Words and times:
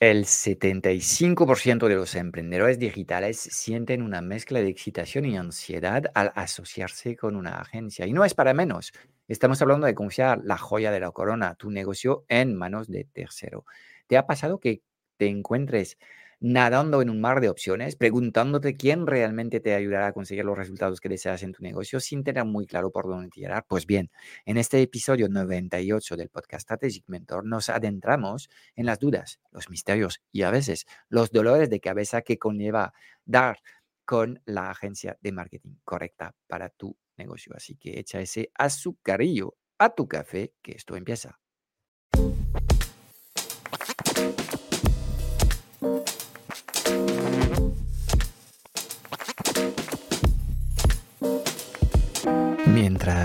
El 0.00 0.24
75% 0.26 1.88
de 1.88 1.94
los 1.94 2.14
emprendedores 2.14 2.78
digitales 2.78 3.38
sienten 3.38 4.02
una 4.02 4.20
mezcla 4.20 4.60
de 4.60 4.68
excitación 4.68 5.24
y 5.24 5.36
ansiedad 5.36 6.04
al 6.14 6.32
asociarse 6.34 7.16
con 7.16 7.36
una 7.36 7.60
agencia. 7.60 8.06
Y 8.06 8.12
no 8.12 8.24
es 8.24 8.34
para 8.34 8.54
menos. 8.54 8.92
Estamos 9.28 9.62
hablando 9.62 9.86
de 9.86 9.94
confiar 9.94 10.40
la 10.44 10.58
joya 10.58 10.90
de 10.90 11.00
la 11.00 11.10
corona, 11.12 11.54
tu 11.54 11.70
negocio, 11.70 12.24
en 12.28 12.54
manos 12.54 12.88
de 12.88 13.04
tercero. 13.04 13.64
¿Te 14.06 14.16
ha 14.18 14.26
pasado 14.26 14.60
que 14.60 14.82
te 15.16 15.28
encuentres 15.28 15.96
nadando 16.44 17.00
en 17.00 17.08
un 17.08 17.22
mar 17.22 17.40
de 17.40 17.48
opciones, 17.48 17.96
preguntándote 17.96 18.76
quién 18.76 19.06
realmente 19.06 19.60
te 19.60 19.74
ayudará 19.74 20.08
a 20.08 20.12
conseguir 20.12 20.44
los 20.44 20.58
resultados 20.58 21.00
que 21.00 21.08
deseas 21.08 21.42
en 21.42 21.52
tu 21.52 21.62
negocio 21.62 22.00
sin 22.00 22.22
tener 22.22 22.44
muy 22.44 22.66
claro 22.66 22.90
por 22.90 23.06
dónde 23.08 23.30
tirar. 23.30 23.64
Pues 23.66 23.86
bien, 23.86 24.10
en 24.44 24.58
este 24.58 24.82
episodio 24.82 25.30
98 25.30 26.18
del 26.18 26.28
podcast 26.28 26.64
Strategic 26.64 27.04
Mentor 27.06 27.46
nos 27.46 27.70
adentramos 27.70 28.50
en 28.76 28.84
las 28.84 28.98
dudas, 28.98 29.40
los 29.52 29.70
misterios 29.70 30.20
y 30.32 30.42
a 30.42 30.50
veces 30.50 30.84
los 31.08 31.30
dolores 31.30 31.70
de 31.70 31.80
cabeza 31.80 32.20
que 32.20 32.38
conlleva 32.38 32.92
dar 33.24 33.60
con 34.04 34.42
la 34.44 34.68
agencia 34.68 35.16
de 35.22 35.32
marketing 35.32 35.76
correcta 35.82 36.34
para 36.46 36.68
tu 36.68 36.94
negocio. 37.16 37.54
Así 37.56 37.76
que 37.76 37.98
echa 37.98 38.20
ese 38.20 38.50
azucarillo 38.52 39.56
a 39.78 39.94
tu 39.94 40.06
café, 40.06 40.52
que 40.60 40.72
esto 40.72 40.94
empieza. 40.94 41.40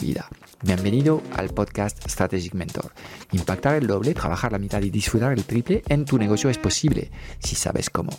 vida. 0.00 0.28
Bienvenido 0.62 1.22
al 1.36 1.50
podcast 1.50 2.08
Strategic 2.08 2.54
Mentor. 2.54 2.92
Impactar 3.32 3.76
el 3.76 3.86
doble, 3.86 4.14
trabajar 4.14 4.52
la 4.52 4.58
mitad 4.58 4.82
y 4.82 4.90
disfrutar 4.90 5.32
el 5.32 5.44
triple 5.44 5.82
en 5.88 6.04
tu 6.04 6.18
negocio 6.18 6.50
es 6.50 6.58
posible 6.58 7.10
si 7.38 7.54
sabes 7.54 7.90
cómo. 7.90 8.10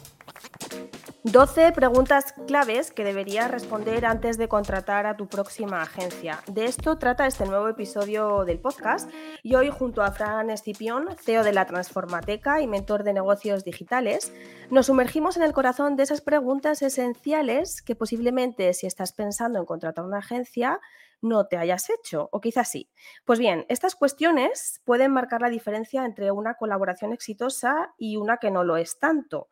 12 1.26 1.74
preguntas 1.74 2.34
claves 2.48 2.92
que 2.92 3.04
deberías 3.04 3.52
responder 3.52 4.06
antes 4.06 4.38
de 4.38 4.48
contratar 4.48 5.06
a 5.06 5.18
tu 5.18 5.28
próxima 5.28 5.82
agencia. 5.82 6.42
De 6.48 6.64
esto 6.64 6.98
trata 6.98 7.28
este 7.28 7.46
nuevo 7.46 7.68
episodio 7.68 8.46
del 8.46 8.60
podcast 8.60 9.12
y 9.44 9.56
hoy 9.56 9.70
junto 9.70 10.02
a 10.02 10.14
Fran 10.14 10.50
Escipión, 10.50 11.10
CEO 11.22 11.44
de 11.44 11.52
la 11.52 11.66
Transformateca 11.66 12.62
y 12.62 12.68
mentor 12.68 13.04
de 13.04 13.12
negocios 13.12 13.66
digitales, 13.66 14.32
nos 14.72 14.86
sumergimos 14.86 15.36
en 15.36 15.44
el 15.44 15.52
corazón 15.52 15.98
de 15.98 16.04
esas 16.04 16.22
preguntas 16.22 16.82
esenciales 16.82 17.82
que 17.82 17.98
posiblemente 17.98 18.74
si 18.74 18.88
estás 18.88 19.12
pensando 19.12 19.60
en 19.60 19.66
contratar 19.66 20.06
una 20.06 20.20
agencia 20.20 20.80
no 21.22 21.48
te 21.48 21.58
hayas 21.58 21.90
hecho, 21.90 22.30
o 22.32 22.40
quizás 22.40 22.72
sí. 22.72 22.90
Pues 23.26 23.40
bien, 23.40 23.66
estas 23.68 23.96
cuestiones 23.96 24.82
pueden 24.86 25.12
marcar 25.12 25.42
la 25.42 25.50
diferencia 25.50 26.06
entre 26.06 26.32
una 26.32 26.54
colaboración 26.54 27.12
exitosa 27.12 27.94
y 27.98 28.16
una 28.16 28.38
que 28.38 28.52
no 28.52 28.64
lo 28.64 28.78
es 28.78 29.00
tanto. 29.00 29.50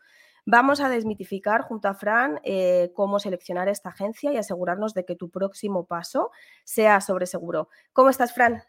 Vamos 0.49 0.79
a 0.79 0.87
desmitificar 0.87 1.63
junto 1.63 1.89
a 1.89 1.93
Fran 1.93 2.39
eh, 2.41 2.93
cómo 2.95 3.19
seleccionar 3.19 3.67
esta 3.67 3.89
agencia 3.89 4.31
y 4.31 4.37
asegurarnos 4.37 4.93
de 4.93 5.03
que 5.03 5.17
tu 5.17 5.29
próximo 5.29 5.85
paso 5.87 6.31
sea 6.63 7.01
sobre 7.01 7.25
seguro. 7.25 7.67
¿Cómo 7.91 8.09
estás, 8.09 8.33
Fran? 8.33 8.63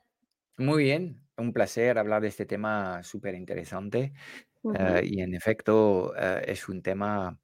Muy 0.57 0.83
bien, 0.83 1.23
un 1.37 1.53
placer 1.53 1.97
hablar 1.97 2.21
de 2.23 2.29
este 2.29 2.47
tema 2.47 3.05
súper 3.05 3.37
interesante. 3.37 4.13
Eh, 4.77 5.03
y 5.05 5.21
en 5.21 5.37
efecto, 5.37 6.17
eh, 6.19 6.47
es 6.49 6.69
un 6.69 6.83
tema 6.83 7.39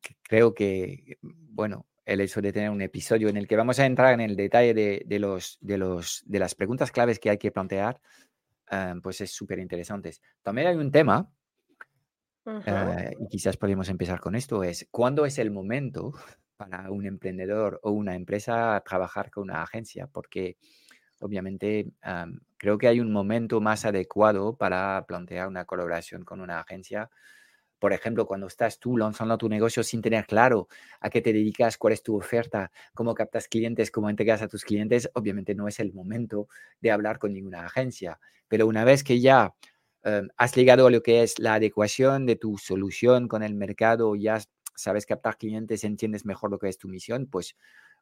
que 0.00 0.16
creo 0.22 0.54
que, 0.54 1.18
bueno, 1.20 1.86
el 2.06 2.22
hecho 2.22 2.40
de 2.40 2.54
tener 2.54 2.70
un 2.70 2.80
episodio 2.80 3.28
en 3.28 3.36
el 3.36 3.46
que 3.46 3.56
vamos 3.56 3.78
a 3.78 3.84
entrar 3.84 4.14
en 4.14 4.22
el 4.22 4.34
detalle 4.34 4.72
de, 4.72 5.18
los, 5.18 5.58
de, 5.60 5.76
los, 5.76 6.22
de 6.24 6.38
las 6.38 6.54
preguntas 6.54 6.90
claves 6.90 7.18
que 7.18 7.28
hay 7.28 7.36
que 7.36 7.52
plantear, 7.52 8.00
pues 9.02 9.20
es 9.20 9.30
súper 9.30 9.58
interesante. 9.58 10.10
También 10.42 10.68
hay 10.68 10.76
un 10.76 10.90
tema 10.90 11.30
eh, 12.66 13.12
y 13.18 13.28
quizás 13.28 13.56
podemos 13.56 13.88
empezar 13.88 14.20
con 14.20 14.34
esto, 14.34 14.64
es 14.64 14.86
cuándo 14.90 15.26
es 15.26 15.38
el 15.38 15.50
momento 15.50 16.12
para 16.56 16.90
un 16.90 17.06
emprendedor 17.06 17.80
o 17.82 17.90
una 17.90 18.14
empresa 18.14 18.80
trabajar 18.86 19.30
con 19.30 19.44
una 19.44 19.62
agencia, 19.62 20.06
porque 20.06 20.56
obviamente 21.20 21.92
creo 22.56 22.78
que 22.78 22.88
hay 22.88 23.00
un 23.00 23.12
momento 23.12 23.60
más 23.60 23.84
adecuado 23.84 24.56
para 24.56 25.04
plantear 25.06 25.48
una 25.48 25.64
colaboración 25.64 26.24
con 26.24 26.40
una 26.40 26.60
agencia. 26.60 27.10
Por 27.78 27.92
ejemplo, 27.92 28.26
cuando 28.26 28.46
estás 28.46 28.78
tú 28.78 28.96
lanzando 28.96 29.36
tu 29.38 29.48
negocio 29.48 29.82
sin 29.82 30.02
tener 30.02 30.26
claro 30.26 30.68
a 31.00 31.10
qué 31.10 31.20
te 31.20 31.32
dedicas, 31.32 31.78
cuál 31.78 31.94
es 31.94 32.02
tu 32.02 32.16
oferta, 32.16 32.70
cómo 32.94 33.14
captas 33.14 33.48
clientes, 33.48 33.90
cómo 33.90 34.08
entregas 34.08 34.42
a 34.42 34.48
tus 34.48 34.64
clientes, 34.64 35.10
obviamente 35.14 35.54
no 35.56 35.66
es 35.66 35.80
el 35.80 35.92
momento 35.92 36.48
de 36.80 36.92
hablar 36.92 37.18
con 37.18 37.32
ninguna 37.32 37.66
agencia. 37.66 38.20
Pero 38.46 38.68
una 38.68 38.84
vez 38.84 39.02
que 39.02 39.20
ya 39.20 39.54
Em, 40.04 40.28
has 40.36 40.54
llegado 40.54 40.86
a 40.86 40.90
lo 40.90 41.02
que 41.02 41.22
es 41.22 41.38
la 41.38 41.54
adecuación 41.54 42.26
de 42.26 42.36
tu 42.36 42.58
solución 42.58 43.28
con 43.28 43.42
el 43.42 43.54
mercado, 43.54 44.16
ya 44.16 44.40
sabes 44.74 45.06
captar 45.06 45.38
clientes, 45.38 45.84
entiendes 45.84 46.24
mejor 46.24 46.50
lo 46.50 46.58
que 46.58 46.68
es 46.68 46.78
tu 46.78 46.88
misión, 46.88 47.26
pues 47.26 47.56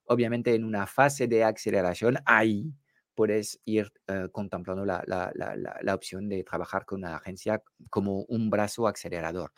obviamente 0.05 0.55
en 0.55 0.65
una 0.65 0.87
fase 0.87 1.29
de 1.29 1.45
aceleración 1.45 2.19
ahí 2.25 2.73
puedes 3.15 3.61
ir 3.67 3.93
eh, 4.07 4.29
contemplando 4.33 4.87
la, 4.87 5.05
la, 5.07 5.95
opción 5.95 6.29
de 6.29 6.43
trabajar 6.43 6.87
con 6.87 7.01
una 7.01 7.17
agencia 7.17 7.63
como 7.91 8.23
un 8.23 8.49
brazo 8.49 8.89
acelerador. 8.89 9.53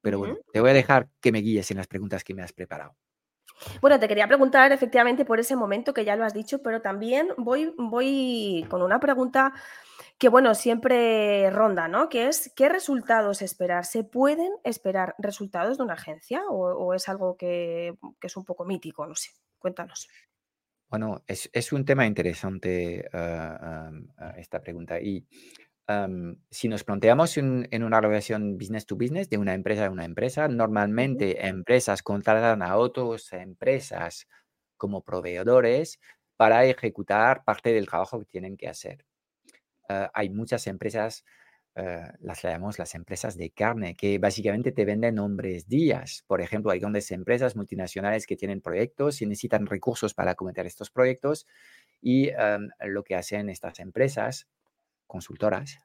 Pero 0.00 0.18
bueno, 0.18 0.38
te 0.52 0.60
voy 0.60 0.70
a 0.70 0.74
dejar 0.74 1.08
que 1.20 1.32
me 1.32 1.40
guíes 1.40 1.70
en 1.72 1.78
las 1.78 1.88
preguntas 1.88 2.22
que 2.22 2.34
me 2.34 2.42
has 2.42 2.52
preparado. 2.52 2.94
Bueno, 3.80 3.98
te 3.98 4.08
quería 4.08 4.26
preguntar 4.26 4.72
efectivamente 4.72 5.24
por 5.24 5.40
ese 5.40 5.56
momento 5.56 5.92
que 5.94 6.04
ya 6.04 6.16
lo 6.16 6.24
has 6.24 6.34
dicho, 6.34 6.62
pero 6.62 6.80
también 6.80 7.28
voy, 7.36 8.66
con 8.68 8.82
una 8.82 9.00
pregunta 9.00 9.52
que, 10.18 10.28
bueno, 10.28 10.54
siempre 10.54 11.50
ronda, 11.50 11.88
¿no? 11.88 12.08
Que 12.08 12.28
es, 12.28 12.52
¿qué 12.54 12.68
resultados 12.68 13.42
esperar? 13.42 13.84
¿Se 13.84 14.04
pueden 14.04 14.52
esperar 14.64 15.14
resultados 15.18 15.78
de 15.78 15.84
una 15.84 15.94
agencia 15.94 16.42
o, 16.48 16.94
es 16.94 17.08
algo 17.08 17.36
que, 17.36 17.94
es 18.22 18.36
un 18.36 18.44
poco 18.44 18.64
mítico? 18.64 19.06
No 19.06 19.14
sé, 19.14 19.30
cuéntanos. 19.58 20.08
Bueno, 20.88 21.22
es, 21.26 21.72
un 21.72 21.84
tema 21.84 22.04
interesante 22.04 23.08
ah, 23.12 23.90
ah, 24.18 24.34
esta 24.36 24.60
pregunta 24.60 25.00
y 25.00 25.24
si 26.50 26.68
nos 26.68 26.84
planteamos 26.84 27.36
en, 27.36 27.82
una 27.82 28.00
relación 28.00 28.58
business 28.58 28.86
to 28.86 28.96
business 28.96 29.28
de 29.28 29.38
una 29.38 29.54
empresa 29.54 29.86
a 29.86 29.90
una 29.90 30.04
empresa, 30.04 30.46
normalmente 30.48 31.46
empresas 31.46 32.02
contratan 32.02 32.62
a 32.62 32.76
otras 32.76 33.32
empresas 33.32 34.28
como 34.76 35.02
proveedores 35.02 35.98
para 36.36 36.64
ejecutar 36.64 37.44
parte 37.44 37.72
del 37.72 37.88
trabajo 37.88 38.20
que 38.20 38.26
tienen 38.26 38.56
que 38.56 38.68
hacer. 38.68 39.04
Ah, 39.88 40.10
hay 40.14 40.30
muchas 40.30 40.66
empresas, 40.68 41.24
ah, 41.76 42.14
las 42.20 42.42
llamamos 42.42 42.78
las 42.78 42.94
empresas 42.94 43.36
de 43.36 43.50
carne, 43.50 43.96
que 43.96 44.18
básicamente 44.18 44.72
te 44.72 44.84
venden 44.84 45.18
hombres 45.18 45.68
días. 45.68 46.24
Por 46.28 46.40
ejemplo, 46.40 46.70
hay 46.70 46.78
grandes 46.78 47.10
empresas 47.10 47.56
multinacionales 47.56 48.26
que 48.26 48.36
tienen 48.36 48.60
proyectos 48.60 49.20
y 49.22 49.26
necesitan 49.26 49.66
recursos 49.66 50.14
para 50.14 50.36
cometer 50.36 50.66
estos 50.66 50.90
proyectos 50.90 51.46
y 52.00 52.30
lo 52.86 53.02
que 53.04 53.16
hacen 53.16 53.50
estas 53.50 53.80
empresas 53.80 54.46
consultoras 55.10 55.78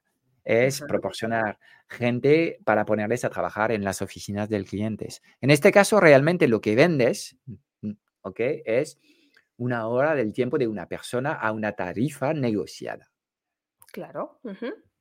es 0.46 0.82
proporcionar 0.82 1.60
gente 1.90 2.60
para 2.64 2.86
ponerles 2.86 3.26
a 3.26 3.30
trabajar 3.30 3.72
en 3.72 3.84
las 3.84 4.02
oficinas 4.02 4.48
del 4.48 4.66
cliente. 4.66 5.10
En 5.42 5.50
este 5.50 5.72
caso, 5.72 6.00
realmente 6.00 6.48
lo 6.48 6.62
que 6.62 6.76
vendes, 6.76 7.36
mm, 7.82 7.92
¿ok? 8.22 8.40
Es 8.64 9.00
una 9.58 9.88
hora 9.88 10.16
del 10.16 10.34
tiempo 10.34 10.58
de 10.58 10.68
una 10.68 10.88
persona 10.88 11.34
a 11.34 11.52
una 11.52 11.72
tarifa 11.74 12.34
negociada. 12.34 13.12
Claro. 13.92 14.40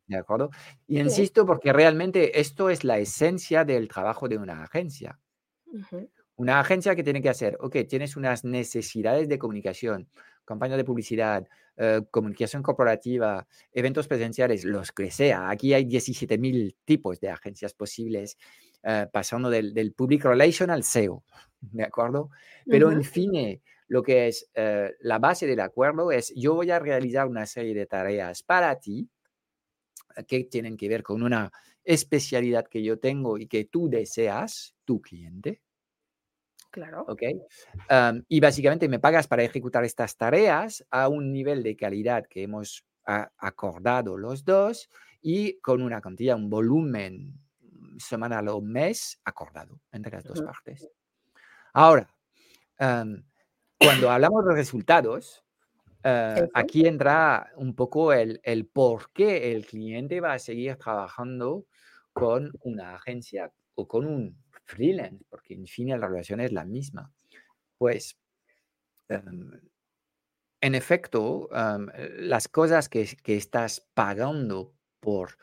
¿De 0.06 0.16
acuerdo? 0.16 0.50
Y 0.86 1.00
insisto 1.00 1.44
porque 1.44 1.72
realmente 1.72 2.40
esto 2.40 2.70
es 2.70 2.84
la 2.84 2.98
esencia 2.98 3.64
del 3.64 3.88
trabajo 3.88 4.28
de 4.28 4.38
una 4.38 4.62
agencia. 4.62 5.18
Una 6.36 6.60
agencia 6.60 6.94
que 6.94 7.02
tiene 7.02 7.20
que 7.20 7.28
hacer, 7.28 7.56
ok, 7.60 7.76
tienes 7.88 8.16
unas 8.16 8.44
necesidades 8.44 9.28
de 9.28 9.38
comunicación, 9.38 10.08
campaña 10.44 10.76
de 10.76 10.84
publicidad, 10.84 11.46
eh, 11.76 12.02
comunicación 12.10 12.62
corporativa, 12.62 13.46
eventos 13.72 14.06
presenciales, 14.08 14.64
los 14.64 14.92
que 14.92 15.10
sea. 15.10 15.50
Aquí 15.50 15.74
hay 15.74 15.84
17.000 15.84 16.76
tipos 16.84 17.20
de 17.20 17.30
agencias 17.30 17.74
posibles, 17.74 18.38
eh, 18.82 19.06
pasando 19.12 19.50
del, 19.50 19.72
del, 19.74 19.92
Public 19.92 20.24
Relation 20.24 20.70
al 20.70 20.84
SEO, 20.84 21.24
¿de 21.60 21.84
acuerdo? 21.84 22.30
Pero 22.66 22.92
en 22.92 23.02
fin, 23.02 23.60
lo 23.88 24.02
que 24.02 24.28
es 24.28 24.50
eh, 24.54 24.94
la 25.00 25.18
base 25.18 25.46
del 25.46 25.60
acuerdo 25.60 26.10
es 26.10 26.32
yo 26.34 26.54
voy 26.54 26.70
a 26.70 26.78
realizar 26.78 27.26
una 27.26 27.46
serie 27.46 27.74
de 27.74 27.86
tareas 27.86 28.42
para 28.42 28.78
ti 28.78 29.08
eh, 30.16 30.24
que 30.24 30.44
tienen 30.44 30.76
que 30.76 30.88
ver 30.88 31.02
con 31.02 31.22
una 31.22 31.52
especialidad 31.84 32.66
que 32.66 32.82
yo 32.82 32.98
tengo 32.98 33.38
y 33.38 33.46
que 33.46 33.66
tú 33.66 33.88
deseas, 33.88 34.74
tu 34.84 35.00
cliente. 35.00 35.60
Claro. 36.74 37.04
¿Ok? 37.06 37.22
y 38.28 38.40
básicamente 38.40 38.88
me 38.88 38.98
pagas 38.98 39.28
para 39.28 39.44
ejecutar 39.44 39.84
estas 39.84 40.16
tareas 40.16 40.84
a 40.90 41.06
un 41.06 41.32
nivel 41.32 41.62
de 41.62 41.76
calidad 41.76 42.26
que 42.28 42.42
hemos 42.42 42.84
acordado 43.06 44.18
los 44.18 44.44
dos 44.44 44.90
y 45.22 45.60
con 45.60 45.82
una 45.82 46.00
cantidad, 46.00 46.34
un 46.34 46.50
volumen 46.50 47.38
semanal 47.96 48.48
o 48.48 48.60
mes 48.60 49.20
acordado 49.24 49.80
entre 49.92 50.16
las 50.16 50.24
dos 50.24 50.42
partes. 50.42 50.90
Ahora, 51.72 52.12
cuando 52.76 54.10
hablamos 54.10 54.44
de 54.44 54.54
resultados, 54.54 55.44
eh, 56.02 56.48
aquí 56.54 56.88
entra 56.88 57.52
un 57.54 57.76
poco 57.76 58.12
el, 58.12 58.40
el, 58.42 58.66
por 58.66 59.12
qué 59.12 59.52
el 59.52 59.64
cliente 59.64 60.20
va 60.20 60.32
a 60.32 60.38
seguir 60.40 60.74
trabajando 60.74 61.66
con 62.12 62.50
una 62.62 62.96
agencia 62.96 63.52
o 63.76 63.86
con 63.86 64.06
un 64.06 64.43
freelance, 64.64 65.24
porque 65.28 65.54
en 65.54 65.66
fin 65.66 65.88
la 65.88 66.06
relación 66.06 66.40
es 66.40 66.52
la 66.52 66.64
misma. 66.64 67.12
Pues, 67.78 68.16
em, 69.08 69.60
en 70.60 70.74
efecto, 70.74 71.48
em, 71.52 71.88
las 72.18 72.48
cosas 72.48 72.88
que, 72.88 73.06
que, 73.22 73.36
estás 73.36 73.86
pagando 73.94 74.74
por 75.00 75.36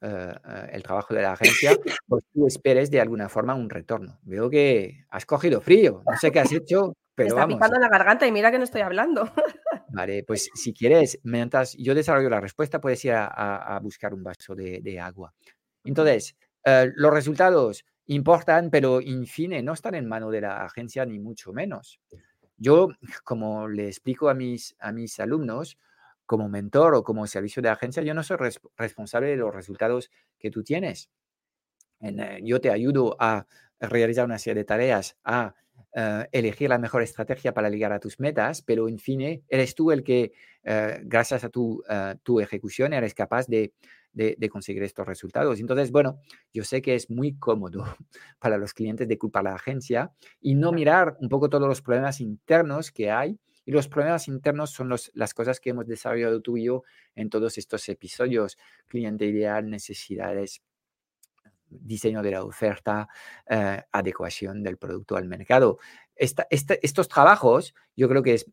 eh, 0.00 0.32
eh, 0.44 0.68
el 0.74 0.82
trabajo 0.84 1.12
de 1.12 1.22
la 1.22 1.32
agencia, 1.32 1.76
pues 2.06 2.22
tú 2.32 2.46
esperes 2.46 2.88
de 2.88 3.00
alguna 3.00 3.28
forma 3.28 3.56
un 3.56 3.68
retorno. 3.68 4.20
Veo 4.22 4.48
que 4.48 5.04
has 5.10 5.26
cogido 5.26 5.60
frío, 5.60 6.04
no 6.08 6.16
sé 6.16 6.30
qué 6.30 6.38
has 6.38 6.52
hecho, 6.52 6.94
pero 7.16 7.34
Me 7.34 7.40
está 7.40 7.48
picando 7.48 7.80
la 7.80 7.88
garganta 7.88 8.24
y 8.24 8.30
mira 8.30 8.52
que 8.52 8.58
no 8.58 8.64
estoy 8.64 8.82
hablando. 8.82 9.24
Vale, 9.88 10.22
pues 10.22 10.50
si 10.54 10.72
quieres, 10.72 11.18
mientras 11.24 11.74
yo 11.76 11.96
desarrollo 11.96 12.30
la 12.30 12.40
respuesta, 12.40 12.80
puedes 12.80 13.04
ir 13.04 13.14
a, 13.14 13.80
buscar 13.82 14.14
un 14.14 14.22
vaso 14.22 14.54
de, 14.54 15.00
agua. 15.00 15.34
Entonces, 15.82 16.36
eh, 16.64 16.92
los 16.94 17.12
resultados 17.12 17.84
importan, 18.08 18.70
pero 18.70 19.00
en 19.00 19.26
fin, 19.26 19.64
no 19.64 19.72
están 19.72 19.94
en 19.94 20.06
mano 20.06 20.30
de 20.30 20.42
la 20.42 20.64
agencia 20.64 21.06
ni 21.06 21.18
mucho 21.18 21.52
menos. 21.52 22.00
Yo, 22.56 22.88
como 23.24 23.68
le 23.68 23.86
explico 23.86 24.28
a 24.28 24.34
mis, 24.34 24.74
a 24.80 24.92
mis 24.92 25.20
alumnos, 25.20 25.78
como 26.26 26.48
mentor 26.48 26.94
o 26.94 27.02
como 27.02 27.26
servicio 27.26 27.62
de 27.62 27.70
agencia, 27.70 28.02
yo 28.02 28.12
no 28.12 28.22
soy 28.22 28.36
responsable 28.76 29.28
de 29.28 29.36
los 29.36 29.54
resultados 29.54 30.10
que 30.38 30.50
tú 30.50 30.62
tienes. 30.62 31.08
Eh, 32.00 32.40
yo 32.42 32.60
te 32.60 32.70
ayudo 32.70 33.16
a 33.18 33.46
realizar 33.80 34.24
una 34.26 34.38
serie 34.38 34.60
de 34.60 34.64
tareas, 34.64 35.16
a 35.24 35.54
eh, 35.94 36.26
elegir 36.32 36.68
la 36.68 36.78
mejor 36.78 37.02
estrategia 37.02 37.54
para 37.54 37.70
llegar 37.70 37.92
a 37.92 38.00
tus 38.00 38.20
metas, 38.20 38.62
pero 38.62 38.88
en 38.88 38.98
fin, 38.98 39.42
eres 39.48 39.74
tú 39.74 39.90
el 39.90 40.02
que, 40.02 40.32
eh, 40.64 41.00
gracias 41.02 41.44
a 41.44 41.48
tu, 41.48 41.82
tu, 42.22 42.40
ejecución, 42.40 42.92
eres 42.92 43.14
capaz 43.14 43.46
de, 43.46 43.72
de, 44.12 44.48
conseguir 44.48 44.82
estos 44.82 45.06
resultados. 45.06 45.60
Entonces, 45.60 45.90
bueno, 45.90 46.20
yo 46.52 46.64
sé 46.64 46.82
que 46.82 46.94
es 46.94 47.10
muy 47.10 47.36
cómodo 47.38 47.84
para 48.38 48.58
los 48.58 48.74
clientes 48.74 49.06
de 49.06 49.18
culpar 49.18 49.46
a 49.46 49.50
la 49.50 49.56
agencia 49.56 50.12
y 50.40 50.54
no 50.54 50.72
mirar 50.72 51.16
un 51.20 51.28
poco 51.28 51.48
todos 51.48 51.68
los 51.68 51.82
problemas 51.82 52.20
internos 52.20 52.90
que 52.90 53.10
hay. 53.10 53.38
Y 53.64 53.70
los 53.70 53.86
problemas 53.86 54.28
internos 54.28 54.70
son 54.70 54.88
los, 54.88 55.10
las 55.14 55.34
cosas 55.34 55.60
que 55.60 55.70
hemos 55.70 55.86
desarrollado 55.86 56.40
tú 56.40 56.56
y 56.56 56.64
yo 56.64 56.84
en 57.14 57.28
todos 57.28 57.58
estos 57.58 57.86
episodios. 57.90 58.56
Cliente 58.86 59.26
ideal, 59.26 59.68
necesidades, 59.68 60.62
diseño 61.68 62.22
de 62.22 62.30
la 62.30 62.44
oferta, 62.44 63.08
eh, 63.48 63.82
adecuación 63.92 64.62
del 64.62 64.78
producto 64.78 65.16
al 65.16 65.28
mercado. 65.28 65.78
estos 66.16 67.08
trabajos, 67.08 67.74
yo 67.94 68.08
creo 68.08 68.22
que 68.22 68.34
es 68.34 68.50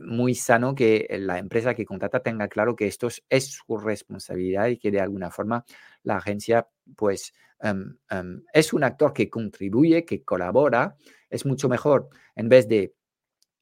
muy 0.00 0.34
sano 0.34 0.74
que 0.74 1.06
la 1.20 1.38
empresa 1.38 1.74
que 1.74 1.84
contrata 1.84 2.20
tenga 2.20 2.48
claro 2.48 2.74
que 2.74 2.86
esto 2.86 3.08
es 3.28 3.50
su 3.50 3.76
responsabilidad 3.76 4.68
y 4.68 4.78
que 4.78 4.90
de 4.90 5.00
alguna 5.00 5.30
forma 5.30 5.64
la 6.02 6.16
agencia 6.16 6.68
pues 6.96 7.32
em, 7.60 7.96
em, 8.10 8.42
es 8.52 8.72
un 8.72 8.84
actor 8.84 9.12
que 9.12 9.28
contribuye, 9.28 10.04
que 10.04 10.22
colabora. 10.22 10.96
Es 11.28 11.44
mucho 11.44 11.68
mejor 11.68 12.08
en 12.34 12.48
vez 12.48 12.66
de 12.68 12.94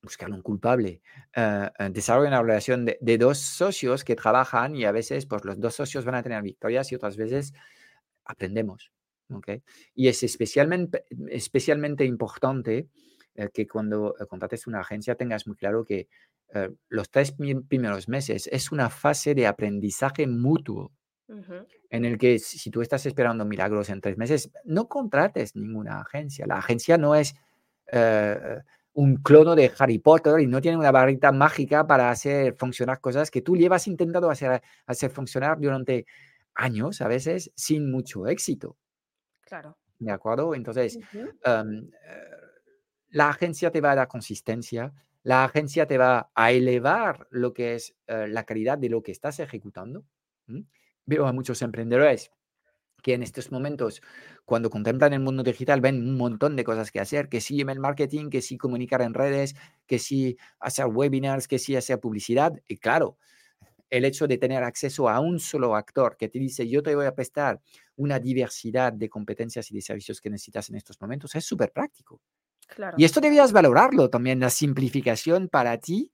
buscar 0.00 0.30
un 0.30 0.42
culpable, 0.42 1.02
uh, 1.36 1.90
desarrollar 1.90 2.28
una 2.28 2.42
relación 2.42 2.84
de, 2.84 2.98
de, 3.00 3.18
dos 3.18 3.38
socios 3.38 4.04
que 4.04 4.14
trabajan 4.14 4.76
y 4.76 4.84
a 4.84 4.92
veces 4.92 5.26
pues 5.26 5.44
los 5.44 5.58
dos 5.58 5.74
socios 5.74 6.04
van 6.04 6.14
a 6.14 6.22
tener 6.22 6.40
victorias 6.42 6.92
y 6.92 6.94
otras 6.94 7.16
veces 7.16 7.52
aprendemos. 8.24 8.92
¿okay? 9.30 9.62
Y 9.94 10.08
es 10.08 10.22
especialmente, 10.22 11.04
especialmente 11.30 12.04
importante 12.04 12.88
eh, 13.38 13.50
que 13.54 13.68
cuando 13.68 14.16
eh, 14.18 14.26
contrates 14.26 14.66
una 14.66 14.80
agencia 14.80 15.14
tengas 15.14 15.46
muy 15.46 15.54
claro 15.54 15.84
que 15.84 16.08
eh, 16.52 16.70
los 16.88 17.08
tres 17.08 17.30
primeros 17.68 18.08
meses 18.08 18.48
es 18.50 18.72
una 18.72 18.90
fase 18.90 19.32
de 19.32 19.46
aprendizaje 19.46 20.26
mutuo. 20.26 20.92
En 21.90 22.06
el 22.06 22.16
que 22.16 22.38
si 22.38 22.70
tú 22.70 22.80
estás 22.80 23.04
esperando 23.04 23.44
milagros 23.44 23.90
en 23.90 24.00
tres 24.00 24.16
meses, 24.16 24.50
no 24.64 24.88
contrates 24.88 25.54
ninguna 25.54 26.00
agencia. 26.00 26.46
La 26.46 26.56
agencia 26.56 26.96
no 26.96 27.14
es 27.14 27.34
un 28.94 29.16
clono 29.16 29.54
de 29.54 29.70
Harry 29.78 29.98
Potter 29.98 30.40
y 30.40 30.46
no 30.46 30.62
tiene 30.62 30.78
una 30.78 30.90
barrita 30.90 31.30
mágica 31.30 31.86
para 31.86 32.10
hacer 32.10 32.54
funcionar 32.54 33.00
cosas 33.00 33.30
que 33.30 33.42
tú 33.42 33.56
llevas 33.56 33.86
intentando 33.86 34.30
hacer, 34.30 34.62
hacer 34.86 35.10
funcionar 35.10 35.60
durante 35.60 36.06
años 36.54 37.02
a 37.02 37.08
veces 37.08 37.52
sin 37.54 37.90
mucho 37.90 38.26
éxito. 38.26 38.78
Claro. 39.42 39.76
¿De 39.98 40.10
acuerdo? 40.10 40.54
Entonces, 40.54 40.98
eh, 41.12 41.64
la 43.10 43.30
agencia 43.30 43.70
te 43.70 43.80
va 43.80 43.92
a 43.92 43.96
dar 43.96 44.08
consistencia, 44.08 44.92
la 45.22 45.44
agencia 45.44 45.86
te 45.86 45.98
va 45.98 46.30
a 46.34 46.52
elevar 46.52 47.26
lo 47.30 47.52
que 47.52 47.74
es 47.74 47.96
eh, 48.06 48.26
la 48.28 48.44
calidad 48.44 48.78
de 48.78 48.88
lo 48.88 49.02
que 49.02 49.12
estás 49.12 49.40
ejecutando. 49.40 50.04
Veo 51.06 51.26
a 51.26 51.32
muchos 51.32 51.62
emprendedores 51.62 52.30
que 53.02 53.14
en 53.14 53.22
estos 53.22 53.52
momentos, 53.52 54.02
cuando 54.44 54.70
contemplan 54.70 55.12
el 55.12 55.20
mundo 55.20 55.42
digital, 55.44 55.80
ven 55.80 55.96
un 56.08 56.16
montón 56.16 56.56
de 56.56 56.64
cosas 56.64 56.90
que 56.90 57.00
hacer, 57.00 57.28
que 57.28 57.40
sí 57.40 57.60
email 57.60 57.80
marketing, 57.80 58.30
que 58.30 58.42
sí 58.42 58.58
comunicar 58.58 59.02
en 59.02 59.14
redes, 59.14 59.54
que 59.86 59.98
sí 59.98 60.36
hacer 60.60 60.86
webinars, 60.86 61.48
que 61.48 61.58
sí 61.58 61.76
hacer 61.76 62.00
publicidad. 62.00 62.54
Y 62.68 62.78
claro, 62.78 63.18
el 63.90 64.04
hecho 64.04 64.26
de 64.28 64.38
tener 64.38 64.64
acceso 64.64 65.08
a 65.08 65.20
un 65.20 65.40
solo 65.40 65.76
actor 65.76 66.16
que 66.16 66.28
te 66.28 66.38
dice 66.38 66.68
yo 66.68 66.82
te 66.82 66.94
voy 66.94 67.06
a 67.06 67.14
prestar 67.14 67.60
una 67.96 68.18
diversidad 68.20 68.92
de 68.92 69.08
competencias 69.08 69.70
y 69.70 69.74
de 69.74 69.82
servicios 69.82 70.20
que 70.20 70.30
necesitas 70.30 70.70
en 70.70 70.76
estos 70.76 71.00
momentos 71.00 71.34
es 71.34 71.44
súper 71.44 71.72
práctico. 71.72 72.20
Claro. 72.68 72.96
Y 72.98 73.04
esto 73.04 73.20
debías 73.20 73.52
valorarlo 73.52 74.10
también, 74.10 74.40
la 74.40 74.50
simplificación 74.50 75.48
para 75.48 75.78
ti 75.78 76.12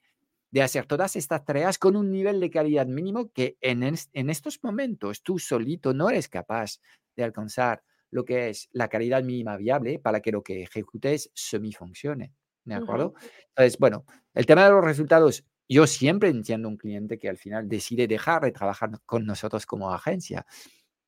de 0.50 0.62
hacer 0.62 0.86
todas 0.86 1.16
estas 1.16 1.44
tareas 1.44 1.78
con 1.78 1.96
un 1.96 2.10
nivel 2.12 2.38
de 2.40 2.50
calidad 2.50 2.86
mínimo 2.86 3.30
que 3.32 3.56
en, 3.60 3.82
en 3.82 4.30
estos 4.30 4.62
momentos 4.62 5.22
tú 5.22 5.38
solito 5.38 5.92
no 5.92 6.08
eres 6.10 6.28
capaz 6.28 6.78
de 7.16 7.24
alcanzar 7.24 7.82
lo 8.10 8.24
que 8.24 8.50
es 8.50 8.68
la 8.72 8.88
calidad 8.88 9.24
mínima 9.24 9.56
viable 9.56 9.98
para 9.98 10.20
que 10.20 10.30
lo 10.30 10.42
que 10.42 10.62
ejecutes 10.62 11.30
semi 11.34 11.72
funcione. 11.72 12.32
¿De 12.64 12.74
acuerdo? 12.74 13.14
Entonces, 13.48 13.78
bueno, 13.78 14.04
el 14.32 14.46
tema 14.46 14.64
de 14.64 14.70
los 14.70 14.84
resultados 14.84 15.44
yo 15.68 15.86
siempre 15.86 16.28
entiendo 16.28 16.68
un 16.68 16.76
cliente 16.76 17.18
que 17.18 17.28
al 17.28 17.36
final 17.36 17.68
decide 17.68 18.06
dejar 18.06 18.42
de 18.42 18.52
trabajar 18.52 18.90
con 19.04 19.26
nosotros 19.26 19.66
como 19.66 19.92
agencia. 19.92 20.46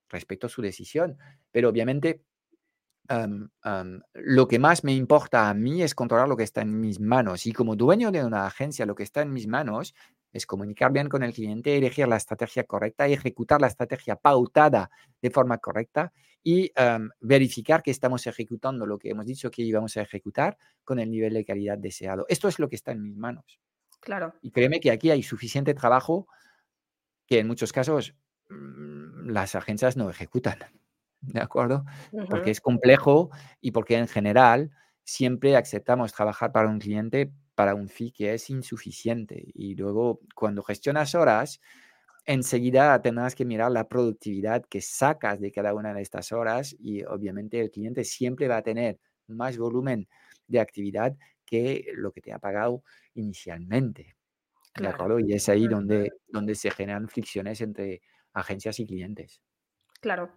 respecto 0.08 0.46
a 0.46 0.50
su 0.50 0.62
decisión, 0.62 1.18
pero 1.50 1.68
obviamente 1.68 2.22
lo 4.14 4.48
que 4.48 4.58
más 4.58 4.84
me 4.84 4.94
importa 4.94 5.48
a 5.48 5.54
mí 5.54 5.82
es 5.82 5.94
controlar 5.94 6.28
lo 6.28 6.36
que 6.36 6.44
está 6.44 6.62
en 6.62 6.80
mis 6.80 7.00
manos. 7.00 7.46
Y 7.46 7.52
como 7.52 7.76
dueño 7.76 8.10
de 8.10 8.24
una 8.24 8.46
agencia, 8.46 8.86
lo 8.86 8.94
que 8.94 9.02
está 9.02 9.22
en 9.22 9.32
mis 9.32 9.46
manos 9.46 9.94
es 10.32 10.46
comunicar 10.46 10.92
bien 10.92 11.08
con 11.08 11.22
el 11.22 11.32
cliente, 11.32 11.76
elegir 11.76 12.06
la 12.08 12.16
estrategia 12.16 12.64
correcta, 12.64 13.06
ejecutar 13.06 13.60
la 13.60 13.68
estrategia 13.68 14.16
pautada 14.16 14.90
de 15.22 15.30
forma 15.30 15.58
correcta 15.58 16.12
y 16.42 16.70
verificar 17.20 17.82
que 17.82 17.90
estamos 17.90 18.26
ejecutando 18.26 18.86
lo 18.86 18.98
que 18.98 19.10
hemos 19.10 19.26
dicho 19.26 19.50
que 19.50 19.62
íbamos 19.62 19.96
a 19.96 20.02
ejecutar 20.02 20.56
con 20.84 21.00
el 21.00 21.10
nivel 21.10 21.34
de 21.34 21.44
calidad 21.44 21.76
deseado. 21.78 22.24
Esto 22.28 22.46
es 22.46 22.58
lo 22.58 22.68
que 22.68 22.76
está 22.76 22.92
en 22.92 23.02
mis 23.02 23.16
manos. 23.16 23.58
Claro. 24.00 24.34
Y 24.42 24.52
créeme 24.52 24.78
que 24.78 24.92
aquí 24.92 25.10
hay 25.10 25.24
suficiente 25.24 25.74
trabajo 25.74 26.28
que 27.26 27.40
en 27.40 27.48
muchos 27.48 27.72
casos 27.72 28.14
mm, 28.48 29.30
las 29.30 29.56
agencias 29.56 29.96
no 29.96 30.08
ejecutan. 30.08 30.58
¿De 31.20 31.40
acuerdo? 31.40 31.84
Porque 32.28 32.50
es 32.50 32.60
complejo 32.60 33.30
y 33.60 33.72
porque 33.72 33.96
en 33.96 34.08
general 34.08 34.70
siempre 35.04 35.56
aceptamos 35.56 36.12
trabajar 36.12 36.52
para 36.52 36.68
un 36.68 36.78
cliente 36.78 37.32
para 37.56 37.74
un 37.74 37.88
fee 37.88 38.12
que 38.12 38.34
es 38.34 38.50
insuficiente. 38.50 39.42
Y 39.54 39.74
luego, 39.74 40.20
cuando 40.36 40.62
gestionas 40.62 41.14
horas, 41.16 41.60
enseguida 42.26 43.00
tendrás 43.00 43.34
que 43.34 43.44
mirar 43.44 43.72
la 43.72 43.88
productividad 43.88 44.64
que 44.68 44.80
sacas 44.82 45.40
de 45.40 45.50
cada 45.50 45.74
una 45.74 45.94
de 45.94 46.02
estas 46.02 46.32
horas 46.32 46.76
y 46.78 47.02
obviamente 47.04 47.58
el 47.60 47.70
cliente 47.70 48.04
siempre 48.04 48.46
va 48.46 48.58
a 48.58 48.62
tener 48.62 49.00
más 49.26 49.56
volumen 49.56 50.06
de 50.46 50.60
actividad 50.60 51.16
que 51.44 51.86
lo 51.94 52.12
que 52.12 52.20
te 52.20 52.32
ha 52.32 52.38
pagado 52.38 52.82
inicialmente. 53.14 54.16
Claro. 54.72 55.18
Y 55.18 55.32
es 55.32 55.48
ahí 55.48 55.66
donde, 55.66 56.12
donde 56.28 56.54
se 56.54 56.70
generan 56.70 57.08
fricciones 57.08 57.62
entre 57.62 58.02
agencias 58.34 58.78
y 58.80 58.86
clientes. 58.86 59.40
Claro. 60.00 60.30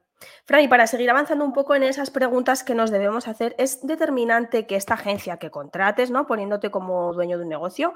Fran, 0.45 0.63
y 0.63 0.67
para 0.67 0.87
seguir 0.87 1.09
avanzando 1.09 1.45
un 1.45 1.53
poco 1.53 1.75
en 1.75 1.83
esas 1.83 2.11
preguntas 2.11 2.63
que 2.63 2.75
nos 2.75 2.91
debemos 2.91 3.27
hacer, 3.27 3.55
¿es 3.57 3.85
determinante 3.85 4.67
que 4.67 4.75
esta 4.75 4.95
agencia 4.95 5.37
que 5.37 5.49
contrates, 5.49 6.11
¿no? 6.11 6.27
poniéndote 6.27 6.71
como 6.71 7.13
dueño 7.13 7.37
de 7.37 7.43
un 7.43 7.49
negocio, 7.49 7.93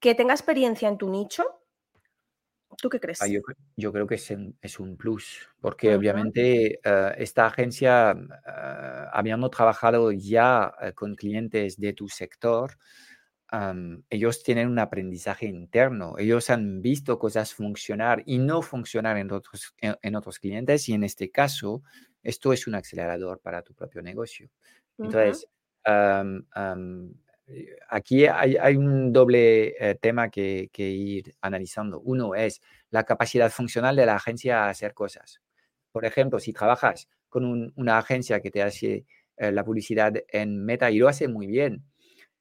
que 0.00 0.14
tenga 0.14 0.34
experiencia 0.34 0.88
en 0.88 0.98
tu 0.98 1.08
nicho? 1.08 1.44
¿Tú 2.80 2.88
qué 2.88 3.00
crees? 3.00 3.20
Ah, 3.22 3.26
yo, 3.28 3.92
creo 3.92 4.06
que 4.06 4.14
es, 4.14 4.80
un 4.80 4.96
plus, 4.96 5.48
porque 5.60 5.94
obviamente 5.94 6.80
eh, 6.82 7.14
esta 7.18 7.46
agencia, 7.46 8.14
uh, 8.16 9.08
habíamos 9.12 9.50
trabajado 9.50 10.10
ya 10.12 10.74
eh, 10.80 10.92
con 10.92 11.14
clientes 11.14 11.78
de 11.78 11.92
tu 11.92 12.08
sector, 12.08 12.78
ellos 14.08 14.42
tienen 14.42 14.68
un 14.68 14.78
aprendizaje 14.78 15.46
interno, 15.46 16.14
ellos 16.16 16.48
han 16.48 16.80
visto 16.80 17.18
cosas 17.18 17.52
funcionar 17.52 18.22
y 18.24 18.38
no 18.38 18.62
funcionar 18.62 19.18
en 19.18 19.30
otros, 19.30 19.74
en, 19.78 20.16
otros 20.16 20.38
clientes 20.38 20.88
y 20.88 20.94
en 20.94 21.04
este 21.04 21.30
caso, 21.30 21.82
esto 22.22 22.54
es 22.54 22.66
un 22.66 22.76
acelerador 22.76 23.40
para 23.40 23.62
tu 23.62 23.74
propio 23.74 24.00
negocio. 24.00 24.48
Entonces, 24.96 25.46
eh, 27.46 27.76
aquí 27.88 28.26
hay, 28.26 28.76
un 28.76 29.12
doble 29.12 29.74
eh, 29.78 29.96
tema 30.00 30.30
que, 30.30 30.70
ir 30.74 31.34
analizando. 31.40 32.00
Uno 32.00 32.34
es 32.34 32.62
la 32.90 33.04
capacidad 33.04 33.50
funcional 33.50 33.96
de 33.96 34.06
la 34.06 34.16
agencia 34.16 34.64
a 34.64 34.70
hacer 34.70 34.94
cosas. 34.94 35.40
Por 35.90 36.04
ejemplo, 36.06 36.38
si 36.38 36.52
trabajas 36.52 37.08
con 37.28 37.72
una 37.76 37.98
agencia 37.98 38.40
que 38.40 38.50
te 38.50 38.62
hace 38.62 39.04
eh, 39.36 39.52
la 39.52 39.64
publicidad 39.64 40.14
en 40.28 40.64
Meta 40.64 40.90
y 40.90 40.98
lo 40.98 41.08
hace 41.08 41.28
muy 41.28 41.46
bien, 41.46 41.84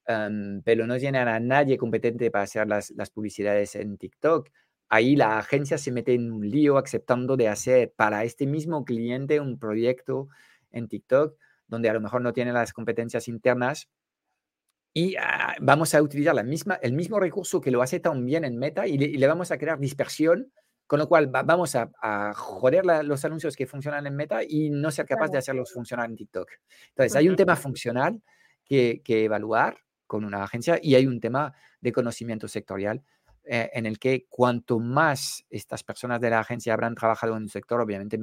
em, 0.07 0.61
pero 0.63 0.87
no 0.87 0.97
tienen 0.97 1.27
a 1.27 1.39
nadie 1.39 1.77
competente 1.77 2.31
para 2.31 2.43
hacer 2.43 2.67
las, 2.67 2.91
las 2.91 3.09
publicidades 3.09 3.75
en 3.75 3.97
TikTok, 3.97 4.49
ahí 4.89 5.15
la 5.15 5.39
agencia 5.39 5.77
se 5.77 5.91
mete 5.91 6.13
en 6.13 6.31
un 6.31 6.49
lío 6.49 6.77
aceptando 6.77 7.37
de 7.37 7.47
hacer 7.47 7.93
para 7.95 8.23
este 8.23 8.45
mismo 8.45 8.83
cliente 8.85 9.39
un 9.39 9.57
proyecto 9.57 10.27
en 10.71 10.87
TikTok 10.87 11.35
donde 11.71 11.89
a 11.89 11.93
lo 11.93 12.01
mejor 12.01 12.21
no 12.21 12.33
tiene 12.33 12.53
las 12.53 12.73
competencias 12.73 13.27
internas. 13.27 13.89
Y 14.93 15.15
ah, 15.15 15.55
vamos 15.61 15.95
a 15.95 16.01
utilizar 16.01 16.35
la 16.35 16.43
misma, 16.43 16.75
el 16.81 16.91
mismo 16.91 17.17
recurso 17.17 17.61
que 17.61 17.71
lo 17.71 17.81
hace 17.81 18.01
tan 18.01 18.25
bien 18.25 18.43
en 18.43 18.57
Meta 18.57 18.85
y 18.85 18.97
le, 18.97 19.27
vamos 19.27 19.51
a 19.51 19.57
crear 19.57 19.79
dispersión, 19.79 20.51
con 20.85 20.99
lo 20.99 21.07
cual 21.07 21.27
vamos 21.27 21.77
a, 21.77 22.33
joder 22.35 22.85
los 23.05 23.23
anuncios 23.23 23.55
que 23.55 23.65
funcionan 23.65 24.05
en 24.05 24.17
Meta 24.17 24.41
y 24.43 24.69
no 24.69 24.91
ser 24.91 25.05
capaz 25.05 25.29
de 25.29 25.37
hacerlos 25.37 25.71
funcionar 25.71 26.09
en 26.09 26.17
TikTok. 26.17 26.49
Entonces, 26.89 27.15
hay 27.15 27.29
un 27.29 27.37
tema 27.37 27.55
funcional 27.55 28.21
que, 28.65 29.01
evaluar 29.07 29.77
con 30.11 30.25
una 30.25 30.43
agencia 30.43 30.77
y 30.81 30.95
hay 30.95 31.07
un 31.07 31.21
tema 31.21 31.53
de 31.79 31.93
conocimiento 31.93 32.49
sectorial 32.49 33.01
eh, 33.45 33.69
en 33.71 33.85
el 33.85 33.97
que 33.97 34.25
cuanto 34.27 34.77
más 34.77 35.45
estas 35.49 35.85
personas 35.85 36.19
de 36.19 36.29
la 36.29 36.41
agencia 36.41 36.73
habrán 36.73 36.95
trabajado 36.95 37.37
en 37.37 37.43
un 37.43 37.49
sector, 37.49 37.79
obviamente 37.79 38.19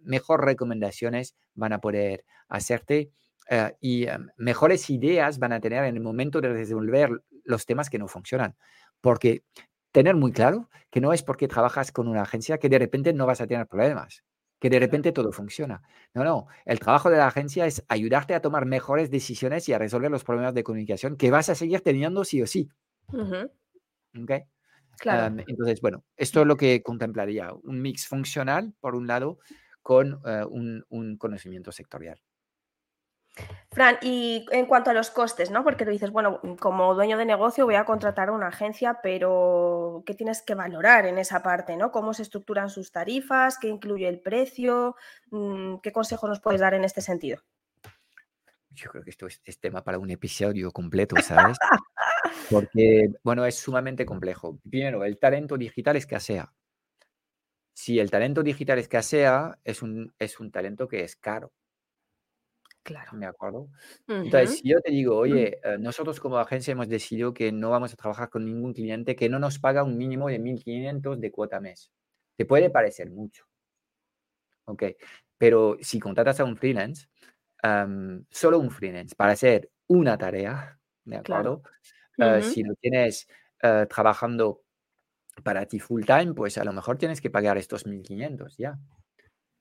mejor 0.00 0.44
recomendaciones 0.44 1.34
van 1.54 1.72
a 1.72 1.80
poder 1.80 2.26
hacerte 2.48 3.12
eh, 3.48 3.72
y 3.80 4.08
em, 4.08 4.28
mejores 4.36 4.90
ideas 4.90 5.38
van 5.38 5.52
a 5.52 5.60
tener 5.60 5.84
en 5.84 5.96
el 5.96 6.02
momento 6.02 6.42
de 6.42 6.52
resolver 6.52 7.08
los 7.44 7.64
temas 7.64 7.88
que 7.88 7.98
no 7.98 8.06
funcionan. 8.06 8.54
Porque 9.00 9.42
tener 9.92 10.16
muy 10.16 10.32
claro 10.32 10.68
que 10.90 11.00
no 11.00 11.14
es 11.14 11.22
porque 11.22 11.48
trabajas 11.48 11.92
con 11.92 12.08
una 12.08 12.20
agencia 12.20 12.58
que 12.58 12.68
de 12.68 12.78
repente 12.78 13.14
no 13.14 13.24
vas 13.24 13.40
a 13.40 13.46
tener 13.46 13.66
problemas, 13.66 14.22
que 14.60 14.70
de 14.70 14.78
repente 14.78 15.12
todo 15.12 15.32
funciona. 15.32 15.82
No, 16.14 16.22
no, 16.22 16.46
el 16.64 16.78
trabajo 16.78 17.10
de 17.10 17.16
la 17.16 17.26
agencia 17.26 17.66
es 17.66 17.84
ayudarte 17.88 18.34
a 18.34 18.42
tomar 18.42 18.66
mejores 18.66 19.10
decisiones 19.10 19.68
y 19.68 19.72
a 19.72 19.78
resolver 19.78 20.10
los 20.10 20.22
problemas 20.22 20.54
de 20.54 20.62
comunicación 20.62 21.16
que 21.16 21.30
vas 21.30 21.48
a 21.48 21.54
seguir 21.54 21.80
teniendo 21.80 22.24
sí 22.24 22.42
o 22.42 22.46
sí. 22.46 22.70
Claro. 24.98 25.34
Em, 25.34 25.44
entonces, 25.48 25.80
bueno, 25.80 26.04
esto 26.16 26.42
es 26.42 26.46
lo 26.46 26.56
que 26.56 26.82
contemplaría, 26.82 27.52
un 27.54 27.80
mix 27.80 28.06
funcional, 28.06 28.74
por 28.80 28.94
un 28.94 29.06
lado, 29.06 29.38
con 29.82 30.20
eh, 30.26 30.44
un 30.46 31.16
conocimiento 31.16 31.72
sectorial. 31.72 32.20
Fran, 33.72 33.98
y 34.02 34.46
en 34.50 34.66
cuanto 34.66 34.90
a 34.90 34.94
los 34.94 35.10
costes, 35.10 35.52
¿no? 35.52 35.62
Porque 35.62 35.84
tú 35.84 35.92
dices, 35.92 36.10
bueno, 36.10 36.40
como 36.58 36.94
dueño 36.94 37.16
de 37.16 37.24
negocio 37.24 37.66
voy 37.66 37.76
a 37.76 37.84
contratar 37.84 38.28
a 38.28 38.32
una 38.32 38.48
agencia, 38.48 38.98
pero 39.00 40.02
¿qué 40.04 40.14
tienes 40.14 40.42
que 40.42 40.56
valorar 40.56 41.06
en 41.06 41.18
esa 41.18 41.40
parte, 41.42 41.76
¿no? 41.76 41.92
¿Cómo 41.92 42.12
se 42.12 42.22
estructuran 42.22 42.68
sus 42.68 42.90
tarifas? 42.90 43.58
¿Qué 43.58 43.68
incluye 43.68 44.08
el 44.08 44.20
precio? 44.20 44.96
Mm, 45.30 45.76
¿Qué 45.76 45.92
consejo 45.92 46.26
nos 46.26 46.40
puedes 46.40 46.60
dar 46.60 46.74
en 46.74 46.82
este 46.82 47.00
sentido? 47.00 47.42
Yo 48.70 48.90
creo 48.90 49.04
que 49.04 49.10
esto 49.10 49.26
es, 49.26 49.60
tema 49.60 49.84
para 49.84 49.98
un 49.98 50.10
episodio 50.10 50.72
completo, 50.72 51.14
¿sabes? 51.22 51.56
Porque, 52.50 53.08
bueno, 53.22 53.44
es 53.46 53.56
sumamente 53.56 54.04
complejo. 54.04 54.58
Primero, 54.68 55.04
el 55.04 55.18
talento 55.18 55.56
digital 55.56 55.94
escasea. 55.94 56.52
Si 57.72 58.00
el 58.00 58.10
talento 58.10 58.42
digital 58.42 58.80
escasea, 58.80 59.58
es 59.62 59.82
un, 59.82 60.12
es 60.18 60.40
un 60.40 60.50
talento 60.50 60.88
que 60.88 61.04
es 61.04 61.14
caro. 61.14 61.52
Claro. 62.90 63.12
¿Me 63.16 63.26
acuerdo? 63.26 63.68
Entonces, 64.08 64.58
si 64.58 64.68
yo 64.68 64.80
te 64.80 64.90
digo, 64.90 65.16
oye, 65.16 65.60
eh, 65.62 65.78
nosotros 65.78 66.18
como 66.18 66.38
agencia 66.38 66.72
hemos 66.72 66.88
decidido 66.88 67.32
que 67.32 67.52
no 67.52 67.70
vamos 67.70 67.92
a 67.92 67.96
trabajar 67.96 68.28
con 68.30 68.44
ningún 68.44 68.74
cliente 68.74 69.14
que 69.14 69.28
no 69.28 69.38
nos 69.38 69.60
paga 69.60 69.84
un 69.84 69.96
mínimo 69.96 70.28
de 70.28 70.40
1.500 70.40 71.20
de 71.20 71.30
cuota 71.30 71.60
mes. 71.60 71.92
Te 72.36 72.44
puede 72.44 72.68
parecer 72.68 73.10
mucho. 73.10 73.44
Ok. 74.64 74.82
Pero 75.38 75.76
si 75.80 76.00
contratas 76.00 76.40
a 76.40 76.44
un 76.44 76.56
freelance, 76.56 77.08
solo 78.30 78.58
un 78.58 78.70
freelance 78.70 79.14
para 79.14 79.32
hacer 79.32 79.70
una 79.86 80.18
tarea, 80.18 80.78
¿de 81.04 81.16
acuerdo? 81.16 81.62
Eh, 82.18 82.42
si 82.42 82.62
lo 82.62 82.74
tienes 82.74 83.28
eh, 83.62 83.86
trabajando 83.88 84.62
para 85.44 85.66
ti 85.66 85.80
full 85.80 86.04
time, 86.04 86.34
pues 86.34 86.58
a 86.58 86.64
lo 86.64 86.72
mejor 86.72 86.98
tienes 86.98 87.20
que 87.20 87.30
pagar 87.30 87.56
estos 87.58 87.86
1.500 87.86 88.56
ya. 88.58 88.78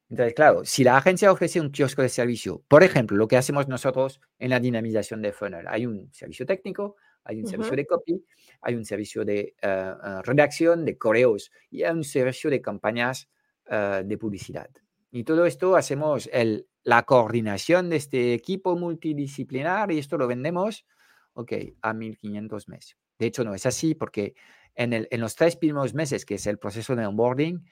Entonces, 0.09 0.33
claro, 0.33 0.65
si 0.65 0.83
la 0.83 0.97
agencia 0.97 1.31
ofrece 1.31 1.61
un 1.61 1.69
kiosco 1.69 2.01
de 2.01 2.09
servicio, 2.09 2.63
por 2.67 2.83
ejemplo, 2.83 3.15
lo 3.15 3.27
que 3.27 3.37
hacemos 3.37 3.67
nosotros 3.67 4.19
en 4.39 4.49
la 4.49 4.59
dinamización 4.59 5.21
de 5.21 5.31
funnel, 5.31 5.67
hay 5.67 5.85
un 5.85 6.11
servicio 6.11 6.47
técnico, 6.47 6.95
hay 7.23 7.39
un 7.39 7.47
servicio 7.47 7.75
de 7.75 7.85
copy, 7.85 8.25
hay 8.61 8.75
un 8.75 8.85
servicio 8.85 9.23
de 9.23 9.39
eh, 9.39 9.53
eh, 9.61 10.21
redacción, 10.23 10.83
de 10.83 10.97
correos 10.97 11.51
y 11.69 11.83
hay 11.83 11.93
un 11.93 12.03
servicio 12.03 12.49
de 12.49 12.59
campañas 12.59 13.29
eh, 13.69 14.01
de 14.03 14.17
publicidad. 14.17 14.69
Y 15.11 15.23
todo 15.23 15.45
esto 15.45 15.75
hacemos 15.75 16.27
el, 16.33 16.67
la 16.83 17.03
coordinación 17.03 17.89
de 17.91 17.97
este 17.97 18.33
equipo 18.33 18.75
multidisciplinar 18.75 19.91
y 19.91 19.99
esto 19.99 20.17
lo 20.17 20.27
vendemos, 20.27 20.85
ok, 21.33 21.53
a 21.83 21.93
1.500 21.93 22.67
meses. 22.67 22.97
De 23.19 23.27
hecho, 23.27 23.43
no 23.43 23.53
es 23.53 23.67
así 23.67 23.93
porque 23.93 24.33
en, 24.73 24.93
el, 24.93 25.07
en 25.11 25.21
los 25.21 25.35
tres 25.35 25.55
primeros 25.55 25.93
meses, 25.93 26.25
que 26.25 26.35
es 26.35 26.47
el 26.47 26.57
proceso 26.57 26.95
de 26.95 27.05
onboarding, 27.05 27.63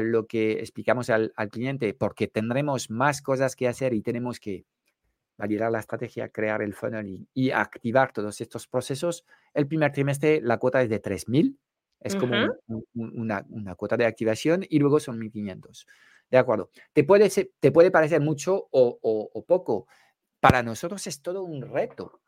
lo 0.00 0.26
que 0.26 0.52
explicamos 0.52 1.10
al, 1.10 1.32
cliente, 1.50 1.94
porque 1.94 2.28
tendremos 2.28 2.90
más 2.90 3.20
cosas 3.20 3.56
que 3.56 3.68
hacer 3.68 3.92
y 3.92 4.02
tenemos 4.02 4.40
que 4.40 4.64
validar 5.36 5.70
la 5.70 5.80
estrategia, 5.80 6.28
crear 6.28 6.62
el 6.62 6.74
funnel 6.74 7.26
y, 7.34 7.50
activar 7.50 8.12
todos 8.12 8.40
estos 8.40 8.66
procesos, 8.66 9.24
el 9.54 9.66
primer 9.66 9.92
trimestre 9.92 10.40
la 10.40 10.58
cuota 10.58 10.82
es 10.82 10.88
de 10.88 11.02
3.000, 11.02 11.56
es 12.00 12.16
como 12.16 12.34
una, 12.94 13.74
cuota 13.76 13.96
de 13.96 14.06
activación 14.06 14.64
y 14.68 14.78
luego 14.78 14.98
son 14.98 15.20
1.500. 15.20 15.86
De 16.30 16.38
acuerdo. 16.38 16.70
Te 16.92 17.04
puede, 17.04 17.28
te 17.28 17.72
puede 17.72 17.90
parecer 17.90 18.20
mucho 18.20 18.68
o, 18.70 19.44
poco. 19.46 19.86
Para 20.40 20.62
nosotros 20.62 21.06
es 21.06 21.22
todo 21.22 21.44
un 21.44 21.62
reto 21.62 22.20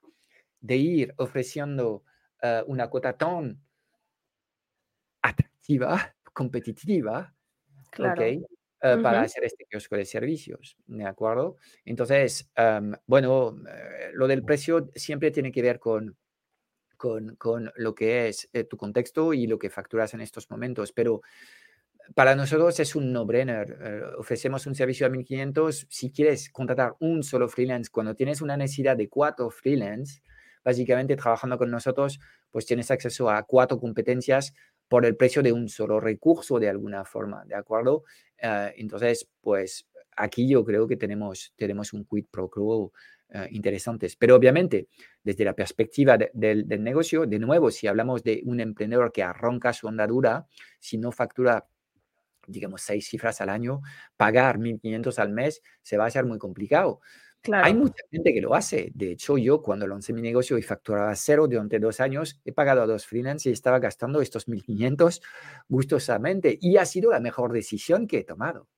de 0.61 0.77
ir 0.77 1.15
ofreciendo 1.17 2.05
eh, 2.41 2.63
una 2.67 2.89
cuota 2.89 3.17
tan 3.17 3.61
atractiva, 5.23 6.15
competitiva, 6.33 7.35
eh, 8.87 8.99
para 9.03 9.23
hacer 9.23 9.45
este 9.45 9.65
kiosco 9.65 9.97
de 9.97 10.05
servicios, 10.05 10.77
¿de 10.87 11.07
acuerdo? 11.07 11.57
Entonces, 11.87 12.51
bueno, 13.07 13.57
eh, 13.67 14.11
lo 14.13 14.29
del 14.29 14.45
precio 14.45 14.91
siempre 14.95 15.31
tiene 15.31 15.51
que 15.51 15.63
ver 15.63 15.79
con, 15.79 16.19
con, 16.99 17.37
con 17.37 17.73
lo 17.77 17.95
que 17.95 18.29
es 18.29 18.49
eh, 18.53 18.65
tu 18.65 18.77
contexto 18.77 19.33
y 19.33 19.47
lo 19.47 19.59
que 19.59 19.71
facturas 19.71 20.13
en 20.13 20.21
estos 20.21 20.51
momentos, 20.51 20.93
pero 20.93 21.23
para 22.15 22.35
nosotros 22.35 22.79
es 22.79 22.95
un 22.95 23.11
no-brainer. 23.11 24.15
ofrecemos 24.19 24.67
un 24.67 24.75
servicio 24.75 25.07
a 25.07 25.09
1500. 25.09 25.87
Si 25.89 26.13
quieres 26.13 26.51
contratar 26.51 26.95
un 27.01 27.23
solo 27.23 27.49
freelance, 27.49 27.91
cuando 27.91 28.15
tienes 28.15 28.43
una 28.43 28.59
necesidad 28.59 28.99
de 28.99 29.09
cuatro 29.09 29.49
freelance, 29.49 30.21
básicamente 30.63 31.17
trabajando 31.17 31.57
con 31.57 31.71
nosotros, 31.71 32.21
pues 32.51 32.67
tienes 32.67 32.91
acceso 32.91 33.31
a 33.31 33.43
cuatro 33.45 33.79
competencias 33.79 34.53
por 34.95 35.05
el 35.05 35.17
precio 35.17 35.43
de 35.43 35.53
un 35.53 35.69
solo 35.69 35.99
recurso 35.99 36.61
de 36.61 36.69
alguna 36.69 37.05
forma, 37.05 37.45
¿de 37.47 37.57
acuerdo? 37.57 38.05
Ah, 38.41 38.71
entonces, 38.77 39.29
pues 39.41 39.89
aquí 40.17 40.49
yo 40.49 40.65
creo 40.65 40.87
que 40.87 40.97
tenemos, 40.97 41.53
tenemos 41.57 41.93
un 41.93 42.05
quid 42.05 42.27
pro 42.31 42.49
quo 42.49 42.77
uh, 42.85 42.93
interesantes. 43.51 44.15
Pero 44.15 44.37
obviamente, 44.37 44.87
desde 45.25 45.45
la 45.45 45.53
perspectiva 45.53 46.17
del 46.33 46.85
negocio, 46.85 47.27
de 47.27 47.41
nuevo, 47.41 47.73
si 47.73 47.89
hablamos 47.89 48.23
de 48.23 48.43
un 48.45 48.61
emprendedor 48.61 49.11
que 49.11 49.25
arranca 49.25 49.73
su 49.73 49.89
andadura, 49.89 50.47
si 50.79 50.97
no 50.97 51.11
factura 51.11 51.67
digamos, 52.47 52.83
seis 52.83 53.09
cifras 53.09 53.41
al 53.41 53.49
año, 53.49 53.81
pagar 54.17 54.59
1.500 54.59 55.19
al 55.19 55.31
mes 55.31 55.61
se 55.83 55.97
va 55.97 56.05
a 56.05 56.07
hacer 56.07 56.25
muy 56.25 56.39
complicado. 56.39 57.01
Hay 57.53 57.75
mucha 57.75 58.03
gente 58.11 58.33
que 58.33 58.41
lo 58.41 58.55
hace. 58.55 58.91
De 58.95 59.13
hecho, 59.13 59.37
yo 59.37 59.61
cuando 59.61 59.87
lancé 59.87 60.13
mi 60.13 60.23
negocio 60.23 60.57
y 60.57 60.63
facturaba 60.63 61.15
cero 61.15 61.47
durante 61.47 61.79
dos 61.79 62.01
años, 62.01 62.41
he 62.45 62.53
pagado 62.53 62.83
a 62.83 62.87
dos 62.87 63.07
freelancers 63.07 63.47
y 63.47 63.53
estaba 63.53 63.79
gastando 63.79 64.21
estos 64.21 64.49
1.500 64.49 65.23
gustosamente. 65.69 66.59
Y 66.61 66.77
ha 66.79 66.87
sido 66.87 67.11
la 67.11 67.21
mejor 67.21 67.53
decisión 67.53 68.07
que 68.07 68.19
he 68.19 68.25
tomado. 68.25 68.69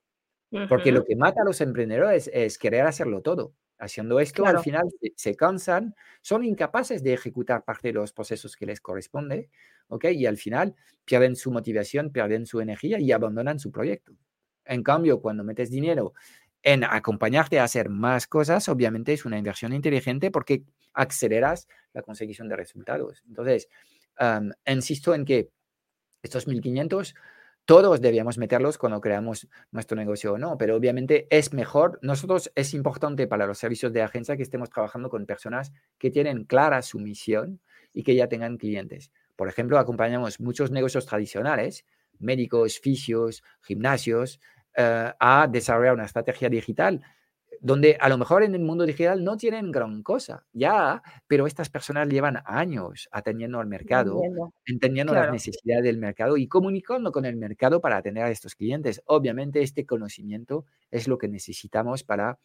Porque 0.69 0.91
lo 0.91 1.05
que 1.05 1.17
mata 1.17 1.43
a 1.43 1.45
los 1.45 1.61
emprendedores 1.61 2.31
es 2.33 2.57
querer 2.57 2.87
hacerlo 2.87 3.21
todo. 3.21 3.53
Haciendo 3.79 4.21
esto, 4.21 4.47
al 4.47 4.61
final 4.61 4.89
se, 5.17 5.37
cansan, 5.37 5.95
son 6.23 6.45
incapaces 6.45 7.03
de 7.03 7.13
ejecutar 7.13 7.63
parte 7.63 7.89
de 7.89 7.95
los 7.95 8.13
procesos 8.13 8.57
que 8.57 8.65
les 8.65 8.81
corresponde, 8.81 9.51
¿ok? 9.89 10.07
Y 10.13 10.25
al 10.25 10.39
final 10.39 10.75
pierden 11.05 11.37
su 11.37 11.51
motivación, 11.51 12.11
pierden 12.11 12.47
su 12.47 12.61
energía 12.61 12.99
y 12.99 13.13
abandonan 13.13 13.59
su 13.59 13.71
proyecto. 13.71 14.15
En 14.65 14.83
cambio, 14.83 15.21
cuando 15.21 15.45
metes 15.45 15.71
dinero 15.71 16.15
en 16.63 16.85
acompañarte 16.85 17.59
a 17.61 17.65
hacer 17.65 17.89
más 17.89 18.27
cosas, 18.27 18.69
obviamente 18.69 19.13
es 19.13 19.25
una 19.25 19.39
inversión 19.39 19.73
inteligente 19.73 20.31
porque 20.31 20.65
aceleras 20.95 21.69
la 21.93 22.03
consecución 22.03 22.49
de 22.49 22.57
resultados. 22.57 23.23
Entonces, 23.29 23.69
insisto 24.67 25.15
en 25.15 25.25
que 25.25 25.51
estos 26.23 26.49
1.500 26.49 27.15
todos 27.67 28.01
debíamos 28.01 28.39
meterlos 28.39 28.79
cuando 28.79 29.01
creamos 29.01 29.49
nuestro 29.73 29.97
negocio 29.97 30.35
o 30.35 30.39
no, 30.39 30.57
pero 30.57 30.77
obviamente 30.77 31.27
es 31.31 31.53
mejor, 31.53 31.99
nosotros 32.01 32.53
es 32.55 32.73
importante 32.75 33.27
para 33.27 33.47
los 33.47 33.59
servicios 33.59 33.93
de 33.93 34.03
agencia 34.03 34.37
que 34.37 34.45
estemos 34.45 34.71
trabajando 34.71 35.11
con 35.11 35.27
personas 35.27 35.73
que 35.99 36.13
tienen 36.13 36.45
clara 36.45 36.81
su 36.83 37.01
misión 37.01 37.61
y 37.93 38.05
que 38.05 38.15
ya 38.15 38.29
tengan 38.29 38.57
clientes. 38.57 39.11
Por 39.35 39.49
ejemplo, 39.49 39.81
acompañamos 39.81 40.39
muchos 40.39 40.71
negocios 40.71 41.07
tradicionales, 41.07 41.85
médicos, 42.21 42.79
fisios, 42.79 43.43
gimnasios, 43.63 44.39
eh, 44.77 45.13
a 45.19 45.49
desarrollar 45.49 45.95
una 45.95 46.05
estrategia 46.05 46.49
digital 46.49 47.03
donde 47.61 47.97
a 48.01 48.09
lo 48.09 48.19
mejor 48.19 48.43
en 48.43 48.55
el 48.55 48.61
mundo 48.63 48.85
digital 48.85 49.23
no 49.25 49.37
tienen 49.37 49.73
gran 49.73 50.03
cosa, 50.03 50.45
ya, 50.53 51.03
pero 51.27 51.47
estas 51.47 51.71
personas 51.71 52.09
llevan 52.09 52.43
años 52.45 53.09
atendiendo 53.13 53.59
al 53.61 53.67
mercado, 53.67 54.21
entendiendo 54.67 55.15
las 55.15 55.33
necesidades 55.33 55.85
del 55.85 55.99
mercado 55.99 56.37
y 56.37 56.49
comunicando 56.49 57.13
con 57.13 57.25
el 57.25 57.37
mercado 57.37 57.81
para 57.81 57.97
atender 57.97 58.25
a 58.25 58.31
estos 58.31 58.55
clientes. 58.55 59.03
Obviamente 59.07 59.63
este 59.63 59.87
conocimiento 59.87 60.67
es 60.91 61.09
lo 61.09 61.19
que 61.19 61.29
necesitamos 61.29 62.05
para 62.05 62.39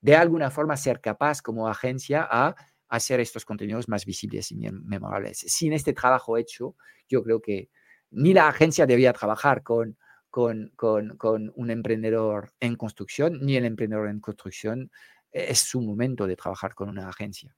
de 0.00 0.16
alguna 0.16 0.50
forma 0.50 0.76
ser 0.76 1.00
capaz 1.00 1.42
como 1.42 1.68
agencia 1.68 2.26
a 2.30 2.54
hacer 2.88 3.20
estos 3.20 3.44
contenidos 3.44 3.88
más 3.88 4.04
visibles 4.04 4.52
y 4.52 4.56
memorables. 4.56 5.38
Sin 5.38 5.72
este 5.72 5.92
trabajo 5.92 6.36
hecho, 6.36 6.76
yo 7.08 7.22
creo 7.22 7.40
que 7.40 7.70
ni 8.10 8.32
la 8.32 8.48
agencia 8.48 8.86
debía 8.86 9.12
trabajar 9.12 9.62
con 9.62 9.96
con, 10.36 11.52
un 11.54 11.70
emprendedor 11.70 12.52
en 12.60 12.76
construcción, 12.76 13.38
ni 13.40 13.56
el 13.56 13.64
emprendedor 13.64 14.10
en 14.10 14.20
construcción 14.20 14.90
eh, 15.32 15.46
es 15.48 15.60
su 15.60 15.80
momento 15.80 16.26
de 16.26 16.36
trabajar 16.36 16.74
con 16.74 16.90
una 16.90 17.08
agencia. 17.08 17.56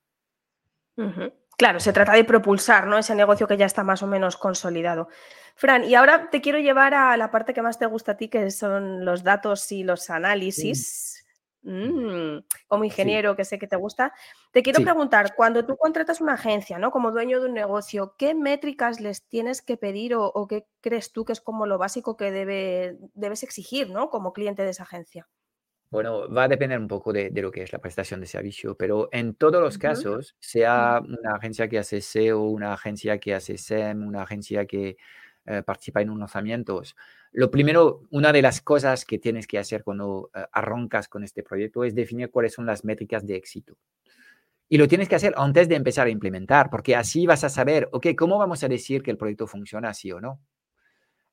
Claro, 1.56 1.80
se 1.80 1.92
trata 1.92 2.12
de 2.12 2.23
propulsar 2.23 2.87
¿no? 2.87 2.99
ese 2.99 3.16
negocio 3.16 3.49
que 3.49 3.56
ya 3.56 3.66
está 3.66 3.82
más 3.82 4.02
o 4.04 4.06
menos 4.06 4.37
consolidado. 4.37 5.08
Fran, 5.56 5.82
y 5.85 5.97
ahora 5.97 6.30
te 6.30 6.40
quiero 6.40 6.61
llevar 6.61 6.94
a 6.94 7.16
la 7.16 7.32
parte 7.32 7.52
que 7.52 7.62
más 7.62 7.80
te 7.80 7.87
gusta 7.87 8.12
a 8.12 8.16
ti, 8.16 8.28
que 8.28 8.52
son 8.52 9.04
los 9.04 9.25
datos 9.25 9.73
y 9.73 9.82
los 9.82 10.08
análisis. 10.08 11.17
Mm, 11.62 12.38
como 12.68 12.84
ingeniero, 12.84 13.34
que 13.34 13.44
sé 13.44 13.58
que 13.58 13.66
te 13.66 13.76
gusta, 13.76 14.12
te 14.52 14.62
quiero 14.62 14.82
preguntar, 14.82 15.34
cuando 15.34 15.66
tú 15.66 15.76
contratas 15.76 16.20
una 16.20 16.34
agencia, 16.34 16.78
¿no? 16.78 16.90
Como 16.90 17.10
dueño 17.10 17.40
de 17.40 17.46
un 17.46 17.54
negocio, 17.54 18.14
¿qué 18.16 18.34
métricas 18.34 19.00
les 19.00 19.26
tienes 19.26 19.60
que 19.60 19.76
pedir 19.76 20.14
o, 20.14 20.46
qué 20.48 20.66
crees 20.80 21.12
tú 21.12 21.24
que 21.24 21.32
es 21.32 21.40
como 21.40 21.66
lo 21.66 21.76
básico 21.76 22.16
que 22.16 22.30
debe, 22.30 22.96
debes 23.14 23.42
exigir, 23.42 23.90
¿no? 23.90 24.08
Como 24.08 24.32
cliente 24.32 24.62
de 24.62 24.70
esa 24.70 24.84
agencia. 24.84 25.28
Bueno, 25.90 26.32
va 26.32 26.44
a 26.44 26.48
depender 26.48 26.78
un 26.78 26.86
poco 26.86 27.12
de, 27.12 27.30
lo 27.34 27.50
que 27.50 27.62
es 27.62 27.72
la 27.72 27.78
prestación 27.78 28.20
de 28.20 28.26
servicio, 28.26 28.76
pero 28.76 29.08
en 29.10 29.34
todos 29.34 29.60
los 29.60 29.78
casos, 29.78 30.36
sea 30.38 31.00
una 31.02 31.36
agencia 31.36 31.66
que 31.68 31.78
hace 31.78 32.02
SEO, 32.02 32.42
una 32.42 32.74
agencia 32.74 33.18
que 33.18 33.34
hace 33.34 33.56
SEM, 33.56 34.06
una 34.06 34.22
agencia 34.22 34.66
que 34.66 34.98
eh, 35.46 35.62
participa 35.62 36.02
en 36.02 36.10
unos 36.10 36.20
lanzamientos, 36.20 36.94
lo 37.32 37.50
primero, 37.50 38.02
una 38.11 38.32
de 38.32 38.42
las 38.42 38.61
cosas 38.61 39.04
que 39.04 39.18
tienes 39.18 39.47
que 39.47 39.58
hacer 39.58 39.85
cuando 39.85 40.30
eh, 40.35 40.44
arrancas 40.52 41.08
con 41.08 41.25
este 41.25 41.42
proyecto 41.42 41.85
es 41.85 41.94
definir 41.94 42.30
cuáles 42.30 42.54
son 42.54 42.66
las 42.66 42.85
métricas 42.85 43.26
de 43.26 43.37
éxito. 43.37 43.76
Y 44.68 44.76
lo 44.76 44.88
tienes 44.88 45.08
que 45.08 45.14
hacer 45.14 45.35
antes 45.37 45.68
de 45.68 45.76
empezar 45.76 46.06
a 46.06 46.11
implementar, 46.11 46.68
porque 46.70 46.94
así 46.94 47.26
vas 47.26 47.44
a 47.44 47.49
saber, 47.49 47.88
ok, 47.92 48.08
¿cómo 48.16 48.38
vamos 48.38 48.62
a 48.64 48.68
decir 48.68 49.02
que 49.02 49.11
el 49.11 49.16
proyecto 49.16 49.47
funciona 49.47 49.94
sí 49.94 50.12
o 50.12 50.20
no? 50.20 50.40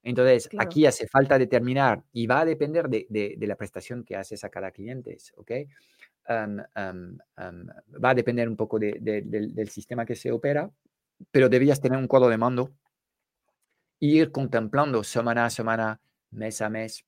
Entonces, 0.03 0.47
aquí 0.57 0.85
hace 0.85 1.07
falta 1.07 1.37
determinar 1.37 2.03
y 2.13 2.27
va 2.27 2.41
a 2.41 2.45
depender 2.45 2.87
de, 2.87 3.35
la 3.39 3.55
prestación 3.55 4.03
que 4.03 4.15
haces 4.15 4.43
a 4.43 4.49
cada 4.49 4.71
cliente, 4.71 5.17
¿ok? 5.35 5.51
va 6.27 8.09
a 8.09 8.15
depender 8.15 8.47
un 8.47 8.55
poco 8.55 8.79
del 8.79 9.69
sistema 9.69 10.05
que 10.05 10.15
se 10.15 10.31
opera, 10.31 10.69
pero 11.31 11.49
debías 11.49 11.81
tener 11.81 11.97
un 11.97 12.07
cuadro 12.07 12.29
de 12.29 12.37
mando 12.37 12.71
ir 13.99 14.31
contemplando 14.31 15.03
semana 15.03 15.45
a 15.45 15.49
semana, 15.49 16.01
mes 16.31 16.61
a 16.61 16.69
mes, 16.69 17.05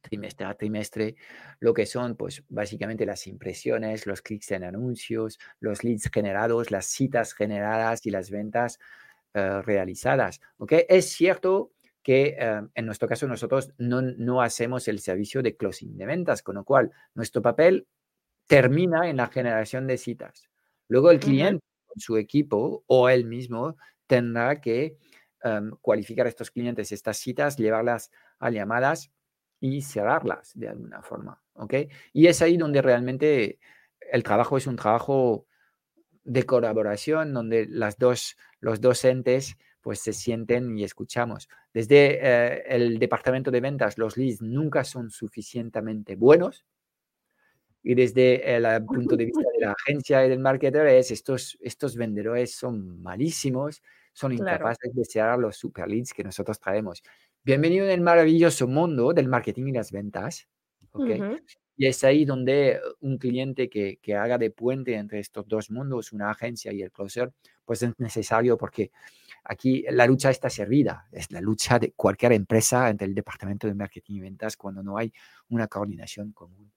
trimestre 0.00 0.46
a 0.46 0.54
trimestre, 0.54 1.16
lo 1.60 1.72
que 1.74 1.86
son, 1.86 2.16
pues, 2.16 2.44
básicamente 2.48 3.06
las 3.06 3.26
impresiones, 3.26 4.06
los 4.06 4.22
clics 4.22 4.50
en 4.52 4.64
anuncios, 4.64 5.38
los 5.60 5.82
leads 5.82 6.10
generados, 6.12 6.70
las 6.70 6.86
citas 6.86 7.32
generadas 7.32 8.04
y 8.06 8.10
las 8.10 8.30
ventas 8.30 8.78
eh, 9.32 9.62
realizadas. 9.62 10.40
¿ok? 10.58 10.72
Es 10.88 11.10
cierto 11.10 11.72
que 12.02 12.36
eh, 12.38 12.60
en 12.74 12.86
nuestro 12.86 13.08
caso 13.08 13.26
nosotros 13.26 13.72
no, 13.78 14.02
no 14.02 14.42
hacemos 14.42 14.86
el 14.88 15.00
servicio 15.00 15.42
de 15.42 15.56
closing 15.56 15.96
de 15.96 16.06
ventas, 16.06 16.42
con 16.42 16.56
lo 16.56 16.64
cual 16.64 16.92
nuestro 17.14 17.40
papel 17.40 17.86
termina 18.46 19.08
en 19.08 19.16
la 19.16 19.28
generación 19.28 19.86
de 19.86 19.96
citas. 19.96 20.50
Luego 20.88 21.10
el 21.10 21.18
cliente 21.18 21.64
con 21.86 21.98
su 21.98 22.18
equipo 22.18 22.84
o 22.86 23.08
él 23.08 23.24
mismo 23.24 23.76
tendrá 24.06 24.60
que 24.60 24.98
Em, 25.46 25.72
cualificar 25.82 26.24
a 26.24 26.30
estos 26.30 26.50
clientes 26.50 26.90
estas 26.90 27.18
citas, 27.18 27.58
llevarlas 27.58 28.10
a 28.38 28.48
llamadas 28.48 29.12
y 29.60 29.82
cerrarlas 29.82 30.52
de 30.54 30.70
alguna 30.70 31.02
forma. 31.02 31.42
¿ok? 31.52 31.74
Y 32.14 32.28
es 32.28 32.40
ahí 32.40 32.56
donde 32.56 32.80
realmente 32.80 33.58
el 34.10 34.22
trabajo 34.22 34.56
es 34.56 34.66
un 34.66 34.76
trabajo 34.76 35.46
de 36.22 36.44
colaboración, 36.44 37.34
donde 37.34 37.66
las 37.68 37.98
dos, 37.98 38.38
los 38.60 38.80
dos 38.80 39.04
entes 39.04 39.58
pues 39.82 40.00
se 40.00 40.14
sienten 40.14 40.78
y 40.78 40.84
escuchamos. 40.84 41.50
Desde 41.74 42.20
eh, 42.22 42.62
el 42.66 42.98
departamento 42.98 43.50
de 43.50 43.60
ventas, 43.60 43.98
los 43.98 44.16
leads 44.16 44.40
nunca 44.40 44.82
son 44.82 45.10
suficientemente 45.10 46.16
buenos. 46.16 46.64
Y 47.82 47.94
desde 47.94 48.56
el 48.56 48.64
punto 48.86 49.14
de 49.14 49.26
vista 49.26 49.42
de 49.52 49.66
la 49.66 49.72
agencia 49.72 50.24
y 50.24 50.30
del 50.30 50.38
marketer, 50.38 50.86
es 50.86 51.10
estos, 51.10 51.58
estos 51.60 51.96
vendedores 51.96 52.54
son 52.54 53.02
malísimos 53.02 53.82
son 54.14 54.32
incapaces 54.32 54.94
de 54.94 55.04
cerrar 55.04 55.38
los 55.38 55.56
super 55.56 55.88
leads 55.88 56.14
que 56.14 56.24
nosotros 56.24 56.58
traemos. 56.58 57.02
Bienvenido 57.42 57.84
en 57.84 57.90
el 57.90 58.00
maravilloso 58.00 58.66
mundo 58.68 59.12
del 59.12 59.28
marketing 59.28 59.66
y 59.66 59.72
las 59.72 59.90
ventas. 59.90 60.48
¿okay? 60.92 61.20
Y 61.76 61.86
es 61.86 62.04
ahí 62.04 62.24
donde 62.24 62.80
un 63.00 63.18
cliente 63.18 63.68
que, 63.68 63.98
que, 64.00 64.14
haga 64.14 64.38
de 64.38 64.52
puente 64.52 64.94
entre 64.94 65.18
estos 65.18 65.46
dos 65.48 65.70
mundos, 65.72 66.12
una 66.12 66.30
agencia 66.30 66.72
y 66.72 66.82
el 66.82 66.92
closer, 66.92 67.32
pues 67.64 67.82
es 67.82 67.92
necesario 67.98 68.56
porque 68.56 68.92
aquí 69.42 69.84
la 69.90 70.06
lucha 70.06 70.30
está 70.30 70.48
servida. 70.48 71.08
Es 71.10 71.32
la 71.32 71.40
lucha 71.40 71.80
de 71.80 71.92
cualquier 71.92 72.32
empresa 72.32 72.88
entre 72.88 73.08
el 73.08 73.14
departamento 73.14 73.66
de 73.66 73.74
marketing 73.74 74.14
y 74.14 74.20
ventas 74.20 74.56
cuando 74.56 74.84
no 74.84 74.96
hay 74.96 75.12
una 75.48 75.66
coordinación 75.66 76.32
común 76.32 76.72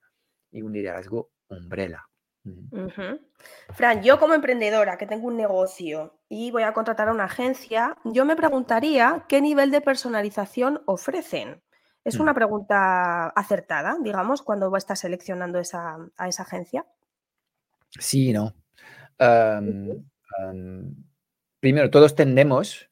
y 0.50 0.62
un 0.62 0.72
liderazgo 0.72 1.30
umbrella. 1.48 2.04
Fran, 3.70 4.02
yo 4.02 4.18
como 4.18 4.34
emprendedora 4.34 4.98
que 4.98 5.06
tengo 5.06 5.26
un 5.26 5.36
negocio 5.36 6.18
y 6.28 6.50
voy 6.50 6.62
a 6.62 6.72
contratar 6.72 7.08
a 7.08 7.12
una 7.12 7.24
agencia, 7.24 7.96
yo 8.04 8.24
me 8.24 8.36
preguntaría 8.36 9.24
qué 9.28 9.40
nivel 9.40 9.70
de 9.70 9.80
personalización 9.80 10.82
ofrecen. 10.86 11.62
Es 12.04 12.18
mm. 12.18 12.22
una 12.22 12.34
pregunta 12.34 13.28
acertada, 13.28 13.96
digamos, 14.00 14.42
cuando 14.42 14.74
estás 14.76 15.00
seleccionando 15.00 15.58
esa, 15.58 15.98
a 16.16 16.28
esa 16.28 16.42
agencia. 16.42 16.86
Sí, 17.90 18.32
no. 18.32 18.54
primero, 21.60 21.90
todos 21.90 22.14
tendemos, 22.14 22.88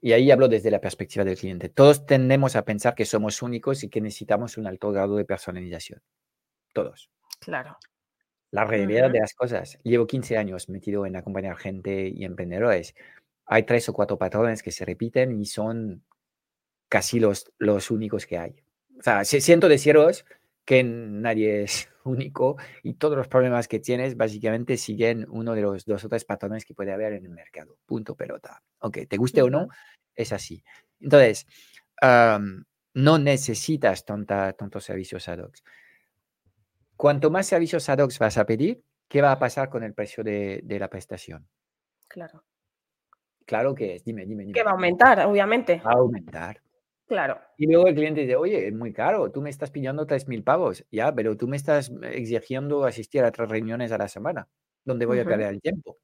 y 0.00 0.12
ahí 0.12 0.30
hablo 0.30 0.48
desde 0.48 0.70
la 0.70 0.80
perspectiva 0.80 1.24
del 1.24 1.36
cliente, 1.36 1.68
todos 1.68 2.06
tendemos 2.06 2.56
a 2.56 2.64
pensar 2.64 2.94
que 2.94 3.04
somos 3.04 3.42
únicos 3.42 3.84
y 3.84 3.90
que 3.90 4.00
necesitamos 4.00 4.56
un 4.56 4.66
alto 4.66 4.92
grado 4.92 5.16
de 5.16 5.24
personalización. 5.24 6.02
Todos. 6.72 7.10
Claro. 7.40 7.78
La 8.54 8.64
realidad 8.64 9.10
de 9.10 9.18
las 9.18 9.34
cosas, 9.34 9.80
llevo 9.82 10.06
15 10.06 10.38
años 10.38 10.68
metido 10.68 11.06
en 11.06 11.16
acompañar 11.16 11.56
gente 11.56 12.06
y 12.06 12.24
emprendedores. 12.24 12.94
Hay 13.46 13.64
tres 13.64 13.88
o 13.88 13.92
cuatro 13.92 14.16
patrones 14.16 14.62
que 14.62 14.70
se 14.70 14.84
repiten 14.84 15.32
y 15.40 15.44
son 15.44 16.04
casi 16.88 17.18
los, 17.18 17.52
los 17.58 17.90
únicos 17.90 18.26
que 18.26 18.38
hay. 18.38 18.54
O 18.96 19.02
sea, 19.02 19.24
siento 19.24 19.68
deciros 19.68 20.24
que 20.64 20.84
nadie 20.84 21.64
es 21.64 21.88
único 22.04 22.56
y 22.84 22.94
todos 22.94 23.16
los 23.16 23.26
problemas 23.26 23.66
que 23.66 23.80
tienes 23.80 24.16
básicamente 24.16 24.76
siguen 24.76 25.26
uno 25.30 25.56
de 25.56 25.62
los 25.62 25.84
dos 25.84 26.04
o 26.04 26.08
tres 26.08 26.24
patrones 26.24 26.64
que 26.64 26.74
puede 26.74 26.92
haber 26.92 27.14
en 27.14 27.24
el 27.24 27.32
mercado. 27.32 27.76
Punto 27.84 28.14
pelota. 28.14 28.62
Ok, 28.78 28.98
te 29.08 29.16
guste 29.16 29.42
o 29.42 29.50
no, 29.50 29.66
es 30.14 30.32
así. 30.32 30.62
Entonces, 31.00 31.48
no 32.94 33.18
necesitas 33.18 34.04
tanta, 34.04 34.52
tantos 34.52 34.84
servicios 34.84 35.28
ad 35.28 35.40
hoc. 35.40 35.56
Cuanto 36.96 37.30
más 37.30 37.46
servicios 37.46 37.88
ad 37.88 37.98
hoc 37.98 38.12
vas 38.18 38.38
a 38.38 38.46
pedir, 38.46 38.82
¿qué 39.08 39.20
va 39.20 39.32
a 39.32 39.38
pasar 39.38 39.68
con 39.68 39.82
el 39.82 39.94
precio 39.94 40.22
de, 40.22 40.62
la 40.66 40.88
prestación? 40.88 41.48
Claro. 42.08 42.44
Claro 43.46 43.74
que 43.74 43.96
es, 43.96 44.04
dime, 44.04 44.24
dime, 44.24 44.44
dime. 44.44 44.54
Que 44.54 44.62
va 44.62 44.70
a 44.70 44.74
aumentar, 44.74 45.26
obviamente. 45.26 45.82
Va 45.84 45.92
a 45.92 45.96
aumentar. 45.96 46.60
Claro. 47.06 47.38
Y 47.58 47.66
luego 47.66 47.86
el 47.86 47.94
cliente 47.94 48.22
dice, 48.22 48.36
oye, 48.36 48.68
es 48.68 48.72
muy 48.72 48.92
caro, 48.92 49.30
tú 49.30 49.42
me 49.42 49.50
estás 49.50 49.70
pidiendo 49.70 50.06
3.000 50.06 50.42
pavos, 50.42 50.86
ya, 50.90 51.14
pero 51.14 51.36
tú 51.36 51.46
me 51.46 51.56
estás 51.56 51.92
exigiendo 52.02 52.84
asistir 52.84 53.22
a 53.22 53.30
tres 53.30 53.48
reuniones 53.48 53.92
a 53.92 53.98
la 53.98 54.08
semana, 54.08 54.48
donde 54.84 55.04
voy 55.04 55.18
a 55.18 55.24
perder 55.24 55.52
el 55.52 55.60
tiempo. 55.60 55.98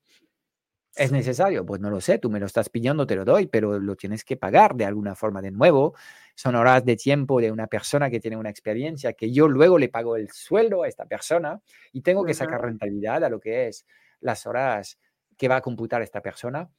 ¿Es 0.96 1.12
necesario? 1.12 1.64
Pues 1.64 1.81
no 1.81 1.88
lo 1.88 2.00
sé, 2.00 2.18
tú 2.18 2.31
me 2.31 2.40
lo 2.40 2.46
estás 2.46 2.68
pidiendo, 2.68 3.07
te 3.07 3.16
lo 3.16 3.24
doy, 3.24 3.46
pero 3.46 3.79
lo 3.79 3.96
tienes 3.96 4.24
que 4.24 4.37
pagar 4.37 4.74
de 4.74 4.85
alguna 4.85 5.14
forma 5.14 5.40
de 5.40 5.53
nuevo. 5.53 5.94
Son 6.40 6.55
horas 6.55 6.83
de 6.87 6.96
tiempo 6.96 7.38
de 7.38 7.53
una 7.53 7.66
persona 7.66 8.09
que 8.09 8.18
tiene 8.18 8.38
una 8.38 8.48
experiencia 8.48 9.12
que 9.12 9.31
yo 9.31 9.46
luego 9.46 9.76
le 9.76 9.90
pago 9.90 10.16
el 10.16 10.31
sueldo 10.31 10.85
a 10.85 10.88
esta 10.88 11.05
persona 11.05 11.61
y 11.92 12.00
tengo 12.00 12.24
que 12.24 12.33
sacar 12.33 12.62
rentabilidad 12.62 13.22
a 13.24 13.29
lo 13.29 13.38
que 13.38 13.68
es 13.68 13.85
las 14.20 14.46
horas 14.46 14.98
que 15.37 15.48
va 15.48 15.57
a 15.57 15.61
computar 15.61 16.00
esta 16.00 16.22
persona 16.22 16.70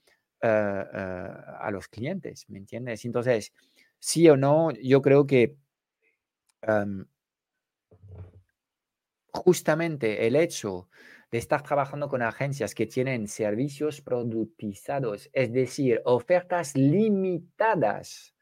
eh, 0.41 0.47
eh, 0.47 1.28
a 1.60 1.69
los 1.71 1.88
clientes, 1.89 2.50
¿me 2.50 2.58
entiendes? 2.58 3.06
Entonces, 3.06 3.54
sí 4.00 4.28
o 4.30 4.36
no, 4.36 4.71
yo 4.71 5.00
creo 5.00 5.28
que 5.28 5.56
justamente 9.32 10.26
el 10.26 10.38
hecho 10.38 10.89
de 11.30 11.38
estar 11.38 11.62
trabajando 11.62 12.10
con 12.10 12.24
agencias 12.24 12.74
que 12.74 12.88
tienen 12.88 13.28
servicios 13.28 14.02
productizados, 14.02 15.30
es 15.34 15.54
decir, 15.54 16.02
ofertas 16.04 16.76
limitadas 16.76 18.34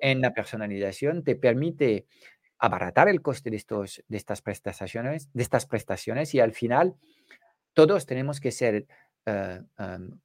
en 0.00 0.20
la 0.20 0.32
personalización, 0.32 1.24
te 1.24 1.36
permite 1.36 2.06
abaratar 2.58 3.08
el 3.08 3.22
coste 3.22 3.50
de, 3.50 3.56
estos, 3.56 4.02
de, 4.08 4.16
estas 4.16 4.42
prestaciones, 4.42 5.30
de 5.32 5.42
estas 5.42 5.66
prestaciones 5.66 6.34
y 6.34 6.40
al 6.40 6.52
final 6.52 6.96
todos 7.72 8.06
tenemos 8.06 8.40
que 8.40 8.50
ser 8.52 8.86
eh, 9.26 9.60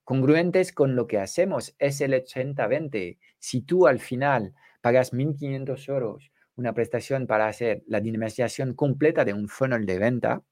congruentes 0.04 0.72
con 0.72 0.96
lo 0.96 1.08
que 1.08 1.20
hacemos. 1.20 1.76
Es 1.80 2.02
el 2.02 2.14
80-20. 2.14 3.18
Si 3.40 3.62
tú 3.62 3.88
al 3.88 4.00
final 4.00 4.54
pagas 4.82 5.14
1.500 5.14 5.90
euros 5.90 6.32
una 6.60 6.74
prestación 6.74 7.26
para 7.26 7.48
hacer 7.48 7.84
la 7.88 8.02
dinamización 8.02 8.74
completa 8.74 9.24
de 9.24 9.34
un 9.34 9.48
funnel 9.48 9.86
de 9.86 9.98
venta, 9.98 10.44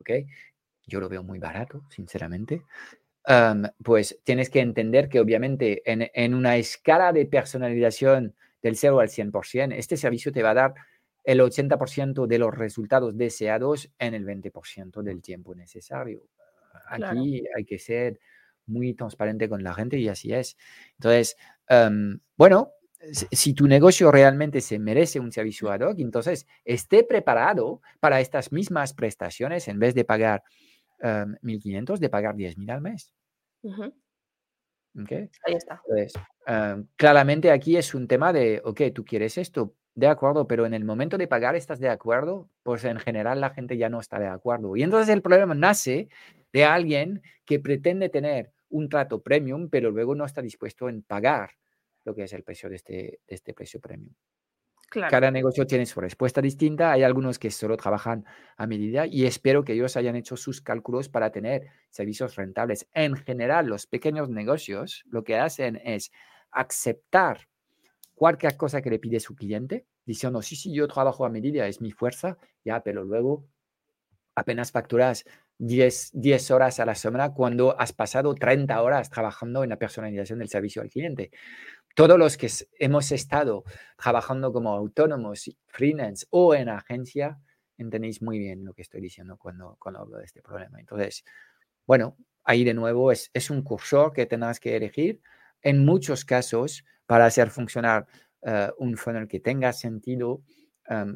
¿ok? 0.00 0.10
Yo 0.86 1.00
lo 1.00 1.08
veo 1.08 1.24
muy 1.24 1.40
barato, 1.40 1.82
sinceramente. 1.90 2.62
Pues 3.82 4.20
tienes 4.22 4.50
que 4.50 4.60
entender 4.60 5.08
que 5.08 5.20
obviamente 5.20 5.82
en, 5.90 6.08
en, 6.14 6.34
una 6.34 6.56
escala 6.56 7.12
de 7.12 7.26
personalización 7.26 8.34
del 8.62 8.76
0 8.76 9.00
al 9.00 9.08
100%, 9.08 9.74
este 9.74 9.96
servicio 9.96 10.32
te 10.32 10.42
va 10.42 10.50
a 10.50 10.54
dar 10.54 10.74
el 11.24 11.40
80% 11.40 12.26
de 12.26 12.38
los 12.38 12.54
resultados 12.54 13.16
deseados 13.16 13.90
en 13.98 14.14
el 14.14 14.24
20% 14.24 15.02
del 15.02 15.22
tiempo 15.22 15.54
necesario. 15.56 16.22
Aquí 16.88 17.44
hay 17.56 17.64
que 17.64 17.80
ser 17.80 18.20
muy 18.66 18.94
transparente 18.94 19.48
con 19.48 19.62
la 19.62 19.74
gente 19.74 19.98
y 19.98 20.08
así 20.08 20.32
es. 20.32 20.56
Entonces, 20.92 21.36
bueno, 22.36 22.72
si 23.32 23.54
tu 23.54 23.66
negocio 23.66 24.12
realmente 24.12 24.60
se 24.60 24.78
merece 24.78 25.18
un 25.18 25.32
servicio 25.32 25.70
ad 25.70 25.80
hoc, 25.80 25.98
entonces 25.98 26.46
esté 26.64 27.02
preparado 27.02 27.80
para 27.98 28.20
estas 28.20 28.52
mismas 28.52 28.94
prestaciones 28.94 29.66
en 29.66 29.80
vez 29.80 29.94
de 29.94 30.04
pagar 30.04 30.44
1.500, 30.98 31.98
de 31.98 32.08
pagar 32.08 32.34
10.000 32.34 32.70
al 32.70 32.80
mes. 32.80 33.14
Ahí 35.44 35.54
está. 35.54 35.82
claramente 36.96 37.50
aquí 37.50 37.76
es 37.76 37.94
un 37.94 38.08
tema 38.08 38.32
de, 38.32 38.62
ok, 38.64 38.82
tú 38.94 39.04
quieres 39.04 39.36
esto, 39.38 39.74
de 39.94 40.06
acuerdo, 40.06 40.46
pero 40.46 40.66
en 40.66 40.74
el 40.74 40.84
momento 40.84 41.16
de 41.16 41.26
pagar 41.26 41.56
estás 41.56 41.80
de 41.80 41.88
acuerdo, 41.88 42.50
pues 42.62 42.84
en 42.84 42.98
general 42.98 43.40
la 43.40 43.50
gente 43.50 43.78
ya 43.78 43.88
no 43.88 43.98
está 43.98 44.18
de 44.18 44.26
acuerdo. 44.26 44.76
Y 44.76 44.82
entonces 44.82 45.12
el 45.12 45.22
problema 45.22 45.54
nace 45.54 46.08
de 46.52 46.64
alguien 46.64 47.22
que 47.46 47.60
pretende 47.60 48.10
tener 48.10 48.52
un 48.68 48.88
trato 48.88 49.22
premium, 49.22 49.68
pero 49.70 49.90
luego 49.90 50.14
no 50.14 50.24
está 50.24 50.42
dispuesto 50.42 50.88
en 50.88 51.02
pagar 51.02 51.50
lo 52.04 52.14
que 52.14 52.24
es 52.24 52.32
el 52.34 52.42
precio 52.42 52.68
de 52.68 52.76
este, 52.76 53.20
este 53.26 53.54
precio 53.54 53.80
premium. 53.80 54.12
Cada 54.90 55.30
negocio 55.30 55.66
tiene 55.66 55.86
su 55.86 56.00
respuesta 56.00 56.40
distinta. 56.40 56.92
Hay 56.92 57.02
algunos 57.02 57.38
que 57.38 57.50
solo 57.50 57.76
trabajan 57.76 58.24
a 58.56 58.66
medida 58.66 59.06
y 59.06 59.26
espero 59.26 59.64
que 59.64 59.72
ellos 59.72 59.96
hayan 59.96 60.16
hecho 60.16 60.36
sus 60.36 60.60
cálculos 60.60 61.08
para 61.08 61.30
tener 61.30 61.68
servicios 61.90 62.36
rentables. 62.36 62.88
En 62.92 63.16
general, 63.16 63.66
los 63.66 63.86
pequeños 63.86 64.28
negocios 64.30 65.04
lo 65.06 65.24
que 65.24 65.36
hacen 65.36 65.80
es 65.84 66.10
aceptar 66.50 67.48
cualquier 68.14 68.56
cosa 68.56 68.82
que 68.82 68.90
le 68.90 68.98
pide 68.98 69.20
su 69.20 69.36
cliente, 69.36 69.86
diciendo, 70.04 70.42
sí, 70.42 70.56
sí, 70.56 70.72
yo 70.74 70.88
trabajo 70.88 71.26
a 71.26 71.30
medida, 71.30 71.66
es 71.68 71.80
mi 71.80 71.92
fuerza, 71.92 72.38
ya, 72.64 72.82
pero 72.82 73.04
luego 73.04 73.46
apenas 74.34 74.70
facturas 74.70 75.24
10, 75.58 76.10
10 76.12 76.50
horas 76.50 76.80
a 76.80 76.86
la 76.86 76.94
semana 76.94 77.32
cuando 77.32 77.78
has 77.78 77.92
pasado 77.92 78.34
30 78.34 78.80
horas 78.82 79.10
trabajando 79.10 79.64
en 79.64 79.70
la 79.70 79.78
personalización 79.78 80.38
del 80.38 80.48
servicio 80.48 80.82
al 80.82 80.90
cliente. 80.90 81.30
Todos 81.96 82.18
los 82.18 82.36
que 82.36 82.50
hemos 82.78 83.10
estado 83.10 83.64
trabajando 83.96 84.52
como 84.52 84.70
autónomos, 84.74 85.50
freelance 85.66 86.26
o 86.28 86.54
en 86.54 86.68
agencia, 86.68 87.40
entendéis 87.78 88.20
muy 88.20 88.38
bien 88.38 88.66
lo 88.66 88.74
que 88.74 88.82
estoy 88.82 89.00
diciendo 89.00 89.38
cuando, 89.38 89.78
hablo 89.82 90.18
de 90.18 90.26
este 90.26 90.42
problema. 90.42 90.78
Entonces, 90.78 91.24
bueno, 91.86 92.14
ahí 92.44 92.64
de 92.64 92.74
nuevo 92.74 93.12
es, 93.12 93.30
un 93.48 93.62
cursor 93.62 94.12
que 94.12 94.26
tendrás 94.26 94.60
que 94.60 94.76
elegir. 94.76 95.22
En 95.62 95.86
muchos 95.86 96.26
casos, 96.26 96.84
para 97.06 97.24
hacer 97.24 97.48
funcionar 97.48 98.06
eh, 98.42 98.68
un 98.76 98.98
funnel 98.98 99.26
que 99.26 99.40
tenga 99.40 99.72
sentido, 99.72 100.42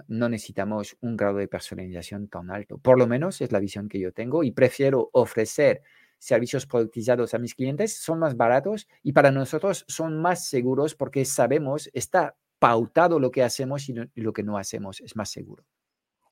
no 0.08 0.28
necesitamos 0.30 0.96
un 1.02 1.14
grado 1.14 1.36
de 1.36 1.46
personalización 1.46 2.28
tan 2.28 2.50
alto. 2.50 2.78
Por 2.78 2.98
lo 2.98 3.06
menos 3.06 3.42
es 3.42 3.52
la 3.52 3.60
visión 3.60 3.86
que 3.86 4.00
yo 4.00 4.12
tengo 4.12 4.42
y 4.44 4.50
prefiero 4.50 5.10
ofrecer 5.12 5.82
servicios 6.20 6.66
productizados 6.66 7.34
a 7.34 7.38
mis 7.38 7.56
clientes, 7.56 7.96
son 7.96 8.20
más 8.20 8.36
baratos 8.36 8.86
y 9.02 9.12
para 9.12 9.32
nosotros 9.32 9.84
son 9.88 10.22
más 10.22 10.46
seguros 10.46 10.94
porque 10.94 11.24
sabemos, 11.24 11.90
está 11.92 12.36
pautado 12.60 13.18
lo 13.18 13.32
que 13.32 13.42
hacemos 13.42 13.88
y 13.88 13.94
lo 14.14 14.32
que 14.32 14.44
no 14.44 14.56
hacemos, 14.56 15.00
es 15.00 15.16
más 15.16 15.30
seguro. 15.30 15.64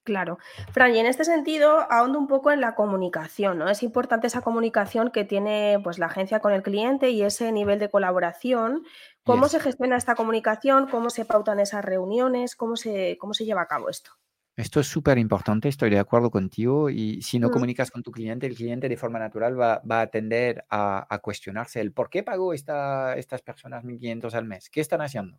Claro. 0.09 0.39
Fran, 0.73 0.95
y 0.95 0.99
en 1.01 1.05
este 1.05 1.23
sentido, 1.25 1.87
ahondo 1.91 2.19
un 2.19 2.29
poco 2.29 2.51
en 2.51 2.63
la 2.63 2.75
comunicación, 2.75 3.59
¿no? 3.59 3.69
Es 3.69 3.83
importante 3.83 4.27
esa 4.27 4.41
comunicación 4.41 5.11
que 5.11 5.27
tiene 5.27 5.79
pues, 5.85 5.99
la 5.99 6.07
agencia 6.07 6.41
con 6.41 6.55
el 6.55 6.63
cliente 6.63 7.11
y 7.11 7.23
ese 7.23 7.53
nivel 7.53 7.79
de 7.79 7.91
colaboración. 7.91 8.85
¿Cómo 9.23 9.49
se 9.49 9.61
gestiona 9.61 9.99
esta 9.99 10.15
comunicación? 10.15 10.89
¿Cómo 10.89 11.11
se 11.11 11.27
pautan 11.27 11.61
esas 11.61 11.85
reuniones? 11.85 12.57
¿Cómo 12.57 12.77
se, 12.77 13.19
cómo 13.21 13.35
se 13.35 13.45
lleva 13.45 13.61
a 13.61 13.67
cabo 13.67 13.91
esto? 13.91 14.13
Esto 14.59 14.81
es 14.81 14.89
súper 14.89 15.19
importante, 15.19 15.69
estoy 15.69 15.89
de 15.89 16.01
acuerdo 16.01 16.33
contigo. 16.33 16.91
Y 16.91 17.23
si 17.23 17.39
no 17.39 17.49
comunicas 17.49 17.93
con 17.93 18.03
tu 18.03 18.11
cliente, 18.11 18.45
el 18.45 18.57
cliente 18.57 18.89
de 18.89 18.97
forma 18.97 19.21
natural 19.21 19.57
va, 19.59 19.81
a 19.89 20.07
tender 20.09 20.65
a, 20.69 21.21
cuestionarse 21.23 21.81
el 21.81 21.93
por 21.93 22.11
qué 22.11 22.25
pagó 22.25 22.53
esta, 22.53 23.17
estas 23.17 23.41
personas 23.43 23.85
1.500 23.85 24.35
al 24.35 24.47
mes. 24.47 24.69
¿Qué 24.69 24.81
están 24.81 25.01
haciendo? 25.01 25.39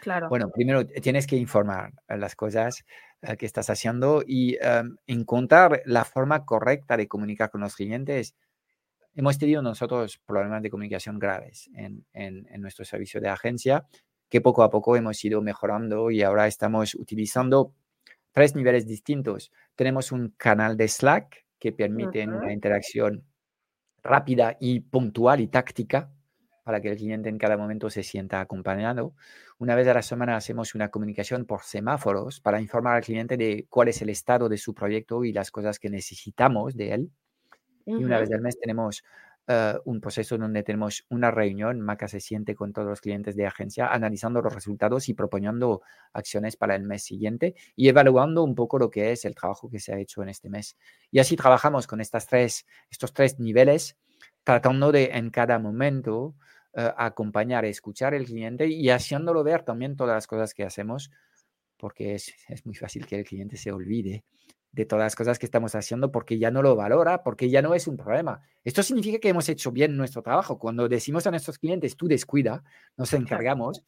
Claro. 0.00 0.30
Bueno, 0.30 0.48
primero 0.48 0.86
tienes 0.86 1.26
que 1.26 1.36
informar 1.36 1.92
las 2.08 2.34
cosas 2.36 2.86
eh, 3.20 3.36
que 3.36 3.44
estás 3.44 3.68
haciendo 3.68 4.24
y 4.26 4.56
em, 4.58 4.96
encontrar 5.06 5.82
la 5.84 6.06
forma 6.06 6.46
correcta 6.46 6.96
de 6.96 7.06
comunicar 7.06 7.50
con 7.50 7.60
los 7.60 7.76
clientes. 7.76 8.34
Hemos 9.14 9.36
tenido 9.36 9.60
nosotros 9.60 10.18
problemas 10.24 10.62
de 10.62 10.70
comunicación 10.70 11.18
graves 11.18 11.68
en, 11.74 12.06
en, 12.14 12.62
nuestro 12.62 12.86
servicio 12.86 13.20
de 13.20 13.28
agencia 13.28 13.84
que 14.30 14.40
poco 14.40 14.62
a 14.62 14.70
poco 14.70 14.96
hemos 14.96 15.22
ido 15.22 15.42
mejorando 15.42 16.10
y 16.10 16.22
ahora 16.22 16.46
estamos 16.46 16.94
utilizando 16.94 17.74
tres 18.34 18.54
niveles 18.54 18.86
distintos. 18.86 19.52
Tenemos 19.76 20.12
un 20.12 20.34
canal 20.36 20.76
de 20.76 20.88
Slack 20.88 21.46
que 21.58 21.72
permite 21.72 22.26
una 22.26 22.52
interacción 22.52 23.24
rápida 24.02 24.56
y 24.60 24.80
puntual 24.80 25.40
y 25.40 25.46
táctica 25.46 26.10
para 26.64 26.80
que 26.80 26.90
el 26.90 26.96
cliente 26.96 27.28
en 27.28 27.38
cada 27.38 27.56
momento 27.56 27.88
se 27.90 28.02
sienta 28.02 28.40
acompañado. 28.40 29.14
Una 29.58 29.76
vez 29.76 29.86
a 29.86 29.94
la 29.94 30.02
semana 30.02 30.36
hacemos 30.36 30.74
una 30.74 30.90
comunicación 30.90 31.44
por 31.44 31.62
semáforos 31.62 32.40
para 32.40 32.60
informar 32.60 32.96
al 32.96 33.04
cliente 33.04 33.36
de 33.36 33.66
cuál 33.70 33.88
es 33.88 34.02
el 34.02 34.10
estado 34.10 34.48
de 34.48 34.58
su 34.58 34.74
proyecto 34.74 35.24
y 35.24 35.32
las 35.32 35.50
cosas 35.50 35.78
que 35.78 35.88
necesitamos 35.88 36.74
de 36.74 36.92
él. 36.92 37.10
Y 37.86 38.02
una 38.02 38.18
vez 38.18 38.32
al 38.32 38.40
mes 38.40 38.58
tenemos 38.58 39.04
eh, 39.46 39.74
un 39.84 40.00
proceso 40.00 40.38
donde 40.38 40.62
tenemos 40.62 41.04
una 41.10 41.30
reunión, 41.30 41.78
Maca 41.80 42.08
se 42.08 42.18
siente 42.18 42.54
con 42.54 42.72
todos 42.72 42.88
los 42.88 43.02
clientes 43.02 43.36
de 43.36 43.46
agencia, 43.46 43.88
analizando 43.88 44.40
los 44.40 44.54
resultados 44.54 45.10
y 45.10 45.14
proponiendo 45.14 45.82
acciones 46.14 46.56
para 46.56 46.74
el 46.74 46.84
mes 46.84 47.02
siguiente 47.04 47.54
y 47.76 47.88
evaluando 47.88 48.42
un 48.42 48.54
poco 48.54 48.78
lo 48.78 48.88
que 48.88 49.12
es 49.12 49.26
el 49.26 49.34
trabajo 49.34 49.68
que 49.68 49.80
se 49.80 49.92
ha 49.92 49.98
hecho 49.98 50.22
en 50.22 50.30
este 50.30 50.48
mes. 50.48 50.78
Y 51.10 51.18
así 51.18 51.36
trabajamos 51.36 51.86
con 51.86 52.00
estas 52.00 52.26
tres, 52.26 52.64
estos 52.90 53.12
tres 53.12 53.38
niveles, 53.38 53.98
tratando 54.44 54.92
de 54.92 55.10
en 55.12 55.28
cada 55.28 55.58
momento 55.58 56.34
uh, 56.72 56.92
acompañar, 56.96 57.66
escuchar 57.66 58.14
al 58.14 58.24
cliente 58.24 58.66
y 58.66 58.88
haciéndolo 58.88 59.44
ver 59.44 59.62
también 59.62 59.94
todas 59.94 60.14
las 60.14 60.26
cosas 60.26 60.54
que 60.54 60.64
hacemos, 60.64 61.10
porque 61.76 62.14
es, 62.14 62.32
es, 62.48 62.64
muy 62.64 62.74
fácil 62.74 63.06
que 63.06 63.18
el 63.18 63.24
cliente 63.24 63.58
se 63.58 63.72
olvide 63.72 64.24
de 64.74 64.86
todas 64.86 65.04
las 65.04 65.16
cosas 65.16 65.38
que 65.38 65.46
estamos 65.46 65.74
haciendo 65.74 66.10
porque 66.10 66.38
ya 66.38 66.50
no 66.50 66.60
lo 66.60 66.74
valora, 66.74 67.22
porque 67.22 67.48
ya 67.48 67.62
no 67.62 67.74
es 67.74 67.86
un 67.86 67.96
problema. 67.96 68.42
Esto 68.64 68.82
significa 68.82 69.18
que 69.18 69.28
hemos 69.28 69.48
hecho 69.48 69.70
bien 69.70 69.96
nuestro 69.96 70.22
trabajo. 70.22 70.58
Cuando 70.58 70.88
decimos 70.88 71.26
a 71.26 71.30
nuestros 71.30 71.58
clientes, 71.58 71.96
tú 71.96 72.08
descuida, 72.08 72.64
nos 72.96 73.12
encargamos, 73.12 73.84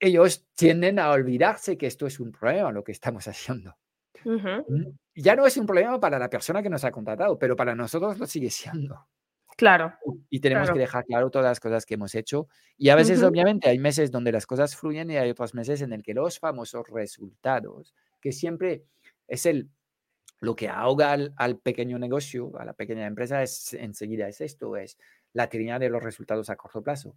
ellos 0.00 0.44
tienden 0.56 0.98
a 0.98 1.10
olvidarse 1.10 1.78
que 1.78 1.86
esto 1.86 2.06
es 2.06 2.18
un 2.18 2.32
problema, 2.32 2.72
lo 2.72 2.82
que 2.82 2.92
estamos 2.92 3.28
haciendo. 3.28 3.76
Mm, 4.24 4.90
ya 5.14 5.36
no 5.36 5.46
es 5.46 5.56
un 5.56 5.66
problema 5.66 5.98
para 6.00 6.18
la 6.18 6.28
persona 6.28 6.62
que 6.62 6.70
nos 6.70 6.84
ha 6.84 6.90
contratado, 6.90 7.38
pero 7.38 7.54
para 7.56 7.74
nosotros 7.74 8.18
lo 8.18 8.26
sigue 8.26 8.50
siendo. 8.50 9.06
Claro. 9.56 9.92
Y 10.30 10.40
tenemos 10.40 10.70
que 10.70 10.78
dejar 10.78 11.04
claro 11.04 11.30
todas 11.30 11.46
las 11.46 11.60
cosas 11.60 11.86
que 11.86 11.94
hemos 11.94 12.14
hecho. 12.14 12.48
Y 12.76 12.88
a 12.88 12.96
veces, 12.96 13.22
obviamente, 13.22 13.68
hay 13.68 13.78
meses 13.78 14.10
donde 14.10 14.32
las 14.32 14.46
cosas 14.46 14.74
fluyen 14.74 15.10
y 15.10 15.16
hay 15.18 15.30
otros 15.30 15.54
meses 15.54 15.82
en 15.82 15.92
el 15.92 16.02
que 16.02 16.14
los 16.14 16.38
famosos 16.38 16.88
resultados, 16.88 17.94
que 18.20 18.32
siempre 18.32 18.84
es 19.28 19.46
el, 19.46 19.68
lo 20.42 20.56
que 20.56 20.68
ahoga 20.68 21.12
al, 21.12 21.58
pequeño 21.58 22.00
negocio, 22.00 22.50
a 22.58 22.64
la 22.64 22.72
pequeña 22.72 23.06
empresa, 23.06 23.44
es 23.44 23.74
enseguida 23.74 24.26
es 24.26 24.40
esto, 24.40 24.76
es 24.76 24.98
la 25.32 25.48
tirina 25.48 25.78
de 25.78 25.88
los 25.88 26.02
resultados 26.02 26.50
a 26.50 26.56
corto 26.56 26.82
plazo. 26.82 27.14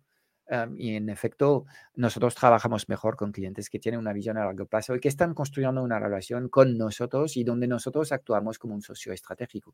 y 0.77 0.95
en 0.95 1.09
efecto, 1.09 1.65
nosotros 1.95 2.35
trabajamos 2.35 2.87
mejor 2.87 3.15
con 3.15 3.31
clientes 3.31 3.67
que 3.71 3.79
tienen 3.79 3.99
una 3.99 4.13
visión 4.13 4.37
a 4.37 4.45
largo 4.45 4.67
plazo 4.67 4.95
y 4.95 4.99
que 4.99 5.07
están 5.07 5.33
construyendo 5.33 5.81
una 5.81 5.97
relación 5.97 6.49
con 6.49 6.77
nosotros 6.77 7.35
y 7.35 7.43
donde 7.43 7.67
nosotros 7.67 8.11
actuamos 8.11 8.59
como 8.59 8.75
un 8.75 8.83
socio 8.83 9.11
estratégico. 9.11 9.73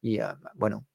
Y 0.00 0.20
bueno, 0.54 0.86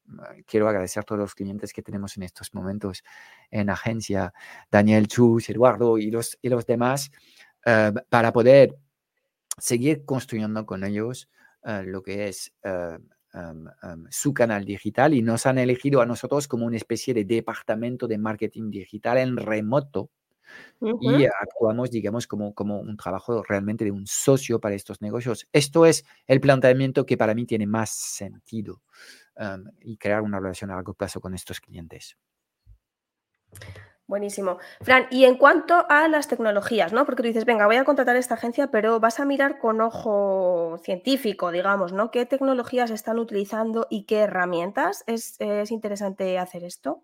quiero 0.45 0.69
agradecer 0.69 1.01
a 1.01 1.03
todos 1.03 1.19
los 1.19 1.35
clientes 1.35 1.73
que 1.73 1.81
tenemos 1.81 2.15
en 2.15 2.23
estos 2.23 2.53
momentos 2.53 3.03
en 3.51 3.69
agencia, 3.69 4.33
Daniel, 4.71 5.09
Chus, 5.09 5.49
Eduardo 5.49 5.97
y 5.97 6.11
los, 6.11 6.39
y 6.41 6.47
los 6.47 6.65
demás, 6.65 7.11
para 8.07 8.31
poder 8.31 8.77
seguir 9.57 10.05
construyendo 10.05 10.65
con 10.65 10.85
ellos 10.85 11.27
lo 11.63 12.01
que 12.01 12.27
es 12.27 12.53
su 14.09 14.33
canal 14.33 14.65
digital 14.65 15.13
y 15.13 15.21
nos 15.21 15.45
han 15.45 15.57
elegido 15.57 16.01
a 16.01 16.05
nosotros 16.05 16.47
como 16.47 16.65
una 16.65 16.77
especie 16.77 17.13
de 17.13 17.25
departamento 17.25 18.07
de 18.07 18.17
marketing 18.17 18.71
digital 18.71 19.17
en 19.17 19.37
remoto 19.37 20.09
y 20.81 21.25
actuamos, 21.25 21.91
digamos, 21.91 22.25
como, 22.25 22.53
como 22.53 22.79
un 22.79 22.97
trabajo 22.97 23.43
realmente 23.43 23.85
de 23.85 23.91
un 23.91 24.07
socio 24.07 24.59
para 24.59 24.75
estos 24.75 25.01
negocios. 25.01 25.47
Esto 25.51 25.85
es 25.85 26.05
el 26.25 26.39
planteamiento 26.39 27.05
que 27.05 27.17
para 27.17 27.35
mí 27.35 27.45
tiene 27.45 27.67
más 27.67 27.91
sentido 27.91 28.81
y 29.81 29.97
crear 29.97 30.21
una 30.21 30.39
relación 30.39 30.71
a 30.71 30.75
largo 30.75 30.93
plazo 30.93 31.21
con 31.21 31.33
estos 31.33 31.59
clientes. 31.59 32.17
Buenísimo. 34.09 34.57
Fran, 34.81 35.05
y 35.11 35.25
en 35.25 35.37
cuanto 35.37 35.85
a 35.87 36.07
las 36.07 36.27
tecnologías, 36.27 36.91
¿no? 36.91 37.05
Porque 37.05 37.21
tú 37.21 37.27
dices, 37.27 37.45
venga, 37.45 37.67
voy 37.67 37.75
a 37.75 37.83
contratar 37.83 38.15
esta 38.15 38.33
agencia, 38.33 38.71
pero 38.71 38.99
vas 38.99 39.19
a 39.19 39.25
mirar 39.25 39.59
con 39.59 39.79
ojo 39.81 40.79
científico, 40.83 41.51
digamos, 41.51 41.93
¿no? 41.93 42.09
¿Qué 42.09 42.25
tecnologías 42.25 42.89
están 42.89 43.19
utilizando 43.19 43.85
y 43.87 44.05
qué 44.05 44.21
herramientas? 44.21 45.03
¿Es, 45.05 45.37
interesante 45.69 46.39
hacer 46.39 46.63
esto? 46.63 47.03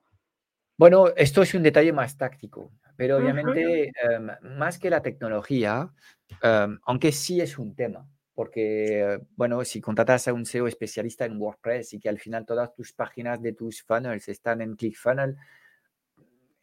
Bueno, 0.77 1.09
esto 1.15 1.43
es 1.43 1.53
un 1.53 1.61
detalle 1.61 1.93
más 1.93 2.17
táctico, 2.17 2.71
pero 2.97 3.17
obviamente, 3.17 3.91
em, 4.01 4.27
más 4.57 4.79
que 4.79 4.89
la 4.89 5.03
tecnología, 5.03 5.93
em, 6.41 6.79
aunque 6.87 7.11
sí 7.11 7.39
es 7.39 7.59
un 7.59 7.75
tema, 7.75 8.09
porque, 8.33 9.19
bueno, 9.35 9.63
si 9.63 9.79
contratas 9.79 10.27
a 10.27 10.33
un 10.33 10.47
SEO 10.47 10.65
especialista 10.65 11.25
en 11.25 11.39
WordPress 11.39 11.93
y 11.93 11.99
que 11.99 12.09
al 12.09 12.17
final 12.17 12.47
todas 12.47 12.73
tus 12.73 12.93
páginas 12.93 13.43
de 13.43 13.53
tus 13.53 13.83
funnels 13.83 14.27
están 14.27 14.61
en 14.61 14.75
ClickFunnels, 14.75 15.37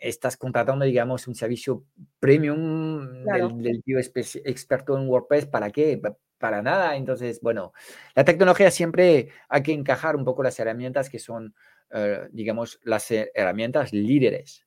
estás 0.02 0.36
contratando, 0.36 0.84
digamos, 0.84 1.28
un 1.28 1.34
servicio 1.34 1.84
premium 2.18 3.24
del, 3.24 3.82
tío 3.84 3.98
experto 3.98 4.98
en 4.98 5.08
WordPress, 5.08 5.46
¿para 5.46 5.70
qué? 5.70 6.00
Para 6.38 6.60
nada. 6.60 6.96
Entonces, 6.96 7.40
bueno, 7.40 7.72
la 8.14 8.24
tecnología 8.24 8.70
siempre 8.70 9.28
hay 9.48 9.62
que 9.62 9.72
encajar 9.72 10.16
un 10.16 10.24
poco 10.24 10.42
las 10.42 10.58
herramientas 10.58 11.08
que 11.08 11.18
son, 11.18 11.54
eh, 11.90 12.28
digamos, 12.32 12.80
las 12.82 13.10
herramientas 13.10 13.92
líderes. 13.92 14.66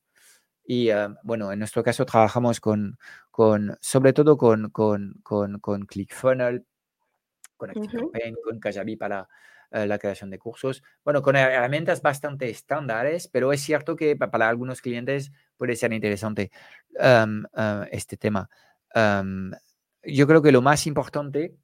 Y 0.64 0.90
eh, 0.90 1.08
bueno, 1.22 1.52
en 1.52 1.58
nuestro 1.58 1.82
caso 1.82 2.04
trabajamos 2.06 2.60
con, 2.60 2.98
con 3.30 3.76
sobre 3.80 4.12
todo 4.12 4.36
con, 4.36 4.70
con, 4.70 5.20
con, 5.22 5.60
con 5.60 5.86
ClickFunnels, 5.86 6.62
con 7.56 7.70
ActiveCampaign, 7.70 8.36
con 8.44 8.60
Kajabi 8.60 8.96
para 8.96 9.28
eh, 9.72 9.86
la 9.86 9.98
creación 9.98 10.30
de 10.30 10.38
cursos. 10.38 10.82
Bueno, 11.04 11.22
con 11.22 11.34
herramientas 11.34 12.00
bastante 12.00 12.48
estándares, 12.48 13.26
pero 13.26 13.52
es 13.52 13.60
cierto 13.60 13.96
que 13.96 14.16
para 14.16 14.48
algunos 14.48 14.80
clientes 14.80 15.32
puede 15.56 15.74
ser 15.74 15.92
interesante 15.92 16.52
em, 16.94 17.44
eh, 17.56 17.88
este 17.90 18.16
tema. 18.16 18.48
Em, 18.94 19.50
yo 20.04 20.26
creo 20.28 20.40
que 20.40 20.52
lo 20.52 20.62
más 20.62 20.86
importante, 20.86 21.56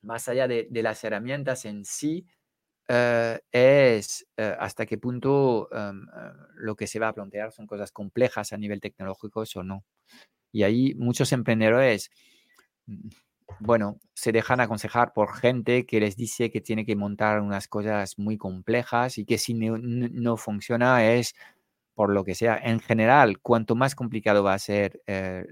más 0.00 0.28
allá 0.28 0.48
de, 0.48 0.68
las 0.70 1.04
herramientas 1.04 1.66
en 1.66 1.84
sí, 1.84 2.26
eh, 2.88 3.38
es 3.52 4.26
hasta 4.36 4.86
qué 4.86 4.96
punto 4.96 5.68
em, 5.70 6.06
lo 6.54 6.76
que 6.76 6.86
se 6.86 6.98
va 6.98 7.08
a 7.08 7.12
plantear 7.12 7.52
son 7.52 7.66
cosas 7.66 7.92
complejas 7.92 8.54
a 8.54 8.56
nivel 8.56 8.80
tecnológico 8.80 9.44
o 9.54 9.62
no. 9.62 9.84
Y 10.50 10.62
ahí 10.62 10.94
muchos 10.94 11.32
emprendedores 11.32 12.10
bueno, 13.60 13.98
se 14.14 14.32
dejan 14.32 14.60
aconsejar 14.60 15.12
por 15.12 15.34
gente 15.34 15.86
que 15.86 16.00
les 16.00 16.16
dice 16.16 16.50
que 16.50 16.60
tiene 16.60 16.84
que 16.84 16.96
montar 16.96 17.40
unas 17.40 17.68
cosas 17.68 18.18
muy 18.18 18.36
complejas 18.36 19.18
y 19.18 19.24
que 19.24 19.38
si 19.38 19.54
no, 19.54 20.36
funciona 20.36 21.04
es 21.12 21.34
por 21.94 22.10
lo 22.10 22.24
que 22.24 22.34
sea. 22.34 22.58
En 22.62 22.80
general, 22.80 23.40
cuanto 23.40 23.74
más 23.74 23.94
complicado 23.94 24.44
va 24.44 24.54
a 24.54 24.58
ser 24.58 25.02
eh, 25.06 25.44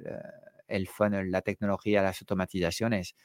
el 0.69 0.89
funnel, 0.89 1.31
la 1.31 1.43
tecnología, 1.43 2.03
las 2.03 2.21
automatizaciones, 2.23 3.17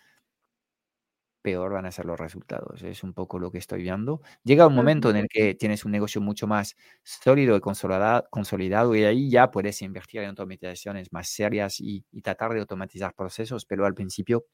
peor 1.41 1.73
van 1.73 1.85
a 1.85 1.91
ser 1.91 2.05
los 2.05 2.19
resultados. 2.19 2.81
Es 2.83 3.03
un 3.03 3.13
poco 3.13 3.39
lo 3.39 3.51
que 3.51 3.57
estoy 3.57 3.81
viendo. 3.81 4.21
Llega 4.43 4.67
un 4.67 4.75
momento 4.75 5.09
en 5.09 5.17
el 5.17 5.27
que 5.27 5.55
tienes 5.55 5.85
un 5.85 5.91
negocio 5.91 6.21
mucho 6.21 6.47
más 6.47 6.75
sólido 7.03 7.55
y 7.55 7.61
consolidado, 7.61 8.95
y 8.95 9.03
ahí 9.03 9.29
ya 9.29 9.51
puedes 9.51 9.81
invertir 9.81 10.21
en 10.21 10.29
automatizaciones 10.29 11.11
más 11.11 11.29
serias 11.29 11.79
y, 11.79 12.05
y, 12.11 12.21
tratar 12.21 12.53
de 12.53 12.59
automatizar 12.61 13.13
procesos, 13.13 13.65
pero 13.65 13.85
al 13.85 13.93
principio 13.93 14.45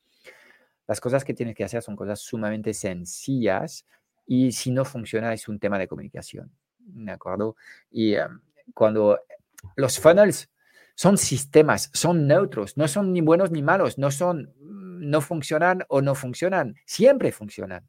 las 0.87 1.01
cosas 1.01 1.25
que 1.25 1.33
tienes 1.33 1.55
que 1.55 1.65
hacer 1.65 1.81
son 1.81 1.95
cosas 1.95 2.21
sumamente 2.21 2.73
sencillas 2.73 3.85
y 4.25 4.51
si 4.53 4.71
no 4.71 4.85
funciona 4.85 5.33
es 5.33 5.47
un 5.47 5.59
tema 5.59 5.77
de 5.77 5.87
comunicación. 5.87 6.51
¿De 6.79 7.11
acuerdo? 7.11 7.55
Y 7.91 8.15
em, 8.15 8.39
cuando 8.73 9.19
los 9.75 9.99
funnels 9.99 10.49
son 10.95 11.17
sistemas, 11.17 11.89
son 11.93 12.27
neutros, 12.27 12.77
no 12.77 12.87
son 12.87 13.13
ni 13.13 13.21
buenos 13.21 13.51
ni 13.51 13.61
malos, 13.61 13.97
no 13.97 14.09
son, 14.11 14.53
no 14.99 15.21
funcionan 15.21 15.83
o 15.89 16.01
no 16.01 16.15
funcionan, 16.15 16.75
siempre 16.85 17.31
funcionan. 17.31 17.87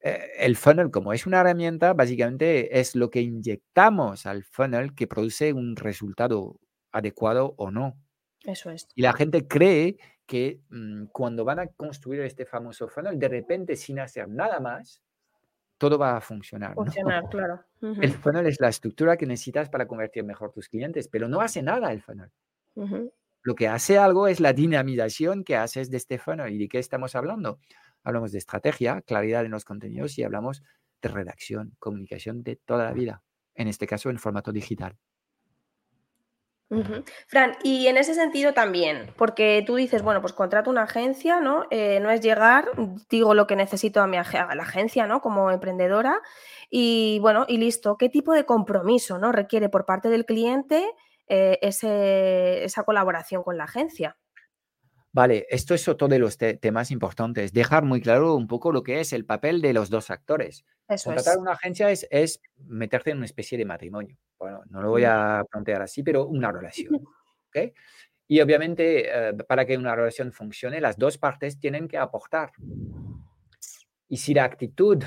Eh, 0.00 0.30
el 0.38 0.56
funnel, 0.56 0.90
como 0.90 1.12
es 1.12 1.26
una 1.26 1.40
herramienta, 1.40 1.94
básicamente 1.94 2.78
es 2.78 2.94
lo 2.94 3.10
que 3.10 3.22
inyectamos 3.22 4.26
al 4.26 4.44
funnel 4.44 4.94
que 4.94 5.06
produce 5.06 5.52
un 5.52 5.76
resultado 5.76 6.60
adecuado 6.92 7.54
o 7.56 7.70
no. 7.70 7.96
Eso 8.44 8.70
es. 8.70 8.86
Y 8.94 9.02
la 9.02 9.14
gente 9.14 9.48
cree 9.48 9.96
que 10.26 10.60
mm, 10.68 11.06
cuando 11.06 11.44
van 11.44 11.58
a 11.58 11.66
construir 11.68 12.20
este 12.20 12.44
famoso 12.44 12.88
funnel, 12.88 13.18
de 13.18 13.28
repente, 13.28 13.76
sin 13.76 13.98
hacer 13.98 14.28
nada 14.28 14.60
más, 14.60 15.02
todo 15.78 15.98
va 15.98 16.16
a 16.16 16.20
funcionar. 16.20 16.74
Funcionar, 16.74 17.28
claro. 17.30 17.60
El 17.80 18.12
funnel 18.12 18.46
es 18.46 18.60
la 18.60 18.68
estructura 18.68 19.16
que 19.16 19.26
necesitas 19.26 19.68
para 19.68 19.86
convertir 19.86 20.24
mejor 20.24 20.52
tus 20.52 20.68
clientes, 20.68 21.08
pero 21.08 21.28
no 21.28 21.40
hace 21.40 21.62
nada 21.62 21.92
el 21.92 22.00
funnel. 22.00 22.30
Lo 23.44 23.54
que 23.54 23.68
hace 23.68 23.98
algo 23.98 24.26
es 24.26 24.40
la 24.40 24.54
dinamización 24.54 25.44
que 25.44 25.56
haces 25.56 25.90
de 25.90 26.18
funnel. 26.18 26.52
¿Y 26.52 26.58
de 26.58 26.68
qué 26.68 26.78
estamos 26.78 27.14
hablando? 27.14 27.60
Hablamos 28.02 28.32
de 28.32 28.38
estrategia, 28.38 29.02
claridad 29.02 29.44
en 29.44 29.50
los 29.50 29.66
contenidos 29.66 30.18
y 30.18 30.24
hablamos 30.24 30.62
de 31.02 31.08
redacción, 31.10 31.76
comunicación 31.78 32.42
de 32.42 32.56
toda 32.56 32.84
la 32.84 32.92
vida, 32.92 33.22
en 33.54 33.68
este 33.68 33.86
caso 33.86 34.08
en 34.08 34.18
formato 34.18 34.50
digital. 34.50 34.96
Fran, 37.28 37.52
y 37.62 37.86
en 37.86 37.98
ese 37.98 38.14
sentido 38.14 38.52
también, 38.54 39.12
porque 39.16 39.62
tú 39.66 39.76
dices, 39.76 40.02
bueno, 40.02 40.20
pues 40.20 40.32
contrato 40.32 40.70
una 40.70 40.84
agencia, 40.84 41.38
¿no? 41.38 41.66
Eh, 41.70 42.00
no 42.00 42.10
es 42.10 42.20
llegar, 42.20 42.66
digo 43.10 43.34
lo 43.34 43.46
que 43.46 43.54
necesito 43.54 44.00
a, 44.00 44.06
mi 44.06 44.16
a 44.16 44.24
la 44.54 44.62
agencia, 44.62 45.06
¿no? 45.06 45.20
Como 45.20 45.50
emprendedora, 45.50 46.20
y 46.70 47.18
bueno, 47.20 47.44
y 47.46 47.58
listo. 47.58 47.96
¿Qué 47.96 48.08
tipo 48.08 48.32
de 48.32 48.44
compromiso, 48.44 49.18
¿no? 49.18 49.30
Requiere 49.30 49.68
por 49.68 49.84
parte 49.84 50.08
del 50.08 50.24
cliente 50.24 50.84
eh, 51.28 51.58
esa 51.62 52.84
colaboración 52.84 53.42
con 53.42 53.56
la 53.56 53.64
agencia? 53.64 54.16
Vale, 55.14 55.46
esto 55.48 55.74
es 55.74 55.86
otro 55.86 56.08
de 56.08 56.18
los 56.18 56.36
temas 56.36 56.90
importantes. 56.90 57.52
Dejar 57.52 57.84
muy 57.84 58.00
claro 58.00 58.34
un 58.34 58.48
poco 58.48 58.72
lo 58.72 58.82
que 58.82 58.98
es 58.98 59.12
el 59.12 59.24
papel 59.24 59.62
de 59.62 59.72
los 59.72 59.88
dos 59.88 60.10
actores. 60.10 60.64
Eso 60.88 61.10
Contratar 61.10 61.38
una 61.38 61.52
agencia 61.52 61.88
es, 61.90 62.06
es, 62.10 62.40
meterte 62.66 63.12
en 63.12 63.18
una 63.18 63.26
especie 63.26 63.56
de 63.56 63.64
matrimonio. 63.64 64.18
Bueno, 64.38 64.62
no 64.70 64.82
lo 64.82 64.90
voy 64.90 65.02
mm. 65.02 65.08
a 65.08 65.44
plantear 65.48 65.82
así, 65.82 66.02
pero 66.02 66.26
una 66.26 66.50
relación. 66.50 67.00
¿okay? 67.48 67.72
Y 68.26 68.40
obviamente, 68.40 69.28
eh, 69.28 69.34
para 69.46 69.64
que 69.64 69.76
una 69.76 69.94
relación 69.94 70.32
funcione, 70.32 70.80
las 70.80 70.98
dos 70.98 71.16
partes 71.16 71.60
tienen 71.60 71.86
que 71.86 71.96
aportar. 71.96 72.50
Y 74.08 74.16
si 74.16 74.34
la 74.34 74.42
actitud 74.42 75.02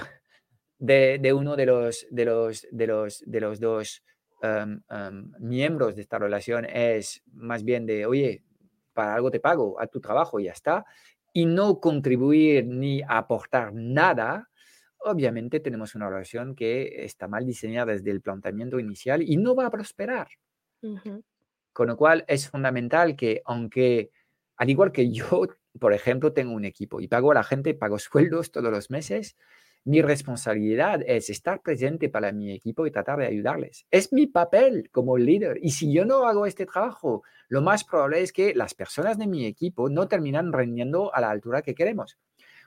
de, 0.79 1.19
de 1.19 1.33
uno 1.33 1.57
de 1.57 1.65
los, 1.65 2.07
de 2.09 2.23
los, 2.25 2.65
de 2.71 2.87
los, 2.87 3.23
de 3.25 3.41
los 3.41 3.59
dos 3.59 4.03
em, 4.41 4.81
em, 4.89 5.31
miembros 5.39 5.95
de 5.95 6.01
esta 6.01 6.19
relación 6.19 6.65
es 6.65 7.23
más 7.33 7.63
bien 7.63 7.85
de, 7.85 8.05
oye, 8.05 8.43
para 8.93 9.15
algo 9.15 9.31
te 9.31 9.39
pago, 9.39 9.79
a 9.79 9.87
tu 9.87 9.99
trabajo 10.01 10.39
y 10.39 10.45
ya 10.45 10.51
está, 10.51 10.85
y 11.33 11.45
no 11.45 11.79
contribuir 11.79 12.65
ni 12.65 13.01
aportar 13.07 13.73
nada, 13.73 14.49
obviamente 14.99 15.59
tenemos 15.59 15.95
una 15.95 16.09
relación 16.09 16.55
que 16.55 17.05
está 17.05 17.27
mal 17.27 17.45
diseñada 17.45 17.93
desde 17.93 18.11
el 18.11 18.21
planteamiento 18.21 18.79
inicial 18.79 19.21
y 19.21 19.37
no 19.37 19.55
va 19.55 19.67
a 19.67 19.71
prosperar. 19.71 20.27
Con 21.73 21.87
lo 21.87 21.97
cual 21.97 22.25
es 22.27 22.49
fundamental 22.49 23.15
que 23.15 23.41
aunque, 23.45 24.11
al 24.55 24.69
igual 24.69 24.91
que 24.91 25.11
yo, 25.11 25.43
por 25.79 25.93
ejemplo, 25.93 26.33
tengo 26.33 26.53
un 26.53 26.65
equipo 26.65 27.01
y 27.01 27.07
pago 27.07 27.31
a 27.31 27.35
la 27.35 27.43
gente, 27.43 27.75
pago 27.75 27.99
sueldos 27.99 28.51
todos 28.51 28.71
los 28.71 28.89
meses, 28.89 29.35
Mi 29.87 30.01
responsabilidad 30.01 30.99
es 31.07 31.29
estar 31.29 31.61
presente 31.61 32.09
para 32.09 32.33
mi 32.33 32.51
equipo 32.51 32.85
y 32.85 32.91
tratar 32.91 33.19
de 33.19 33.27
ayudarles. 33.27 33.85
Es 33.89 34.11
mi 34.11 34.27
papel 34.27 34.89
como 34.91 35.17
líder. 35.17 35.59
Y 35.61 35.69
si 35.69 35.93
yo 35.93 36.03
no 36.03 36.27
hago 36.27 36.45
este 36.45 36.65
trabajo, 36.65 37.23
lo 37.47 37.61
más 37.61 37.85
probable 37.85 38.21
es 38.21 38.33
que 38.33 38.53
las 38.53 38.73
personas 38.73 39.17
de 39.17 39.27
mi 39.27 39.45
equipo 39.45 39.87
no 39.87 40.09
terminan 40.09 40.51
rendiendo 40.51 41.15
a 41.15 41.21
la 41.21 41.29
altura 41.29 41.61
que 41.61 41.73
queremos. 41.73 42.17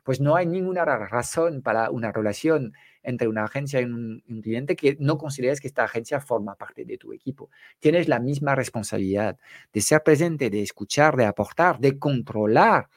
Pues 0.02 0.18
no 0.18 0.34
hay 0.34 0.46
ninguna 0.46 0.86
razón 0.86 1.60
para 1.60 1.90
una 1.90 2.10
relación 2.10 2.72
entre 3.02 3.28
una 3.28 3.44
agencia 3.44 3.82
y 3.82 3.84
un, 3.84 4.22
cliente 4.42 4.74
que 4.74 4.96
no 4.98 5.18
consideres 5.18 5.60
que 5.60 5.68
esta 5.68 5.84
agencia 5.84 6.20
forma 6.20 6.54
parte 6.54 6.86
de 6.86 6.96
tu 6.96 7.12
equipo. 7.12 7.50
Tienes 7.80 8.08
la 8.08 8.18
misma 8.18 8.54
responsabilidad 8.54 9.36
de 9.74 9.80
ser 9.82 10.02
presente, 10.02 10.48
de 10.48 10.62
escuchar, 10.62 11.16
de 11.16 11.26
aportar, 11.26 11.80
de 11.80 11.98
controlar, 11.98 12.88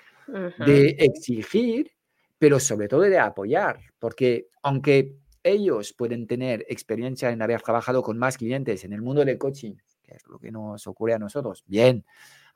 de 0.65 0.95
exigir 0.97 1.91
pero 2.43 2.59
sobre 2.59 2.89
todo 2.89 3.03
de 3.03 3.17
apoyar, 3.17 3.79
porque 3.97 4.49
aunque 4.63 5.15
ellos 5.43 5.93
pueden 5.93 6.27
tener 6.27 6.65
experiencia 6.67 7.29
en 7.29 7.41
haber 7.41 7.61
trabajado 7.61 8.03
con 8.03 8.17
más 8.17 8.37
clientes 8.37 8.83
en 8.83 8.91
el 8.91 9.01
mundo 9.01 9.23
del 9.23 9.37
coaching, 9.37 9.75
que 10.01 10.15
es 10.15 10.27
lo 10.27 10.37
que 10.37 10.51
nos 10.51 10.85
ocurre 10.85 11.13
a 11.13 11.19
nosotros, 11.19 11.63
bien, 11.65 12.03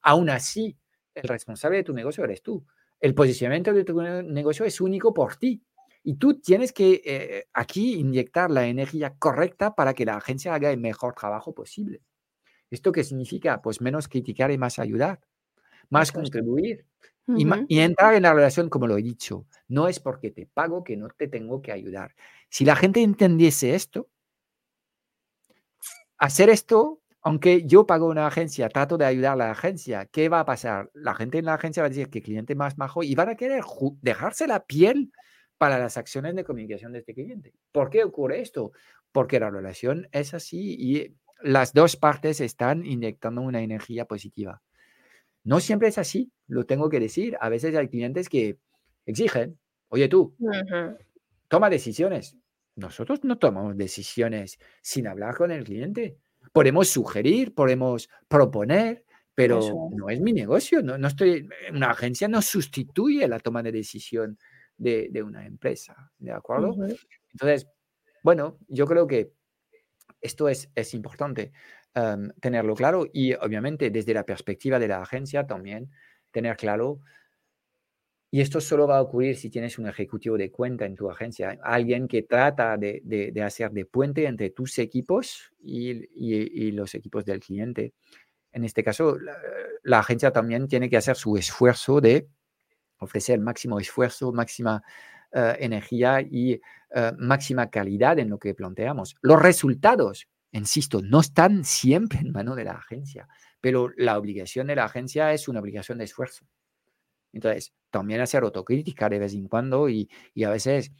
aún 0.01 0.29
así, 0.29 0.77
el 1.15 1.23
responsable 1.23 1.77
de 1.77 1.83
tu 1.85 1.93
negocio 1.93 2.25
eres 2.25 2.41
tú. 2.41 2.65
El 2.99 3.15
posicionamiento 3.15 3.71
de 3.71 3.85
tu 3.85 4.01
negocio 4.01 4.65
es 4.65 4.81
único 4.81 5.13
por 5.13 5.37
ti. 5.37 5.63
Y 6.03 6.15
tú 6.15 6.41
tienes 6.41 6.73
que 6.73 7.01
eh, 7.05 7.45
aquí 7.53 7.93
inyectar 7.93 8.51
la 8.51 8.67
energía 8.67 9.15
correcta 9.17 9.73
para 9.73 9.93
que 9.93 10.03
la 10.03 10.17
agencia 10.17 10.53
haga 10.53 10.69
el 10.69 10.81
mejor 10.81 11.13
trabajo 11.13 11.53
posible. 11.53 12.01
¿Esto 12.69 12.91
qué 12.91 13.05
significa? 13.05 13.61
Pues 13.61 13.79
menos 13.79 14.09
criticar 14.09 14.51
y 14.51 14.57
más 14.57 14.79
ayudar, 14.79 15.21
más 15.89 16.11
contribuir, 16.11 16.85
y, 17.35 17.79
entrar 17.79 18.15
en 18.15 18.23
la 18.23 18.33
relación, 18.33 18.69
como 18.69 18.87
lo 18.87 18.97
he 18.97 19.01
dicho, 19.01 19.45
no 19.67 19.89
es 19.89 19.99
porque 19.99 20.31
te 20.31 20.45
pago 20.45 20.83
que 20.83 20.95
no 20.95 21.09
te 21.09 21.27
tengo 21.27 21.61
que 21.61 21.73
ayudar. 21.73 22.15
Si 22.49 22.63
la 22.63 22.75
gente 22.75 23.01
entendiese 23.01 23.75
esto, 23.75 24.09
hacer 26.17 26.49
esto, 26.49 27.01
aunque 27.21 27.65
yo 27.65 27.85
pago 27.85 28.07
una 28.07 28.27
agencia, 28.27 28.69
trato 28.69 28.97
de 28.97 29.05
ayudar 29.05 29.33
a 29.33 29.35
la 29.35 29.51
agencia, 29.51 30.05
¿qué 30.05 30.29
va 30.29 30.39
a 30.39 30.45
pasar? 30.45 30.89
La 30.93 31.15
gente 31.15 31.39
en 31.39 31.45
la 31.45 31.55
agencia 31.55 31.83
va 31.83 31.87
a 31.87 31.89
decir 31.89 32.09
que 32.09 32.21
cliente 32.21 32.55
más 32.55 32.77
majo 32.77 33.03
y 33.03 33.13
van 33.13 33.29
a 33.29 33.35
querer 33.35 33.63
dejarse 34.01 34.47
la 34.47 34.65
piel 34.65 35.11
para 35.57 35.79
las 35.79 35.97
acciones 35.97 36.33
de 36.35 36.45
comunicación 36.45 36.93
de 36.93 36.99
este 36.99 37.13
cliente. 37.13 37.53
¿Por 37.73 37.89
qué 37.89 38.05
ocurre 38.05 38.39
esto? 38.39 38.71
Porque 39.11 39.39
la 39.39 39.49
relación 39.49 40.07
es 40.13 40.33
así 40.33 40.77
y 40.79 41.17
las 41.41 41.73
dos 41.73 41.97
partes 41.97 42.39
están 42.39 42.85
inyectando 42.85 43.41
una 43.41 43.61
energía 43.61 44.05
positiva. 44.05 44.61
No 45.47 45.61
siempre 45.61 45.87
es 45.87 45.97
así, 45.97 46.29
lo 46.47 46.65
tengo 46.65 46.89
que 46.89 46.99
decir. 46.99 47.37
A 47.39 47.47
veces 47.47 47.73
hay 47.73 47.87
clientes 47.87 48.27
que 48.27 48.59
exigen, 49.05 49.57
oye 49.87 50.09
tú, 50.09 50.35
toma 51.47 51.69
decisiones. 51.69 52.35
Nosotros 52.75 53.23
no 53.23 53.37
tomamos 53.37 53.77
decisiones 53.77 54.59
sin 54.81 55.07
hablar 55.07 55.37
con 55.37 55.51
el 55.51 55.63
cliente. 55.63 56.17
Podemos 56.51 56.89
sugerir, 56.89 57.55
podemos 57.55 58.09
proponer, 58.27 59.05
pero 59.33 59.61
no 59.95 60.09
es 60.09 60.19
mi 60.19 60.33
negocio. 60.33 60.81
No, 60.81 60.97
no, 60.97 61.07
estoy, 61.07 61.47
una 61.71 61.91
agencia 61.91 62.27
no 62.27 62.41
sustituye 62.41 63.25
la 63.25 63.39
toma 63.39 63.63
de 63.63 63.71
decisión 63.71 64.37
de, 64.75 65.23
una 65.23 65.45
empresa. 65.45 66.11
¿De 66.17 66.33
acuerdo? 66.33 66.75
Entonces, 67.31 67.69
bueno, 68.21 68.59
yo 68.67 68.85
creo 68.85 69.07
que 69.07 69.31
esto 70.19 70.49
es, 70.49 70.69
es 70.75 70.93
importante. 70.93 71.53
Em, 71.97 72.29
tenerlo 72.39 72.75
claro 72.75 73.07
y 73.11 73.33
obviamente 73.33 73.89
desde 73.89 74.13
la 74.13 74.23
perspectiva 74.23 74.77
de 74.77 74.87
la 74.87 75.01
agencia 75.01 75.47
también 75.47 75.89
tener 76.29 76.55
claro, 76.55 76.99
y 78.29 78.41
esto 78.41 78.61
solo 78.61 78.85
va 78.85 78.99
a 78.99 79.01
ocurrir 79.01 79.35
si 79.35 79.49
tienes 79.49 79.79
un 79.79 79.87
ejecutivo 79.87 80.37
de 80.37 80.51
cuenta 80.51 80.85
en 80.85 80.95
tu 80.95 81.09
agencia, 81.09 81.57
alguien 81.63 82.07
que 82.07 82.21
trata 82.21 82.77
de, 82.77 83.01
de, 83.03 83.41
hacer 83.41 83.71
de 83.71 83.85
puente 83.85 84.27
entre 84.27 84.51
tus 84.51 84.77
equipos 84.77 85.51
y, 85.59 85.89
y, 86.13 86.71
los 86.71 86.93
equipos 86.93 87.25
del 87.25 87.39
cliente. 87.39 87.93
En 88.51 88.63
este 88.63 88.83
caso, 88.83 89.17
la, 89.81 89.97
agencia 89.97 90.31
también 90.31 90.67
tiene 90.67 90.91
que 90.91 90.97
hacer 90.97 91.15
su 91.15 91.35
esfuerzo 91.35 91.99
de 91.99 92.27
ofrecer 92.99 93.35
el 93.35 93.41
máximo 93.41 93.79
esfuerzo, 93.79 94.31
máxima 94.31 94.83
eh, 95.31 95.55
energía 95.61 96.21
y 96.21 96.61
eh, 96.91 97.11
máxima 97.17 97.71
calidad 97.71 98.19
en 98.19 98.29
lo 98.29 98.37
que 98.37 98.53
planteamos. 98.53 99.15
Los 99.21 99.41
resultados 99.41 100.27
insisto, 100.51 101.01
no 101.01 101.19
están 101.19 101.63
siempre 101.63 102.19
en 102.19 102.31
mano 102.31 102.55
de 102.55 102.63
la 102.63 102.73
agencia, 102.73 103.27
pero 103.61 103.89
la 103.97 104.17
obligación 104.17 104.67
de 104.67 104.75
la 104.75 104.85
agencia 104.85 105.33
es 105.33 105.47
una 105.47 105.59
obligación 105.59 105.97
de 105.97 106.05
esfuerzo. 106.05 106.45
Entonces, 107.33 107.73
también 107.91 108.21
hacer 108.21 108.43
autocrítica 108.43 109.09
de 109.09 109.19
vez 109.19 109.33
en 109.33 109.47
cuando 109.47 109.89
y, 109.89 110.09
a 110.45 110.49
veces 110.49 110.91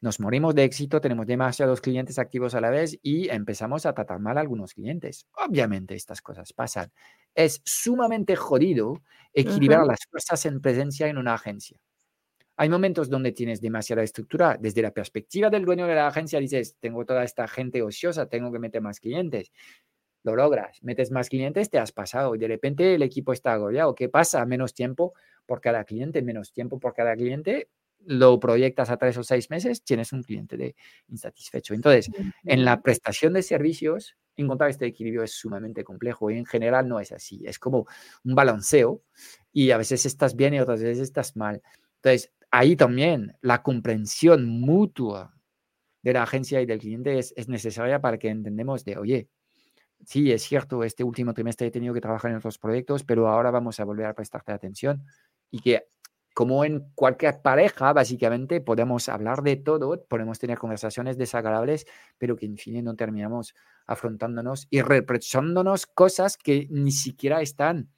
nos 0.00 0.20
morimos 0.20 0.54
de 0.54 0.64
éxito, 0.64 1.00
tenemos 1.00 1.26
demasiados 1.26 1.80
clientes 1.80 2.18
activos 2.18 2.54
a 2.54 2.60
la 2.60 2.70
vez 2.70 2.98
y 3.02 3.28
empezamos 3.30 3.86
a 3.86 3.94
tratar 3.94 4.20
mal 4.20 4.36
a 4.38 4.42
algunos 4.42 4.74
clientes. 4.74 5.26
Obviamente 5.32 5.94
estas 5.94 6.20
cosas 6.20 6.52
pasan. 6.52 6.92
Es 7.34 7.62
sumamente 7.64 8.36
jodido 8.36 9.02
equilibrar 9.32 9.86
las 9.86 10.00
fuerzas 10.10 10.44
en 10.46 10.60
presencia 10.60 11.08
en 11.08 11.18
una 11.18 11.34
agencia. 11.34 11.78
Hay 12.56 12.68
momentos 12.68 13.10
donde 13.10 13.32
tienes 13.32 13.60
demasiada 13.60 14.02
estructura. 14.02 14.56
Desde 14.58 14.82
la 14.82 14.90
perspectiva 14.90 15.50
del 15.50 15.64
dueño 15.64 15.86
de 15.86 15.94
la 15.94 16.08
agencia 16.08 16.40
dices, 16.40 16.76
tengo 16.80 17.04
toda 17.04 17.22
esta 17.22 17.46
gente 17.48 17.82
ociosa, 17.82 18.26
tengo 18.26 18.50
que 18.50 18.58
meter 18.58 18.80
más 18.80 18.98
clientes. 18.98 19.52
Lo 20.22 20.34
logras, 20.34 20.82
metes 20.82 21.10
más 21.10 21.28
clientes, 21.28 21.70
te 21.70 21.78
has 21.78 21.92
pasado 21.92 22.34
y 22.34 22.38
de 22.38 22.48
repente 22.48 22.94
el 22.94 23.02
equipo 23.02 23.32
está 23.32 23.52
agobiado. 23.52 23.94
¿Qué 23.94 24.08
pasa? 24.08 24.44
Menos 24.46 24.74
tiempo 24.74 25.14
por 25.44 25.60
cada 25.60 25.84
cliente, 25.84 26.22
menos 26.22 26.52
tiempo 26.52 26.80
por 26.80 26.94
cada 26.94 27.14
cliente. 27.14 27.68
Lo 28.06 28.40
proyectas 28.40 28.90
a 28.90 28.96
tres 28.96 29.16
o 29.18 29.22
seis 29.22 29.50
meses, 29.50 29.82
tienes 29.82 30.12
un 30.12 30.22
cliente 30.22 30.56
de 30.56 30.74
insatisfecho. 31.08 31.74
Entonces, 31.74 32.10
en 32.44 32.64
la 32.64 32.80
prestación 32.80 33.34
de 33.34 33.42
servicios, 33.42 34.16
encontrar 34.36 34.70
este 34.70 34.86
equilibrio 34.86 35.22
es 35.22 35.32
sumamente 35.32 35.84
complejo 35.84 36.30
y 36.30 36.38
en 36.38 36.46
general 36.46 36.88
no 36.88 37.00
es 37.00 37.12
así. 37.12 37.42
Es 37.44 37.58
como 37.58 37.86
un 38.24 38.34
balanceo 38.34 39.02
y 39.52 39.70
a 39.70 39.76
veces 39.76 40.06
estás 40.06 40.36
bien 40.36 40.54
y 40.54 40.60
otras 40.60 40.82
veces 40.82 41.00
estás 41.00 41.36
mal. 41.36 41.62
Entonces, 41.96 42.32
ahí 42.50 42.76
también 42.76 43.36
la 43.40 43.62
comprensión 43.62 44.46
mutua 44.46 45.34
de 46.02 46.12
la 46.12 46.22
agencia 46.22 46.60
y 46.60 46.66
del 46.66 46.78
cliente 46.78 47.18
es, 47.18 47.48
necesaria 47.48 48.00
para 48.00 48.18
que 48.18 48.28
entendamos 48.28 48.84
de, 48.84 48.96
oye, 48.96 49.28
sí, 50.04 50.30
es 50.30 50.42
cierto, 50.42 50.84
este 50.84 51.04
último 51.04 51.34
trimestre 51.34 51.66
he 51.66 51.70
tenido 51.70 51.94
que 51.94 52.00
trabajar 52.00 52.30
en 52.30 52.36
otros 52.36 52.58
proyectos, 52.58 53.04
pero 53.04 53.28
ahora 53.28 53.50
vamos 53.50 53.80
a 53.80 53.84
volver 53.84 54.06
a 54.06 54.14
prestarte 54.14 54.52
atención 54.52 55.04
y 55.50 55.60
que 55.60 55.88
como 56.36 56.66
en 56.66 56.90
cualquier 56.94 57.40
pareja, 57.40 57.94
básicamente 57.94 58.60
podemos 58.60 59.08
hablar 59.08 59.42
de 59.42 59.56
todo, 59.56 60.04
podemos 60.04 60.38
tener 60.38 60.58
conversaciones 60.58 61.16
desagradables, 61.16 61.86
pero 62.18 62.36
que 62.36 62.44
en 62.44 62.58
fin 62.58 62.84
no 62.84 62.94
terminamos 62.94 63.54
afrontándonos 63.86 64.66
y 64.68 64.82
reprochándonos 64.82 65.86
cosas 65.86 66.36
que 66.36 66.66
ni 66.70 66.92
siquiera 66.92 67.40
están 67.40 67.88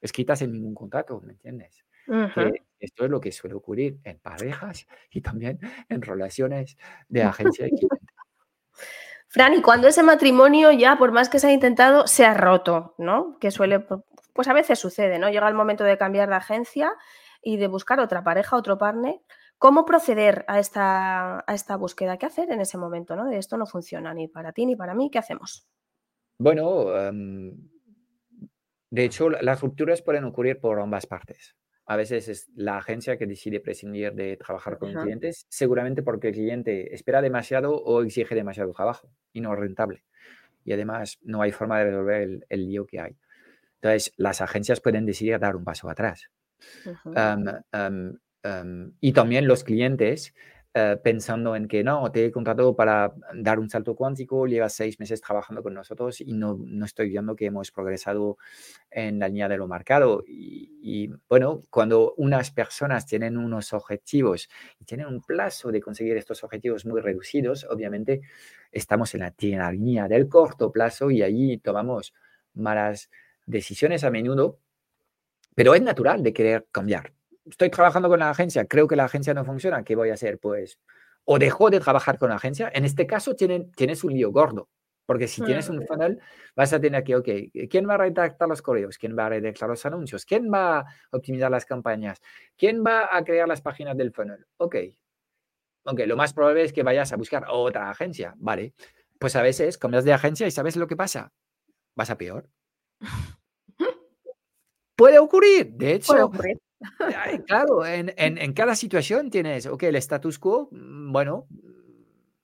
escritas 0.00 0.40
en 0.40 0.52
ningún 0.52 0.74
contrato, 0.74 1.20
¿me 1.20 1.32
entiendes? 1.32 1.84
Esto 2.82 3.04
es 3.04 3.10
lo 3.10 3.20
que 3.20 3.30
suele 3.30 3.54
ocurrir 3.54 4.00
en 4.04 4.18
parejas 4.18 4.86
y 5.10 5.20
también 5.20 5.60
en 5.88 6.02
relaciones 6.02 6.76
de 7.08 7.22
agencia 7.22 7.66
cliente. 7.66 8.06
Fran, 9.28 9.54
y 9.54 9.62
cuando 9.62 9.88
ese 9.88 10.02
matrimonio 10.02 10.72
ya, 10.72 10.98
por 10.98 11.12
más 11.12 11.30
que 11.30 11.38
se 11.38 11.46
ha 11.46 11.52
intentado, 11.52 12.06
se 12.06 12.26
ha 12.26 12.34
roto, 12.34 12.94
¿no? 12.98 13.38
Que 13.38 13.50
suele, 13.50 13.80
pues 14.34 14.48
a 14.48 14.52
veces 14.52 14.78
sucede, 14.78 15.18
¿no? 15.18 15.30
Llega 15.30 15.48
el 15.48 15.54
momento 15.54 15.84
de 15.84 15.96
cambiar 15.96 16.28
de 16.28 16.34
agencia 16.34 16.92
y 17.40 17.56
de 17.56 17.66
buscar 17.66 17.98
otra 17.98 18.22
pareja, 18.22 18.56
otro 18.56 18.76
partner. 18.76 19.20
¿Cómo 19.56 19.86
proceder 19.86 20.44
a 20.48 20.58
esta, 20.58 21.44
a 21.46 21.54
esta 21.54 21.76
búsqueda? 21.76 22.18
¿Qué 22.18 22.26
hacer 22.26 22.50
en 22.50 22.60
ese 22.60 22.76
momento, 22.76 23.16
¿no? 23.16 23.26
De 23.26 23.38
esto 23.38 23.56
no 23.56 23.64
funciona 23.64 24.12
ni 24.12 24.28
para 24.28 24.52
ti 24.52 24.66
ni 24.66 24.76
para 24.76 24.94
mí, 24.94 25.08
¿qué 25.10 25.18
hacemos? 25.18 25.66
Bueno, 26.36 26.94
em, 26.98 27.56
de 28.90 29.04
hecho, 29.04 29.30
las 29.30 29.62
rupturas 29.62 30.02
pueden 30.02 30.24
ocurrir 30.24 30.60
por 30.60 30.78
ambas 30.78 31.06
partes 31.06 31.56
a 31.86 31.96
veces 31.96 32.28
es 32.28 32.48
la 32.54 32.78
agencia 32.78 33.16
que 33.16 33.26
decide 33.26 33.60
prescindir 33.60 34.12
de 34.14 34.36
trabajar 34.36 34.78
con 34.78 34.92
clientes, 34.94 35.46
seguramente 35.48 36.02
porque 36.02 36.28
el 36.28 36.34
cliente 36.34 36.94
espera 36.94 37.20
demasiado 37.20 37.74
o 37.74 38.02
exige 38.02 38.34
demasiado 38.34 38.72
trabajo 38.72 39.10
y 39.32 39.40
no 39.40 39.52
es 39.52 39.58
rentable. 39.58 40.04
Y 40.64 40.72
además 40.72 41.18
no 41.22 41.42
hay 41.42 41.50
forma 41.50 41.78
de 41.78 41.86
resolver 41.86 42.46
el, 42.48 42.66
lío 42.66 42.86
que 42.86 43.00
hay. 43.00 43.16
Entonces, 43.80 44.12
las 44.16 44.40
agencias 44.40 44.80
pueden 44.80 45.06
decidir 45.06 45.38
dar 45.40 45.56
un 45.56 45.64
paso 45.64 45.90
atrás. 45.90 46.30
y 49.00 49.12
también 49.12 49.46
los 49.48 49.64
clientes 49.64 50.34
eh, 50.74 50.96
pensando 51.02 51.54
en 51.54 51.68
que 51.68 51.84
no, 51.84 52.10
te 52.10 52.24
he 52.24 52.32
contratado 52.32 52.74
para 52.74 53.12
dar 53.34 53.58
un 53.58 53.68
salto 53.68 53.94
cuántico, 53.94 54.46
llevas 54.46 54.72
seis 54.72 54.98
meses 54.98 55.20
trabajando 55.20 55.62
con 55.62 55.74
nosotros 55.74 56.22
y 56.22 56.32
no, 56.32 56.58
no 56.58 56.86
estoy 56.86 57.10
viendo 57.10 57.36
que 57.36 57.44
hemos 57.44 57.70
progresado 57.70 58.38
en 58.90 59.18
la 59.18 59.28
línea 59.28 59.50
de 59.50 59.58
lo 59.58 59.68
marcado. 59.68 60.24
Y, 60.26 61.10
bueno, 61.28 61.60
cuando 61.68 62.14
unas 62.16 62.50
personas 62.52 63.04
tienen 63.04 63.36
unos 63.36 63.74
objetivos 63.74 64.48
y 64.80 64.86
tienen 64.86 65.08
un 65.08 65.20
plazo 65.20 65.70
de 65.70 65.82
conseguir 65.82 66.16
estos 66.16 66.42
objetivos 66.42 66.86
muy 66.86 67.02
reducidos, 67.02 67.66
obviamente 67.68 68.22
estamos 68.70 69.14
en 69.14 69.20
la, 69.20 69.72
línea 69.72 70.08
del 70.08 70.26
corto 70.26 70.72
plazo 70.72 71.10
y 71.10 71.20
ahí 71.20 71.58
tomamos 71.58 72.14
malas 72.54 73.10
decisiones 73.44 74.04
a 74.04 74.10
menudo, 74.10 74.58
pero 75.54 75.74
es 75.74 75.82
natural 75.82 76.22
de 76.22 76.32
querer 76.32 76.66
cambiar 76.72 77.12
estoy 77.44 77.70
trabajando 77.70 78.08
con 78.08 78.18
la 78.18 78.30
agencia, 78.30 78.66
creo 78.66 78.86
que 78.88 78.96
la 78.96 79.04
agencia 79.04 79.34
no 79.34 79.44
funciona, 79.44 79.84
¿qué 79.84 79.96
voy 79.96 80.10
a 80.10 80.14
hacer? 80.14 80.38
Pues 80.38 80.78
o 81.24 81.38
dejó 81.38 81.70
de 81.70 81.80
trabajar 81.80 82.18
con 82.18 82.30
la 82.30 82.36
agencia, 82.36 82.70
en 82.74 82.84
este 82.84 83.06
caso 83.06 83.34
tienes 83.36 84.04
un 84.04 84.12
lío 84.12 84.30
gordo. 84.32 84.68
Porque 85.04 85.26
si 85.26 85.42
tienes 85.42 85.68
un 85.68 85.84
funnel, 85.86 86.20
vas 86.54 86.72
a 86.72 86.80
tener 86.80 87.02
que, 87.02 87.16
ok, 87.16 87.28
¿quién 87.68 87.88
va 87.88 87.94
a 87.94 87.98
redactar 87.98 88.48
los 88.48 88.62
correos? 88.62 88.96
¿Quién 88.98 89.18
va 89.18 89.26
a 89.26 89.30
redactar 89.30 89.68
los 89.68 89.84
anuncios? 89.84 90.24
¿Quién 90.24 90.50
va 90.50 90.78
a 90.78 90.86
optimizar 91.10 91.50
las 91.50 91.66
campañas? 91.66 92.20
¿Quién 92.56 92.84
va 92.84 93.08
a 93.10 93.24
crear 93.24 93.48
las 93.48 93.60
páginas 93.60 93.96
del 93.96 94.12
funnel? 94.12 94.46
Ok. 94.58 94.76
Ok, 95.84 96.00
lo 96.06 96.16
más 96.16 96.32
probable 96.32 96.62
es 96.62 96.72
que 96.72 96.84
vayas 96.84 97.12
a 97.12 97.16
buscar 97.16 97.46
otra 97.50 97.90
agencia, 97.90 98.34
¿vale? 98.38 98.74
Pues 99.18 99.34
a 99.34 99.42
veces 99.42 99.76
cambias 99.76 100.04
de 100.04 100.12
agencia 100.12 100.46
y 100.46 100.52
¿sabes 100.52 100.76
lo 100.76 100.86
que 100.86 100.96
pasa? 100.96 101.32
Vas 101.96 102.10
a 102.10 102.16
peor. 102.16 102.48
Puede 104.96 105.18
ocurrir, 105.18 105.72
de 105.72 105.94
hecho. 105.94 106.12
Puede 106.12 106.22
ocurrir. 106.22 106.58
Claro, 107.46 107.84
en, 107.86 108.12
en, 108.16 108.38
en, 108.38 108.52
cada 108.52 108.74
situación 108.74 109.30
tienes, 109.30 109.66
ok, 109.66 109.84
el 109.84 109.96
status 109.96 110.38
quo, 110.38 110.68
mm, 110.70 111.12
bueno, 111.12 111.46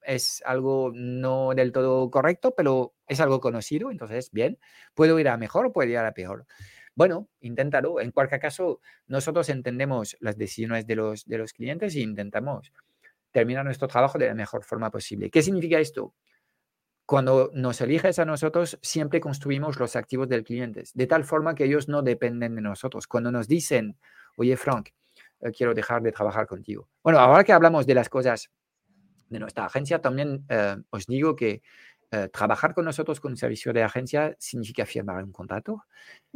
es 0.03 0.41
algo 0.45 0.91
no 0.93 1.53
del 1.55 1.71
todo 1.71 2.09
correcto, 2.09 2.53
pero 2.55 2.93
es 3.07 3.19
algo 3.19 3.39
conocido, 3.39 3.91
entonces, 3.91 4.31
bien, 4.31 4.57
puedo 4.93 5.19
ir 5.19 5.29
a 5.29 5.37
mejor 5.37 5.67
o 5.67 5.73
puedo 5.73 5.89
ir 5.89 5.97
a 5.97 6.13
peor. 6.13 6.45
Bueno, 6.95 7.29
inténtalo. 7.39 8.01
En 8.01 8.11
cualquier 8.11 8.41
caso, 8.41 8.81
nosotros 9.07 9.47
entendemos 9.49 10.17
las 10.19 10.37
decisiones 10.37 10.85
de 10.85 10.95
los, 10.95 11.25
de 11.25 11.37
los 11.37 11.53
clientes 11.53 11.95
e 11.95 12.01
intentamos 12.01 12.73
terminar 13.31 13.63
nuestro 13.65 13.87
trabajo 13.87 14.17
de 14.17 14.27
la 14.27 14.33
mejor 14.35 14.63
forma 14.63 14.91
posible. 14.91 15.29
¿Qué 15.29 15.41
significa 15.41 15.79
esto? 15.79 16.13
Cuando 17.05 17.51
nos 17.53 17.81
eliges 17.81 18.19
a 18.19 18.25
nosotros, 18.25 18.77
siempre 18.81 19.19
construimos 19.19 19.79
los 19.79 19.95
activos 19.95 20.29
del 20.29 20.43
cliente, 20.43 20.83
de 20.93 21.07
tal 21.07 21.23
forma 21.23 21.55
que 21.55 21.65
ellos 21.65 21.87
no 21.87 22.01
dependen 22.01 22.55
de 22.55 22.61
nosotros. 22.61 23.07
Cuando 23.07 23.31
nos 23.31 23.47
dicen, 23.47 23.97
oye, 24.39 24.55
Frank, 24.55 24.89
eh, 25.41 25.51
quiero 25.51 25.73
dejar 25.73 26.01
de 26.01 26.11
trabajar 26.11 26.47
contigo. 26.47 26.89
Bueno, 27.03 27.19
ahora 27.19 27.43
que 27.43 27.51
hablamos 27.53 27.85
de 27.85 27.93
las 27.93 28.09
cosas 28.09 28.49
de 29.29 29.39
nuestra 29.39 29.65
agencia, 29.65 30.01
también 30.01 30.45
eh, 30.49 30.77
os 30.89 31.05
digo 31.05 31.35
que 31.35 31.61
eh, 32.11 32.29
trabajar 32.31 32.73
con 32.73 32.85
nosotros 32.85 33.19
con 33.19 33.33
un 33.33 33.37
servicio 33.37 33.73
de 33.73 33.83
agencia 33.83 34.35
significa 34.39 34.85
firmar 34.85 35.23
un 35.23 35.31
contrato. 35.31 35.83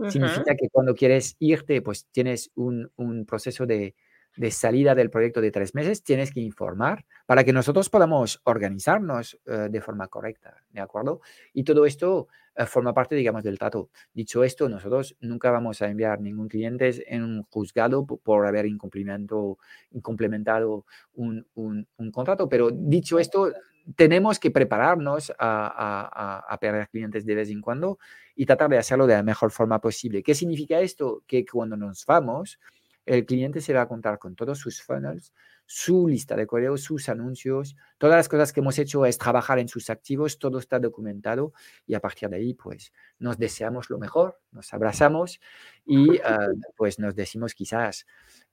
Significa 0.10 0.54
que 0.56 0.70
cuando 0.70 0.94
quieres 0.94 1.36
irte, 1.40 1.82
pues 1.82 2.08
tienes 2.12 2.52
un, 2.56 2.92
un 2.98 3.26
proceso 3.26 3.66
de, 3.66 3.96
de 4.36 4.52
salida 4.52 4.96
del 4.96 5.10
proyecto 5.10 5.42
de 5.42 5.52
tres 5.52 5.76
meses, 5.76 6.04
tienes 6.04 6.32
que 6.32 6.40
informar 6.40 7.06
para 7.26 7.44
que 7.44 7.54
nosotros 7.54 7.90
podamos 7.90 8.42
organizarnos 8.44 9.40
eh, 9.46 9.68
de 9.70 9.82
forma 9.82 10.08
correcta, 10.08 10.64
¿de 10.72 10.82
acuerdo? 10.82 11.22
Y 11.54 11.64
todo 11.64 11.86
esto 11.86 12.28
eh, 12.56 12.66
forma 12.66 12.94
parte, 12.94 13.16
digamos, 13.16 13.44
del 13.44 13.58
trato. 13.58 13.90
Dicho 14.14 14.44
esto, 14.44 14.70
nosotros 14.70 15.16
nunca 15.22 15.52
vamos 15.52 15.82
a 15.82 15.90
enviar 15.90 16.20
ningún 16.20 16.48
cliente 16.48 17.04
en 17.14 17.24
un 17.24 17.44
juzgado 17.44 18.06
por, 18.06 18.46
haber 18.46 18.66
incumplimiento, 18.66 19.58
incumplimentado 19.92 20.86
un, 21.14 21.46
un, 21.56 22.12
contrato, 22.12 22.48
pero 22.50 22.70
dicho 22.72 23.20
esto, 23.20 23.52
tenemos 23.96 24.40
que 24.40 24.52
prepararnos 24.52 25.32
a, 25.32 25.36
a, 25.38 26.40
a, 26.54 26.60
perder 26.60 26.90
clientes 26.90 27.26
de 27.26 27.36
vez 27.36 27.50
en 27.50 27.62
cuando 27.62 27.98
y 28.36 28.46
tratar 28.46 28.70
de 28.70 28.78
hacerlo 28.78 29.08
de 29.08 29.16
la 29.16 29.24
mejor 29.24 29.52
forma 29.52 29.80
posible. 29.80 30.24
¿Qué 30.24 30.36
significa 30.36 30.80
esto? 30.80 31.24
Que 31.28 31.46
cuando 31.46 31.76
nos 31.76 32.06
vamos, 32.06 32.60
el 33.06 33.26
cliente 33.26 33.62
se 33.62 33.74
va 33.74 33.82
a 33.82 33.88
contar 33.88 34.20
con 34.20 34.36
todos 34.36 34.60
sus 34.60 34.82
funnels, 34.82 35.34
su 35.66 36.08
lista 36.08 36.36
de 36.36 36.46
correos, 36.46 36.82
sus 36.82 37.10
anuncios, 37.10 37.76
todas 37.98 38.18
las 38.18 38.30
cosas 38.30 38.54
que 38.54 38.60
hemos 38.60 38.78
hecho 38.80 39.06
es 39.06 39.18
trabajar 39.18 39.60
en 39.60 39.68
sus 39.68 39.90
activos, 39.90 40.40
todo 40.40 40.60
está 40.60 40.80
documentado 40.80 41.54
y 41.86 41.96
a 41.96 42.00
partir 42.00 42.30
de 42.30 42.38
ahí 42.38 42.54
pues 42.54 42.92
nos 43.20 43.38
deseamos 43.38 43.90
lo 43.90 43.98
mejor, 43.98 44.40
nos 44.52 44.74
abrazamos 44.74 45.40
y 45.86 46.20
ah, 46.20 46.48
pues 46.78 47.00
nos 47.00 47.16
decimos 47.16 47.54
quizás 47.54 48.06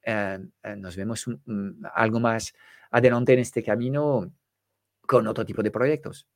eh, 0.03 0.38
eh, 0.62 0.76
nos 0.76 0.96
vemos 0.96 1.26
algo 1.94 2.20
más 2.20 2.55
adelante 2.90 3.32
en 3.34 3.40
este 3.40 3.62
camino 3.62 4.32
con 5.07 5.26
otro 5.26 5.44
tipo 5.44 5.62
de 5.62 5.70
proyectos. 5.70 6.26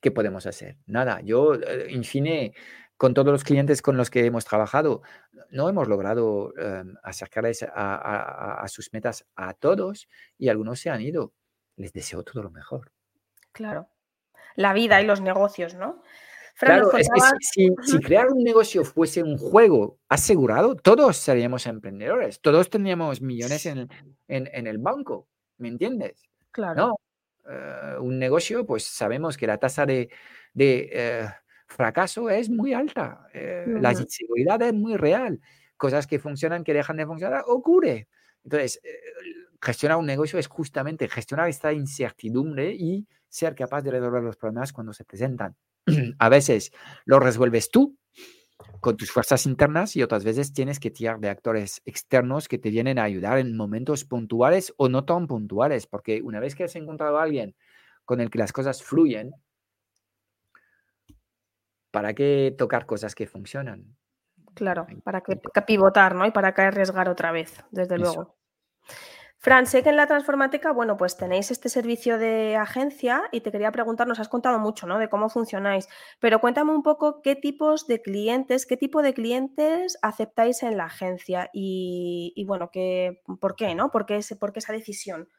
¿Qué 0.00 0.10
podemos 0.10 0.46
hacer? 0.46 0.76
Nada, 0.86 1.20
yo, 1.22 1.54
eh, 1.54 1.86
en 1.88 2.04
fin, 2.04 2.52
con 2.96 3.14
todos 3.14 3.28
los 3.28 3.44
clientes 3.44 3.82
con 3.82 3.96
los 3.96 4.10
que 4.10 4.24
hemos 4.24 4.44
trabajado, 4.44 5.02
no 5.50 5.68
hemos 5.68 5.88
logrado 5.88 6.52
em, 6.58 6.94
acercarles 7.02 7.64
a, 7.68 8.64
sus 8.68 8.92
metas 8.92 9.26
a 9.36 9.54
todos 9.54 10.08
y 10.38 10.48
algunos 10.48 10.80
se 10.80 10.90
han 10.90 11.00
ido. 11.00 11.32
Les 11.76 11.92
deseo 11.92 12.22
todo 12.22 12.42
lo 12.42 12.50
mejor. 12.50 12.90
Claro. 13.52 13.88
La 14.54 14.72
vida 14.72 15.00
y 15.02 15.06
los 15.06 15.20
negocios, 15.20 15.74
¿no? 15.74 16.02
claro, 16.58 16.90
es 16.96 17.08
que 17.54 17.68
si, 17.82 17.98
crear 18.00 18.28
un 18.28 18.42
negocio 18.42 18.82
fuese 18.82 19.22
un 19.22 19.36
juego 19.36 19.98
asegurado, 20.08 20.74
todos 20.74 21.18
seríamos 21.18 21.66
emprendedores, 21.66 22.40
todos 22.40 22.70
tendríamos 22.70 23.20
millones 23.20 23.66
en, 23.66 23.88
el 24.28 24.78
banco, 24.78 25.28
¿me 25.58 25.68
entiendes? 25.68 26.22
Claro. 26.50 26.74
No, 26.74 26.94
eh, 27.50 27.96
un 28.00 28.18
negocio, 28.18 28.64
pues 28.64 28.84
sabemos 28.84 29.36
que 29.36 29.46
la 29.46 29.58
tasa 29.58 29.84
de, 29.84 30.08
eh, 30.54 31.28
fracaso 31.66 32.30
es 32.30 32.48
muy 32.48 32.72
alta, 32.72 33.28
eh, 33.34 33.64
la 33.66 33.92
inseguridad 33.92 34.60
es 34.62 34.74
muy 34.74 34.96
real, 34.96 35.40
cosas 35.76 36.06
que 36.06 36.18
funcionan, 36.18 36.64
que 36.64 36.74
dejan 36.74 36.96
de 36.96 37.06
funcionar, 37.06 37.44
ocurre. 37.46 38.08
Entonces, 38.44 38.80
eh, 38.84 38.90
gestionar 39.60 39.98
un 39.98 40.06
negocio 40.06 40.38
es 40.38 40.46
justamente 40.46 41.08
gestionar 41.08 41.48
esta 41.48 41.72
incertidumbre 41.72 42.72
y 42.72 43.06
ser 43.28 43.54
capaz 43.54 43.82
de 43.82 43.90
resolver 43.90 44.22
los 44.22 44.36
problemas 44.36 44.72
cuando 44.72 44.92
se 44.92 45.04
presentan. 45.04 45.56
A 46.18 46.28
veces 46.28 46.72
lo 47.04 47.18
resuelves 47.18 47.70
tú 47.70 47.96
con 48.80 48.96
tus 48.96 49.10
fuerzas 49.10 49.46
internas 49.46 49.96
y 49.96 50.02
otras 50.02 50.24
veces 50.24 50.52
tienes 50.52 50.80
que 50.80 50.90
tirar 50.90 51.18
de 51.18 51.28
actores 51.28 51.82
externos 51.84 52.48
que 52.48 52.58
te 52.58 52.70
vienen 52.70 52.98
a 52.98 53.04
ayudar 53.04 53.38
en 53.38 53.56
momentos 53.56 54.04
puntuales 54.04 54.72
o 54.76 54.88
no 54.88 55.04
tan 55.04 55.26
puntuales, 55.26 55.86
porque 55.86 56.22
una 56.22 56.40
vez 56.40 56.54
que 56.54 56.64
has 56.64 56.76
encontrado 56.76 57.18
a 57.18 57.22
alguien 57.22 57.54
con 58.04 58.20
el 58.20 58.30
que 58.30 58.38
las 58.38 58.52
cosas 58.52 58.82
fluyen, 58.82 59.32
¿para 61.96 62.12
qué 62.12 62.54
tocar 62.58 62.84
cosas 62.84 63.14
que 63.14 63.26
funcionan? 63.26 63.96
Claro, 64.52 64.86
para 65.02 65.22
que, 65.22 65.40
pivotar, 65.66 66.14
¿no? 66.14 66.26
Y 66.26 66.30
para 66.30 66.52
que 66.52 66.60
arriesgar 66.60 67.08
otra 67.08 67.32
vez, 67.32 67.64
desde 67.70 67.96
luego. 67.96 68.36
Fran, 69.38 69.64
sé 69.64 69.82
que 69.82 69.88
en 69.88 69.96
la 69.96 70.06
Transformática, 70.06 70.72
bueno, 70.72 70.98
pues 70.98 71.16
tenéis 71.16 71.50
este 71.50 71.70
servicio 71.70 72.18
de 72.18 72.54
agencia 72.56 73.22
y 73.32 73.40
te 73.40 73.50
quería 73.50 73.72
preguntar, 73.72 74.06
nos 74.06 74.20
has 74.20 74.28
contado 74.28 74.58
mucho, 74.58 74.86
¿no? 74.86 74.98
De 74.98 75.08
cómo 75.08 75.30
funcionáis, 75.30 75.88
pero 76.20 76.38
cuéntame 76.38 76.72
un 76.72 76.82
poco 76.82 77.22
qué 77.22 77.34
tipos 77.34 77.86
de 77.86 78.02
clientes, 78.02 78.66
qué 78.66 78.76
tipo 78.76 79.00
de 79.00 79.14
clientes 79.14 79.96
aceptáis 80.02 80.62
en 80.64 80.76
la 80.76 80.84
agencia 80.84 81.48
y, 81.54 82.44
bueno, 82.46 82.68
que, 82.70 83.22
¿por 83.40 83.56
qué, 83.56 83.74
no? 83.74 83.90
¿Por 83.90 84.04
qué, 84.04 84.20
por 84.38 84.52
qué 84.52 84.58
esa 84.58 84.74
decisión? 84.74 85.30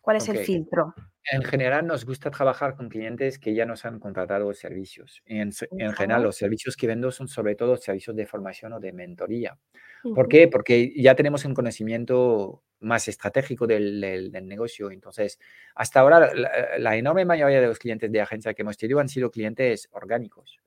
¿Cuál 0.00 0.16
es 0.16 0.28
el 0.28 0.38
filtro? 0.38 0.92
En 1.24 1.42
general 1.42 1.86
nos 1.86 2.04
gusta 2.04 2.30
trabajar 2.30 2.76
con 2.76 2.88
clientes 2.88 3.38
que 3.38 3.54
ya 3.54 3.66
nos 3.66 3.84
han 3.84 4.00
contratado 4.00 4.52
servicios. 4.54 5.22
En, 5.26 5.50
en 5.78 5.92
general 5.92 6.22
los 6.22 6.36
servicios 6.36 6.76
que 6.76 6.86
vendo 6.86 7.10
son 7.10 7.28
sobre 7.28 7.54
todo 7.54 7.76
servicios 7.76 8.16
de 8.16 8.26
formación 8.26 8.72
o 8.72 8.80
de 8.80 8.92
mentoría. 8.92 9.58
¿Por 10.02 10.28
qué? 10.28 10.48
Porque 10.48 10.92
ya 10.96 11.14
tenemos 11.14 11.44
un 11.44 11.54
conocimiento 11.54 12.62
más 12.80 13.06
estratégico 13.08 13.66
del, 13.66 14.00
del, 14.00 14.46
negocio. 14.46 14.90
Entonces, 14.90 15.38
hasta 15.74 16.00
ahora 16.00 16.34
la, 16.34 16.78
la, 16.78 16.96
enorme 16.96 17.26
mayoría 17.26 17.60
de 17.60 17.66
los 17.66 17.78
clientes 17.78 18.10
de 18.10 18.20
agencia 18.22 18.54
que 18.54 18.62
hemos 18.62 18.78
tenido 18.78 19.00
han 19.00 19.10
sido 19.10 19.30
clientes 19.30 19.88
orgánicos 19.92 20.58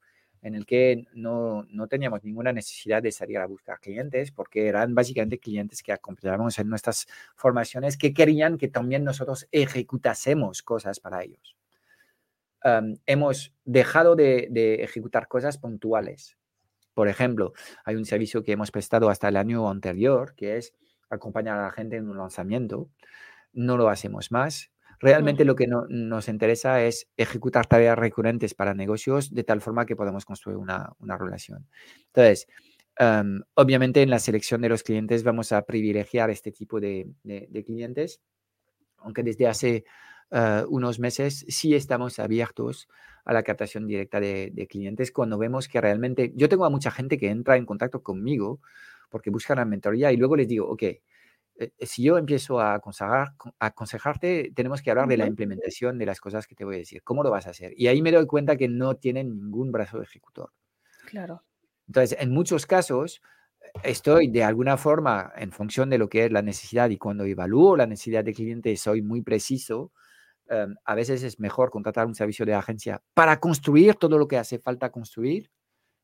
en 0.44 0.56
el 0.56 0.66
que 0.66 1.08
no, 1.14 1.66
no, 1.70 1.88
teníamos 1.88 2.24
ninguna 2.24 2.52
necesidad 2.52 3.02
de 3.02 3.14
salir 3.14 3.38
a 3.38 3.48
buscar 3.48 3.80
clientes 3.80 4.32
porque 4.32 4.68
eran 4.68 4.94
básicamente 4.94 5.40
clientes 5.40 5.82
que 5.82 5.94
acompañábamos 5.94 6.60
en 6.60 6.68
nuestras 6.68 7.08
formaciones 7.36 7.98
que 7.98 8.14
querían 8.14 8.58
que 8.58 8.68
también 8.68 9.06
nosotros 9.06 9.48
ejecutásemos 9.52 10.62
cosas 10.62 11.00
para 11.00 11.24
ellos. 11.24 11.56
hemos 13.06 13.54
dejado 13.66 14.16
de, 14.16 14.48
de, 14.52 14.84
ejecutar 14.84 15.28
cosas 15.28 15.58
puntuales. 15.58 16.38
Por 16.94 17.08
ejemplo, 17.08 17.54
hay 17.86 17.96
un 17.96 18.06
servicio 18.06 18.44
que 18.44 18.52
hemos 18.52 18.72
prestado 18.72 19.10
hasta 19.10 19.30
el 19.30 19.38
año 19.38 19.70
anterior, 19.70 20.34
que 20.36 20.58
es 20.58 20.74
acompañar 21.10 21.58
a 21.58 21.64
la 21.64 21.72
gente 21.72 21.96
en 21.98 22.10
un 22.10 22.18
lanzamiento. 22.18 22.90
No 23.54 23.78
lo 23.78 23.90
hacemos 23.90 24.32
más. 24.32 24.73
Realmente 25.04 25.44
lo 25.44 25.58
que 25.58 25.68
nos 25.68 26.30
interesa 26.30 26.82
es 26.82 27.10
ejecutar 27.18 27.68
tareas 27.68 28.00
recurrentes 28.00 28.54
para 28.54 28.74
negocios 28.74 29.34
de 29.34 29.44
tal 29.44 29.60
forma 29.60 29.86
que 29.86 29.98
podamos 29.98 30.24
construir 30.24 30.56
una, 30.56 30.96
relación. 31.20 31.68
Entonces, 32.08 32.48
obviamente 33.54 34.02
en 34.02 34.10
la 34.10 34.20
selección 34.20 34.62
de 34.62 34.70
los 34.70 34.82
clientes 34.82 35.26
vamos 35.26 35.52
a 35.52 35.64
privilegiar 35.64 36.30
este 36.30 36.54
tipo 36.54 36.80
de, 36.80 37.10
clientes, 37.66 38.22
aunque 39.00 39.24
desde 39.24 39.48
hace 39.48 39.84
ah, 40.32 40.64
unos 40.70 41.00
meses 41.00 41.46
sí 41.50 41.76
estamos 41.76 42.18
abiertos 42.20 42.88
a 43.26 43.34
la 43.34 43.44
captación 43.44 43.86
directa 43.86 44.22
de, 44.22 44.52
de, 44.54 44.68
clientes 44.68 45.12
cuando 45.12 45.38
vemos 45.38 45.68
que 45.68 45.82
realmente, 45.82 46.32
yo 46.34 46.48
tengo 46.48 46.64
a 46.64 46.70
mucha 46.70 46.92
gente 46.92 47.18
que 47.18 47.30
entra 47.30 47.58
en 47.58 47.66
contacto 47.66 48.02
conmigo 48.02 48.62
porque 49.10 49.32
buscan 49.32 49.58
la 49.58 49.66
mentoría 49.66 50.14
y 50.14 50.18
luego 50.18 50.38
les 50.38 50.48
digo, 50.48 50.70
ok, 50.70 50.84
si 51.80 52.04
yo 52.04 52.18
empiezo 52.18 52.60
a, 52.60 52.82
aconsejarte, 53.60 54.52
tenemos 54.56 54.82
que 54.82 54.92
hablar 54.92 55.08
de 55.08 55.18
la 55.18 55.28
implementación 55.28 55.98
de 55.98 56.06
las 56.06 56.20
cosas 56.20 56.48
que 56.48 56.56
te 56.56 56.66
voy 56.66 56.76
a 56.76 56.80
decir. 56.80 57.04
¿Cómo 57.04 57.24
lo 57.24 57.32
vas 57.32 57.48
a 57.48 57.52
hacer? 57.52 57.74
Y 57.78 57.88
ahí 57.88 58.02
me 58.02 58.12
doy 58.12 58.26
cuenta 58.26 58.56
que 58.56 58.68
no 58.68 58.96
tienen 58.96 59.30
ningún 59.30 59.72
brazo 59.72 60.02
ejecutor. 60.02 60.52
Claro. 61.06 61.44
Entonces, 61.88 62.18
en 62.20 62.32
muchos 62.32 62.66
casos, 62.66 63.22
estoy 63.84 64.28
de 64.28 64.44
alguna 64.44 64.78
forma 64.78 65.32
en 65.36 65.52
función 65.52 65.90
de 65.90 65.98
lo 65.98 66.10
que 66.10 66.26
es 66.26 66.32
la 66.32 66.42
necesidad 66.42 66.90
y 66.90 66.98
cuando 66.98 67.26
evalúo 67.26 67.76
la 67.76 67.88
necesidad 67.88 68.24
del 68.24 68.36
cliente 68.36 68.76
soy 68.78 69.02
muy 69.02 69.22
preciso 69.22 69.92
em, 70.50 70.76
a 70.86 70.96
veces 70.96 71.24
es 71.24 71.40
mejor 71.40 71.72
contratar 71.72 72.06
un 72.06 72.16
servicio 72.16 72.46
de 72.46 72.54
agencia 72.54 73.02
para 73.14 73.40
construir 73.40 73.96
todo 73.96 74.18
lo 74.18 74.28
que 74.28 74.38
hace 74.38 74.60
falta 74.60 74.92
construir, 74.92 75.50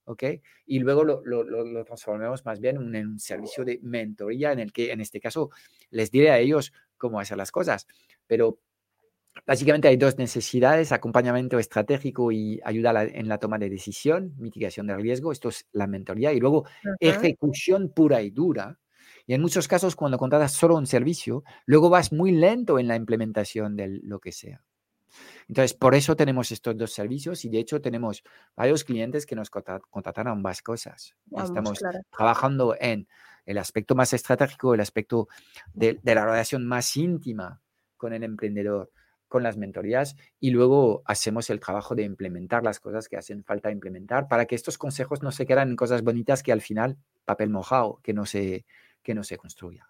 ¿ok? 0.09 0.23
Y 0.65 0.79
luego 0.79 1.03
lo, 1.03 1.21
lo, 1.23 1.85
transformemos 1.85 2.43
más 2.43 2.59
bien 2.59 2.77
en 2.95 3.07
un 3.07 3.19
servicio 3.19 3.63
de 3.63 3.79
mentoría 3.83 4.51
en 4.51 4.59
el 4.59 4.73
que, 4.73 4.91
en 4.91 5.01
este 5.01 5.19
caso, 5.19 5.51
les 5.91 6.09
diré 6.09 6.31
a 6.31 6.39
ellos 6.39 6.73
cómo 6.97 7.19
hacer 7.19 7.37
las 7.37 7.51
cosas. 7.51 7.85
Pero 8.25 8.59
Básicamente 9.45 9.87
hay 9.87 9.95
dos 9.95 10.17
necesidades, 10.17 10.91
acompañamiento 10.91 11.59
estratégico 11.59 12.31
y 12.31 12.59
ayuda 12.65 13.03
en 13.05 13.29
la 13.29 13.37
toma 13.37 13.57
de 13.57 13.69
decisión, 13.69 14.33
mitigación 14.37 14.87
del 14.87 15.01
riesgo, 15.01 15.31
esto 15.31 15.47
es 15.47 15.65
la 15.71 15.87
mentoría, 15.87 16.33
y 16.33 16.39
luego 16.39 16.65
ejecución 16.99 17.89
pura 17.95 18.21
y 18.21 18.31
dura. 18.31 18.79
Y 19.27 19.35
en 19.35 19.41
muchos 19.41 19.67
casos, 19.67 19.95
cuando 19.95 20.17
contratas 20.17 20.51
solo 20.51 20.75
un 20.75 20.87
servicio, 20.87 21.43
luego 21.65 21.89
vas 21.89 22.11
muy 22.11 22.31
lento 22.31 22.79
en 22.79 22.87
la 22.87 22.97
implementación 22.97 23.77
de 23.77 23.99
lo 24.03 24.19
que 24.19 24.33
sea. 24.33 24.61
Entonces, 25.47 25.73
por 25.73 25.95
eso 25.95 26.15
tenemos 26.15 26.51
estos 26.51 26.77
dos 26.77 26.91
servicios 26.91 27.43
y 27.45 27.49
de 27.49 27.59
hecho 27.59 27.81
tenemos 27.81 28.23
varios 28.55 28.83
clientes 28.83 29.25
que 29.25 29.35
nos 29.35 29.49
contratan 29.49 30.27
ambas 30.27 30.61
cosas. 30.61 31.15
Estamos 31.31 31.79
trabajando 32.15 32.75
en 32.79 33.07
el 33.45 33.57
aspecto 33.57 33.95
más 33.95 34.13
estratégico, 34.13 34.73
el 34.73 34.81
aspecto 34.81 35.27
de 35.73 35.99
la 36.03 36.25
relación 36.25 36.65
más 36.65 36.95
íntima 36.97 37.61
con 37.97 38.13
el 38.13 38.23
emprendedor 38.23 38.91
con 39.29 39.43
las 39.43 39.55
mentorías 39.55 40.17
y 40.39 40.49
luego 40.49 41.03
hacemos 41.05 41.49
el 41.49 41.59
trabajo 41.61 41.95
de 41.95 42.03
implementar 42.03 42.63
las 42.63 42.79
cosas 42.79 43.07
que 43.07 43.15
hacen 43.15 43.43
falta 43.43 43.71
implementar 43.71 44.27
para 44.27 44.45
que 44.45 44.55
estos 44.55 44.77
consejos 44.77 45.21
no 45.21 45.31
se 45.31 45.45
quedan 45.45 45.69
en 45.69 45.75
cosas 45.75 46.03
bonitas 46.03 46.43
que 46.43 46.51
al 46.51 46.61
final 46.61 46.97
papel 47.23 47.51
mojado, 47.51 47.99
que 48.03 48.11
no 48.11 48.25
se, 48.25 48.65
que 49.03 49.13
no 49.13 49.23
se 49.23 49.37
construya. 49.37 49.87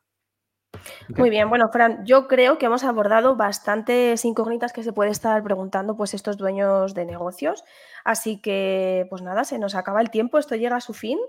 Muy 1.10 1.30
bien, 1.30 1.50
bueno, 1.50 1.70
Fran, 1.70 2.06
yo 2.06 2.28
creo 2.28 2.58
que 2.58 2.68
hemos 2.68 2.84
abordado 2.84 3.36
bastantes 3.36 4.24
incógnitas 4.26 4.74
que 4.74 4.84
se 4.84 4.94
puede 4.94 5.12
estar 5.12 5.42
preguntando 5.44 5.96
pues 5.96 6.14
estos 6.14 6.38
dueños 6.38 6.94
de 6.94 7.06
negocios. 7.06 7.64
Así 8.04 8.42
que, 8.42 9.08
pues 9.10 9.22
nada, 9.22 9.44
se 9.44 9.60
nos 9.60 9.76
acaba 9.76 10.02
el 10.02 10.12
tiempo, 10.12 10.38
esto 10.38 10.56
llega 10.56 10.78
a 10.78 10.82
su 10.82 10.94
fin. 10.94 11.20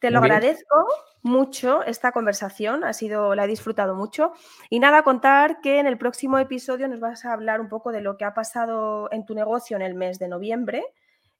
Te 0.00 0.10
lo 0.10 0.20
agradezco 0.20 0.86
mucho 1.22 1.82
esta 1.84 2.12
conversación, 2.12 2.84
ha 2.84 2.94
sido, 2.94 3.34
la 3.34 3.44
he 3.44 3.48
disfrutado 3.48 3.94
mucho. 3.94 4.32
Y 4.70 4.80
nada, 4.80 5.02
contar 5.02 5.60
que 5.60 5.78
en 5.78 5.86
el 5.86 5.98
próximo 5.98 6.38
episodio 6.38 6.88
nos 6.88 7.00
vas 7.00 7.26
a 7.26 7.34
hablar 7.34 7.60
un 7.60 7.68
poco 7.68 7.92
de 7.92 8.00
lo 8.00 8.16
que 8.16 8.24
ha 8.24 8.32
pasado 8.32 9.08
en 9.12 9.26
tu 9.26 9.34
negocio 9.34 9.76
en 9.76 9.82
el 9.82 9.94
mes 9.94 10.18
de 10.18 10.28
noviembre 10.28 10.84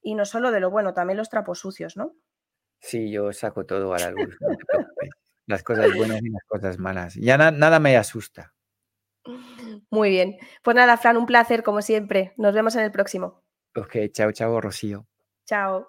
y 0.02 0.14
no 0.14 0.26
solo 0.26 0.50
de 0.50 0.60
lo 0.60 0.70
bueno, 0.70 0.92
también 0.92 1.16
los 1.16 1.30
trapos 1.30 1.58
sucios, 1.58 1.96
¿no? 1.96 2.14
Sí, 2.80 3.10
yo 3.10 3.32
saco 3.32 3.64
todo 3.64 3.92
a 3.94 3.98
la 3.98 4.10
luz. 4.10 4.38
Las 5.50 5.62
cosas 5.62 5.94
buenas 5.94 6.22
y 6.22 6.30
las 6.30 6.42
cosas 6.44 6.78
malas. 6.78 7.14
Ya 7.14 7.36
nada 7.36 7.78
me 7.78 7.96
asusta. 7.96 8.54
Muy 9.90 10.10
bien. 10.10 10.38
Pues 10.62 10.74
nada, 10.74 10.96
Fran, 10.96 11.16
un 11.16 11.26
placer 11.26 11.62
como 11.62 11.82
siempre. 11.82 12.32
Nos 12.36 12.54
vemos 12.54 12.74
en 12.76 12.82
el 12.82 12.92
próximo. 12.92 13.42
Ok, 13.76 13.96
chao, 14.12 14.32
chao, 14.32 14.60
Rocío. 14.60 15.06
Chao. 15.46 15.88